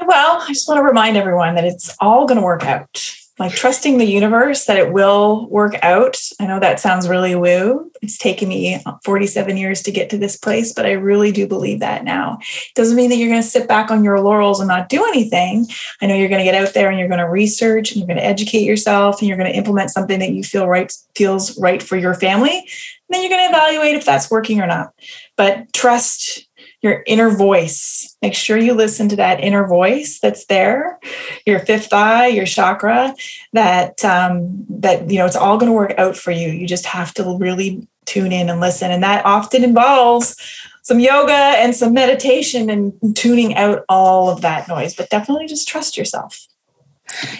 Well 0.05 0.41
i 0.41 0.49
just 0.49 0.69
want 0.69 0.79
to 0.79 0.85
remind 0.85 1.17
everyone 1.17 1.55
that 1.57 1.65
it's 1.65 1.95
all 2.01 2.27
going 2.27 2.39
to 2.39 2.45
work 2.45 2.65
out 2.65 3.19
like 3.39 3.53
trusting 3.53 3.99
the 3.99 4.05
universe 4.05 4.65
that 4.65 4.77
it 4.77 4.93
will 4.93 5.49
work 5.49 5.75
out. 5.83 6.19
I 6.41 6.47
know 6.47 6.59
that 6.59 6.81
sounds 6.81 7.09
really 7.09 7.35
woo. 7.35 7.91
It's 8.03 8.19
taken 8.19 8.49
me 8.49 8.83
47 9.05 9.57
years 9.57 9.83
to 9.83 9.93
get 9.93 10.11
to 10.11 10.19
this 10.19 10.37
place, 10.37 10.73
but 10.73 10.87
I 10.87 10.93
really 10.93 11.31
do 11.31 11.47
believe 11.47 11.81
that 11.81 12.05
now. 12.05 12.39
It 12.41 12.75
doesn't 12.75 12.97
mean 12.97 13.11
that 13.11 13.17
you're 13.17 13.31
going 13.31 13.43
to 13.43 13.49
sit 13.49 13.69
back 13.69 13.91
on 13.91 14.03
your 14.03 14.21
laurels 14.21 14.61
and 14.61 14.69
not 14.69 14.89
do 14.89 15.05
anything. 15.05 15.67
I 16.03 16.07
know 16.07 16.17
you're 16.17 16.29
going 16.29 16.45
to 16.45 16.51
get 16.51 16.61
out 16.61 16.75
there 16.75 16.91
and 16.91 16.99
you're 16.99 17.09
going 17.09 17.19
to 17.21 17.29
research 17.29 17.93
and 17.93 17.99
you're 17.99 18.09
going 18.09 18.19
to 18.19 18.25
educate 18.25 18.65
yourself 18.65 19.21
and 19.21 19.29
you're 19.29 19.39
going 19.39 19.51
to 19.51 19.57
implement 19.57 19.91
something 19.91 20.19
that 20.19 20.33
you 20.33 20.43
feel 20.43 20.67
right 20.67 20.93
feels 21.15 21.59
right 21.59 21.83
for 21.83 21.97
your 21.97 22.15
family. 22.15 22.57
And 22.57 22.67
then 23.11 23.23
you're 23.23 23.31
going 23.31 23.49
to 23.49 23.57
evaluate 23.57 23.95
if 23.95 24.05
that's 24.05 24.31
working 24.31 24.61
or 24.61 24.67
not. 24.67 24.93
But 25.37 25.73
trust 25.73 26.48
your 26.81 27.03
inner 27.07 27.31
voice. 27.31 28.17
Make 28.23 28.35
sure 28.35 28.57
you 28.57 28.75
listen 28.75 29.09
to 29.09 29.17
that 29.17 29.41
inner 29.41 29.67
voice 29.67 30.21
that's 30.21 30.47
there, 30.47 30.99
your 31.45 31.59
fifth 31.61 31.93
eye, 31.93 32.29
your 32.29 32.47
chakra. 32.47 33.15
That 33.53 34.05
um, 34.05 34.67
that 34.69 35.11
you 35.11 35.19
know 35.19 35.27
it's 35.27 35.37
all 35.37 35.59
going 35.59 35.71
to 35.71 35.77
work 35.77 35.95
out 35.99 36.17
for 36.17 36.31
you. 36.31 36.49
You 36.49 36.67
just 36.67 36.87
have 36.87 37.13
to 37.15 37.37
really 37.39 37.87
tune 38.07 38.33
in 38.33 38.49
and 38.49 38.61
listen, 38.61 38.91
and 38.91 39.03
that 39.03 39.25
often 39.25 39.65
involves 39.65 40.37
some 40.83 41.01
yoga 41.01 41.33
and 41.33 41.75
some 41.75 41.93
meditation 41.93 42.71
and 42.71 42.95
tuning 43.15 43.55
out 43.57 43.85
all 43.89 44.31
of 44.31 44.41
that 44.41 44.69
noise. 44.69 44.95
But 44.95 45.11
definitely 45.11 45.47
just 45.47 45.69
trust 45.69 45.99
yourself. 45.99 46.47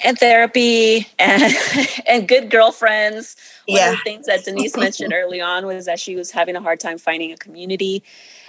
And 0.05 0.19
therapy 0.19 1.07
and 1.19 1.55
and 2.07 2.27
good 2.27 2.51
girlfriends. 2.51 3.37
One 3.69 3.77
yeah. 3.77 3.93
of 3.93 3.99
the 3.99 4.03
things 4.03 4.27
that 4.27 4.45
Denise 4.45 4.77
mentioned 4.77 5.13
early 5.15 5.41
on 5.41 5.67
was 5.67 5.87
that 5.87 6.01
she 6.01 6.17
was 6.17 6.31
having 6.31 6.57
a 6.57 6.61
hard 6.61 6.81
time 6.81 6.99
finding 6.99 7.33
a 7.33 7.37
community 7.37 8.03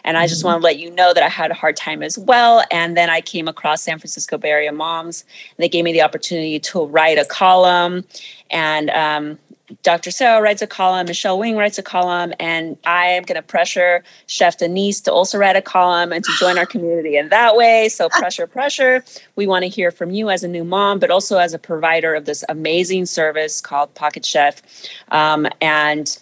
and 0.03 0.17
I 0.17 0.27
just 0.27 0.43
want 0.43 0.61
to 0.61 0.63
let 0.63 0.79
you 0.79 0.91
know 0.91 1.13
that 1.13 1.23
I 1.23 1.29
had 1.29 1.51
a 1.51 1.53
hard 1.53 1.75
time 1.75 2.01
as 2.01 2.17
well. 2.17 2.63
And 2.71 2.95
then 2.95 3.09
I 3.09 3.21
came 3.21 3.47
across 3.47 3.83
San 3.83 3.99
Francisco 3.99 4.37
Bay 4.37 4.49
Area 4.49 4.71
Moms. 4.71 5.23
And 5.57 5.63
they 5.63 5.69
gave 5.69 5.83
me 5.83 5.93
the 5.93 6.01
opportunity 6.01 6.59
to 6.59 6.85
write 6.85 7.17
a 7.17 7.25
column. 7.25 8.05
And 8.49 8.89
um, 8.89 9.39
Dr. 9.83 10.11
Sarah 10.11 10.41
writes 10.41 10.61
a 10.61 10.67
column, 10.67 11.07
Michelle 11.07 11.37
Wing 11.37 11.55
writes 11.55 11.77
a 11.77 11.83
column, 11.83 12.33
and 12.39 12.77
I 12.85 13.07
am 13.07 13.23
going 13.23 13.35
to 13.35 13.41
pressure 13.41 14.03
Chef 14.27 14.57
Denise 14.57 15.01
to 15.01 15.13
also 15.13 15.37
write 15.37 15.55
a 15.55 15.61
column 15.61 16.11
and 16.11 16.23
to 16.23 16.31
join 16.39 16.57
our 16.57 16.65
community 16.65 17.17
in 17.17 17.29
that 17.29 17.55
way. 17.55 17.89
So, 17.89 18.09
pressure, 18.09 18.47
pressure. 18.47 19.03
We 19.35 19.47
want 19.47 19.63
to 19.63 19.69
hear 19.69 19.91
from 19.91 20.11
you 20.11 20.29
as 20.29 20.43
a 20.43 20.47
new 20.47 20.63
mom, 20.63 20.99
but 20.99 21.11
also 21.11 21.37
as 21.37 21.53
a 21.53 21.59
provider 21.59 22.15
of 22.15 22.25
this 22.25 22.43
amazing 22.49 23.05
service 23.05 23.61
called 23.61 23.93
Pocket 23.93 24.25
Chef. 24.25 24.61
Um, 25.09 25.47
and 25.61 26.17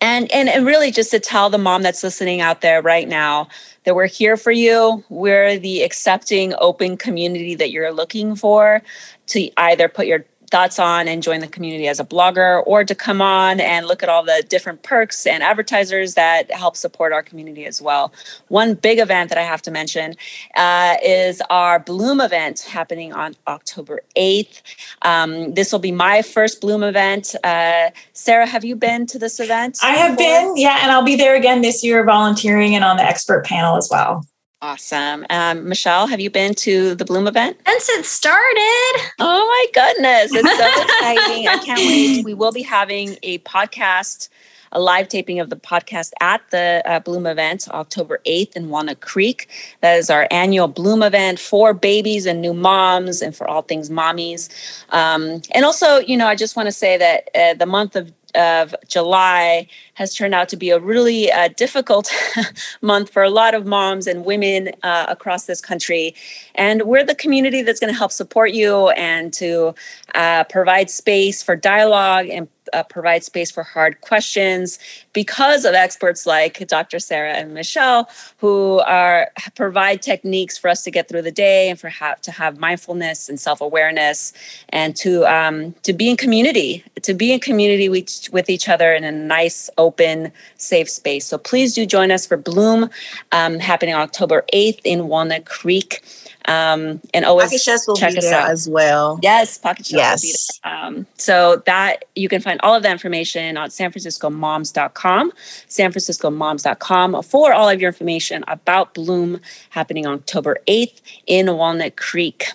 and, 0.00 0.30
and 0.32 0.48
and 0.48 0.66
really 0.66 0.90
just 0.90 1.12
to 1.12 1.20
tell 1.20 1.48
the 1.48 1.58
mom 1.58 1.82
that's 1.82 2.02
listening 2.02 2.40
out 2.40 2.60
there 2.60 2.82
right 2.82 3.08
now 3.08 3.48
that 3.84 3.94
we're 3.94 4.08
here 4.08 4.36
for 4.36 4.50
you 4.50 5.04
we're 5.08 5.58
the 5.58 5.82
accepting 5.82 6.54
open 6.58 6.96
community 6.96 7.54
that 7.54 7.70
you're 7.70 7.92
looking 7.92 8.34
for 8.34 8.82
to 9.28 9.48
either 9.58 9.88
put 9.88 10.08
your 10.08 10.24
thoughts 10.52 10.78
on 10.78 11.08
and 11.08 11.22
join 11.22 11.40
the 11.40 11.48
community 11.48 11.88
as 11.88 11.98
a 11.98 12.04
blogger 12.04 12.62
or 12.66 12.84
to 12.84 12.94
come 12.94 13.22
on 13.22 13.58
and 13.58 13.86
look 13.86 14.02
at 14.02 14.10
all 14.10 14.22
the 14.22 14.44
different 14.50 14.82
perks 14.82 15.26
and 15.26 15.42
advertisers 15.42 16.12
that 16.12 16.52
help 16.52 16.76
support 16.76 17.10
our 17.10 17.22
community 17.22 17.64
as 17.64 17.80
well. 17.80 18.12
One 18.48 18.74
big 18.74 18.98
event 18.98 19.30
that 19.30 19.38
I 19.38 19.42
have 19.44 19.62
to 19.62 19.70
mention 19.70 20.14
uh, 20.54 20.96
is 21.02 21.40
our 21.48 21.78
Bloom 21.78 22.20
event 22.20 22.60
happening 22.60 23.14
on 23.14 23.34
October 23.46 24.02
8th. 24.14 24.60
Um, 25.00 25.54
this 25.54 25.72
will 25.72 25.78
be 25.78 25.90
my 25.90 26.20
first 26.20 26.60
Bloom 26.60 26.82
event. 26.82 27.34
Uh, 27.42 27.88
Sarah, 28.12 28.46
have 28.46 28.62
you 28.62 28.76
been 28.76 29.06
to 29.06 29.18
this 29.18 29.40
event? 29.40 29.78
I 29.82 29.94
have 29.94 30.18
been, 30.18 30.54
yeah, 30.58 30.80
and 30.82 30.92
I'll 30.92 31.02
be 31.02 31.16
there 31.16 31.34
again 31.34 31.62
this 31.62 31.82
year 31.82 32.04
volunteering 32.04 32.74
and 32.74 32.84
on 32.84 32.98
the 32.98 33.04
expert 33.04 33.46
panel 33.46 33.76
as 33.76 33.88
well. 33.90 34.26
Awesome. 34.62 35.26
Um, 35.28 35.68
Michelle, 35.68 36.06
have 36.06 36.20
you 36.20 36.30
been 36.30 36.54
to 36.54 36.94
the 36.94 37.04
Bloom 37.04 37.26
event? 37.26 37.56
Since 37.66 37.88
it 37.88 38.04
started. 38.06 39.10
Oh 39.18 39.44
my 39.44 39.66
goodness. 39.74 40.30
It's 40.32 40.56
so 40.56 40.82
exciting. 40.84 41.48
I 41.48 41.58
can't 41.58 41.80
wait. 41.80 42.24
We 42.24 42.32
will 42.32 42.52
be 42.52 42.62
having 42.62 43.18
a 43.24 43.38
podcast, 43.40 44.28
a 44.70 44.78
live 44.78 45.08
taping 45.08 45.40
of 45.40 45.50
the 45.50 45.56
podcast 45.56 46.12
at 46.20 46.48
the 46.52 46.80
uh, 46.86 47.00
Bloom 47.00 47.26
event 47.26 47.66
October 47.72 48.20
8th 48.24 48.54
in 48.54 48.68
Walnut 48.68 49.00
Creek. 49.00 49.48
That 49.80 49.98
is 49.98 50.10
our 50.10 50.28
annual 50.30 50.68
Bloom 50.68 51.02
event 51.02 51.40
for 51.40 51.74
babies 51.74 52.24
and 52.24 52.40
new 52.40 52.54
moms 52.54 53.20
and 53.20 53.34
for 53.34 53.48
all 53.48 53.62
things 53.62 53.90
mommies. 53.90 54.48
Um, 54.90 55.42
and 55.56 55.64
also, 55.64 55.98
you 55.98 56.16
know, 56.16 56.28
I 56.28 56.36
just 56.36 56.54
want 56.54 56.68
to 56.68 56.72
say 56.72 56.96
that 56.98 57.28
uh, 57.34 57.54
the 57.54 57.66
month 57.66 57.96
of 57.96 58.12
of 58.34 58.74
July 58.88 59.66
has 59.94 60.14
turned 60.14 60.34
out 60.34 60.48
to 60.48 60.56
be 60.56 60.70
a 60.70 60.78
really 60.78 61.30
uh, 61.30 61.48
difficult 61.56 62.10
month 62.82 63.10
for 63.10 63.22
a 63.22 63.30
lot 63.30 63.54
of 63.54 63.66
moms 63.66 64.06
and 64.06 64.24
women 64.24 64.70
uh, 64.82 65.06
across 65.08 65.46
this 65.46 65.60
country. 65.60 66.14
And 66.54 66.82
we're 66.82 67.04
the 67.04 67.14
community 67.14 67.62
that's 67.62 67.80
going 67.80 67.92
to 67.92 67.98
help 67.98 68.12
support 68.12 68.52
you 68.52 68.90
and 68.90 69.32
to 69.34 69.74
uh, 70.14 70.44
provide 70.44 70.90
space 70.90 71.42
for 71.42 71.56
dialogue 71.56 72.28
and 72.28 72.48
uh, 72.72 72.82
provide 72.84 73.24
space 73.24 73.50
for 73.50 73.62
hard 73.62 74.00
questions 74.00 74.78
because 75.12 75.64
of 75.64 75.74
experts 75.74 76.26
like 76.26 76.66
Dr. 76.68 76.98
Sarah 76.98 77.34
and 77.34 77.54
Michelle, 77.54 78.08
who 78.38 78.80
are 78.80 79.30
provide 79.54 80.02
techniques 80.02 80.56
for 80.58 80.68
us 80.68 80.82
to 80.84 80.90
get 80.90 81.08
through 81.08 81.22
the 81.22 81.32
day 81.32 81.68
and 81.68 81.78
for 81.78 81.90
to 82.22 82.30
have 82.30 82.58
mindfulness 82.58 83.28
and 83.28 83.38
self 83.38 83.60
awareness, 83.60 84.32
and 84.70 84.96
to 84.96 85.24
um, 85.26 85.72
to 85.82 85.92
be 85.92 86.08
in 86.08 86.16
community, 86.16 86.84
to 87.02 87.14
be 87.14 87.32
in 87.32 87.40
community 87.40 87.88
with, 87.88 88.28
with 88.32 88.48
each 88.48 88.68
other 88.68 88.92
in 88.92 89.04
a 89.04 89.12
nice, 89.12 89.68
open, 89.78 90.32
safe 90.56 90.88
space. 90.88 91.26
So 91.26 91.38
please 91.38 91.74
do 91.74 91.86
join 91.86 92.10
us 92.10 92.26
for 92.26 92.36
Bloom, 92.36 92.90
um, 93.32 93.58
happening 93.58 93.94
October 93.94 94.44
eighth 94.52 94.80
in 94.84 95.08
Walnut 95.08 95.44
Creek. 95.46 96.02
Um, 96.46 97.00
and 97.14 97.24
always 97.24 97.50
Pocket 97.50 97.60
Chefs 97.62 97.86
will 97.86 97.96
check 97.96 98.12
be 98.12 98.18
us 98.18 98.24
there 98.24 98.40
out. 98.40 98.50
as 98.50 98.68
well. 98.68 99.18
Yes, 99.22 99.58
Pocket 99.58 99.86
Chefs 99.86 99.92
Yes. 99.92 100.22
will 100.22 100.28
be 100.28 100.34
there. 100.64 100.84
Um, 100.86 101.06
so 101.16 101.62
that 101.66 102.04
you 102.16 102.28
can 102.28 102.40
find 102.40 102.60
all 102.62 102.74
of 102.74 102.82
the 102.82 102.90
information 102.90 103.56
on 103.56 103.68
sanfranciscomoms.com, 103.70 105.32
sanfranciscomoms.com 105.68 107.22
for 107.22 107.52
all 107.52 107.68
of 107.68 107.80
your 107.80 107.88
information 107.88 108.44
about 108.48 108.94
Bloom 108.94 109.40
happening 109.70 110.06
October 110.06 110.58
8th 110.66 111.00
in 111.26 111.54
Walnut 111.56 111.96
Creek. 111.96 112.46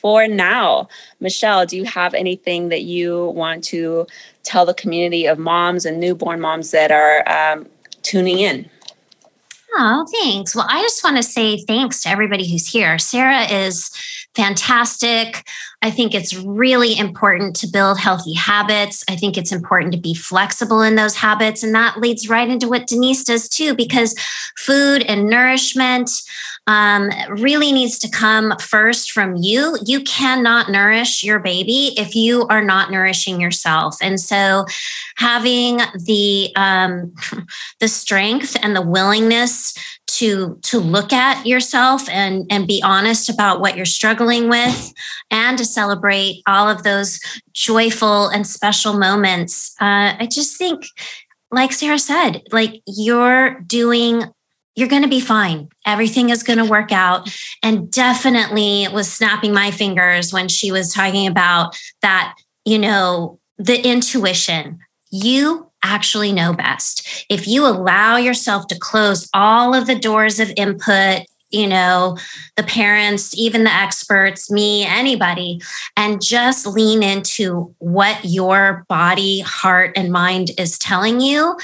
For 0.00 0.28
now, 0.28 0.88
Michelle, 1.20 1.64
do 1.64 1.76
you 1.76 1.84
have 1.84 2.12
anything 2.14 2.68
that 2.68 2.82
you 2.82 3.26
want 3.30 3.64
to 3.64 4.06
tell 4.42 4.66
the 4.66 4.74
community 4.74 5.24
of 5.26 5.38
moms 5.38 5.86
and 5.86 5.98
newborn 5.98 6.40
moms 6.40 6.70
that 6.72 6.90
are 6.92 7.26
um, 7.28 7.66
tuning 8.02 8.38
in? 8.38 8.68
Oh, 9.76 10.06
thanks. 10.20 10.54
Well, 10.54 10.66
I 10.68 10.82
just 10.82 11.02
want 11.02 11.16
to 11.16 11.22
say 11.22 11.58
thanks 11.58 12.02
to 12.02 12.08
everybody 12.08 12.50
who's 12.50 12.68
here. 12.68 12.98
Sarah 12.98 13.42
is 13.42 13.90
fantastic. 14.34 15.46
I 15.82 15.90
think 15.90 16.14
it's 16.14 16.34
really 16.34 16.96
important 16.96 17.54
to 17.56 17.66
build 17.66 17.98
healthy 17.98 18.32
habits. 18.32 19.04
I 19.08 19.16
think 19.16 19.36
it's 19.36 19.52
important 19.52 19.92
to 19.92 20.00
be 20.00 20.14
flexible 20.14 20.82
in 20.82 20.94
those 20.94 21.14
habits. 21.14 21.62
And 21.62 21.74
that 21.74 21.98
leads 22.00 22.28
right 22.28 22.48
into 22.48 22.68
what 22.68 22.86
Denise 22.86 23.22
does 23.24 23.48
too, 23.48 23.74
because 23.74 24.14
food 24.56 25.02
and 25.02 25.28
nourishment 25.28 26.10
um, 26.66 27.10
really 27.28 27.72
needs 27.72 27.98
to 27.98 28.08
come 28.08 28.54
first 28.58 29.12
from 29.12 29.36
you. 29.36 29.76
You 29.84 30.00
cannot 30.00 30.70
nourish 30.70 31.22
your 31.22 31.38
baby 31.38 31.92
if 31.98 32.16
you 32.16 32.46
are 32.46 32.64
not 32.64 32.90
nourishing 32.90 33.40
yourself. 33.40 33.96
And 34.00 34.18
so 34.18 34.64
having 35.16 35.80
the 36.06 36.50
um, 36.56 37.14
the 37.80 37.88
strength 37.88 38.56
and 38.62 38.74
the 38.74 38.82
willingness 38.82 39.74
to 40.14 40.58
to 40.62 40.78
look 40.78 41.12
at 41.12 41.44
yourself 41.46 42.08
and 42.08 42.46
and 42.50 42.66
be 42.66 42.82
honest 42.84 43.28
about 43.28 43.60
what 43.60 43.76
you're 43.76 43.84
struggling 43.84 44.48
with 44.48 44.92
and 45.30 45.58
to 45.58 45.64
celebrate 45.64 46.42
all 46.46 46.68
of 46.68 46.82
those 46.82 47.20
joyful 47.52 48.28
and 48.28 48.46
special 48.46 48.98
moments 48.98 49.74
uh, 49.80 50.14
i 50.18 50.28
just 50.30 50.56
think 50.56 50.86
like 51.50 51.72
sarah 51.72 51.98
said 51.98 52.42
like 52.52 52.80
you're 52.86 53.60
doing 53.66 54.24
you're 54.76 54.88
going 54.88 55.02
to 55.02 55.08
be 55.08 55.20
fine. 55.20 55.68
Everything 55.86 56.30
is 56.30 56.42
going 56.42 56.58
to 56.58 56.64
work 56.64 56.90
out. 56.90 57.32
And 57.62 57.90
definitely 57.90 58.88
was 58.92 59.12
snapping 59.12 59.52
my 59.52 59.70
fingers 59.70 60.32
when 60.32 60.48
she 60.48 60.72
was 60.72 60.92
talking 60.92 61.26
about 61.26 61.78
that, 62.02 62.34
you 62.64 62.78
know, 62.78 63.38
the 63.58 63.80
intuition. 63.86 64.80
You 65.10 65.70
actually 65.84 66.32
know 66.32 66.52
best. 66.52 67.26
If 67.28 67.46
you 67.46 67.66
allow 67.66 68.16
yourself 68.16 68.66
to 68.68 68.78
close 68.78 69.28
all 69.34 69.74
of 69.74 69.86
the 69.86 69.94
doors 69.94 70.40
of 70.40 70.52
input, 70.56 71.26
you 71.50 71.68
know, 71.68 72.18
the 72.56 72.64
parents, 72.64 73.36
even 73.36 73.62
the 73.62 73.72
experts, 73.72 74.50
me, 74.50 74.84
anybody, 74.84 75.60
and 75.96 76.20
just 76.20 76.66
lean 76.66 77.02
into 77.02 77.72
what 77.78 78.18
your 78.24 78.84
body, 78.88 79.40
heart, 79.40 79.92
and 79.96 80.10
mind 80.10 80.50
is 80.58 80.78
telling 80.78 81.20
you, 81.20 81.56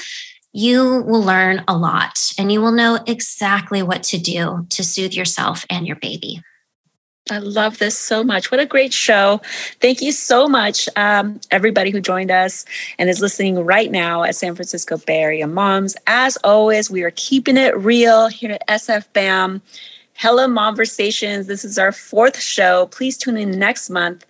you 0.53 1.01
will 1.07 1.21
learn 1.21 1.63
a 1.67 1.77
lot 1.77 2.31
and 2.37 2.51
you 2.51 2.61
will 2.61 2.71
know 2.71 2.99
exactly 3.07 3.81
what 3.81 4.03
to 4.03 4.17
do 4.17 4.65
to 4.69 4.83
soothe 4.83 5.13
yourself 5.13 5.65
and 5.69 5.87
your 5.87 5.95
baby. 5.97 6.41
I 7.29 7.37
love 7.37 7.77
this 7.77 7.97
so 7.97 8.23
much. 8.23 8.49
What 8.49 8.59
a 8.59 8.65
great 8.65 8.91
show. 8.91 9.41
Thank 9.79 10.01
you 10.01 10.11
so 10.11 10.47
much, 10.47 10.89
um, 10.95 11.39
everybody 11.51 11.91
who 11.91 12.01
joined 12.01 12.31
us 12.31 12.65
and 12.97 13.09
is 13.09 13.21
listening 13.21 13.63
right 13.63 13.91
now 13.91 14.23
at 14.23 14.35
San 14.35 14.55
Francisco 14.55 14.97
Bay 14.97 15.21
Area 15.21 15.45
Moms. 15.45 15.95
As 16.07 16.37
always, 16.37 16.89
we 16.89 17.03
are 17.03 17.11
keeping 17.15 17.57
it 17.57 17.77
real 17.77 18.27
here 18.27 18.53
at 18.53 18.67
SF 18.67 19.05
BAM. 19.13 19.61
Hella, 20.13 20.47
Momversations. 20.47 21.45
This 21.45 21.63
is 21.63 21.77
our 21.77 21.91
fourth 21.91 22.39
show. 22.39 22.87
Please 22.87 23.17
tune 23.17 23.37
in 23.37 23.51
next 23.51 23.89
month 23.89 24.25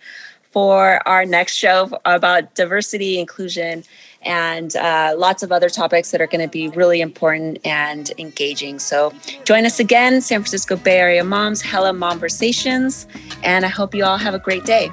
for 0.50 1.06
our 1.08 1.24
next 1.24 1.56
show 1.56 1.98
about 2.04 2.54
diversity, 2.54 3.18
inclusion, 3.18 3.84
and 4.24 4.76
uh, 4.76 5.14
lots 5.16 5.42
of 5.42 5.52
other 5.52 5.68
topics 5.68 6.10
that 6.10 6.20
are 6.20 6.26
going 6.26 6.40
to 6.40 6.50
be 6.50 6.68
really 6.68 7.00
important 7.00 7.58
and 7.64 8.10
engaging. 8.18 8.78
So 8.78 9.12
join 9.44 9.66
us 9.66 9.80
again, 9.80 10.20
San 10.20 10.40
Francisco 10.40 10.76
Bay 10.76 10.98
Area 10.98 11.24
Moms, 11.24 11.62
Hella 11.62 11.92
Momversations, 11.92 13.06
and 13.42 13.64
I 13.64 13.68
hope 13.68 13.94
you 13.94 14.04
all 14.04 14.18
have 14.18 14.34
a 14.34 14.38
great 14.38 14.64
day. 14.64 14.90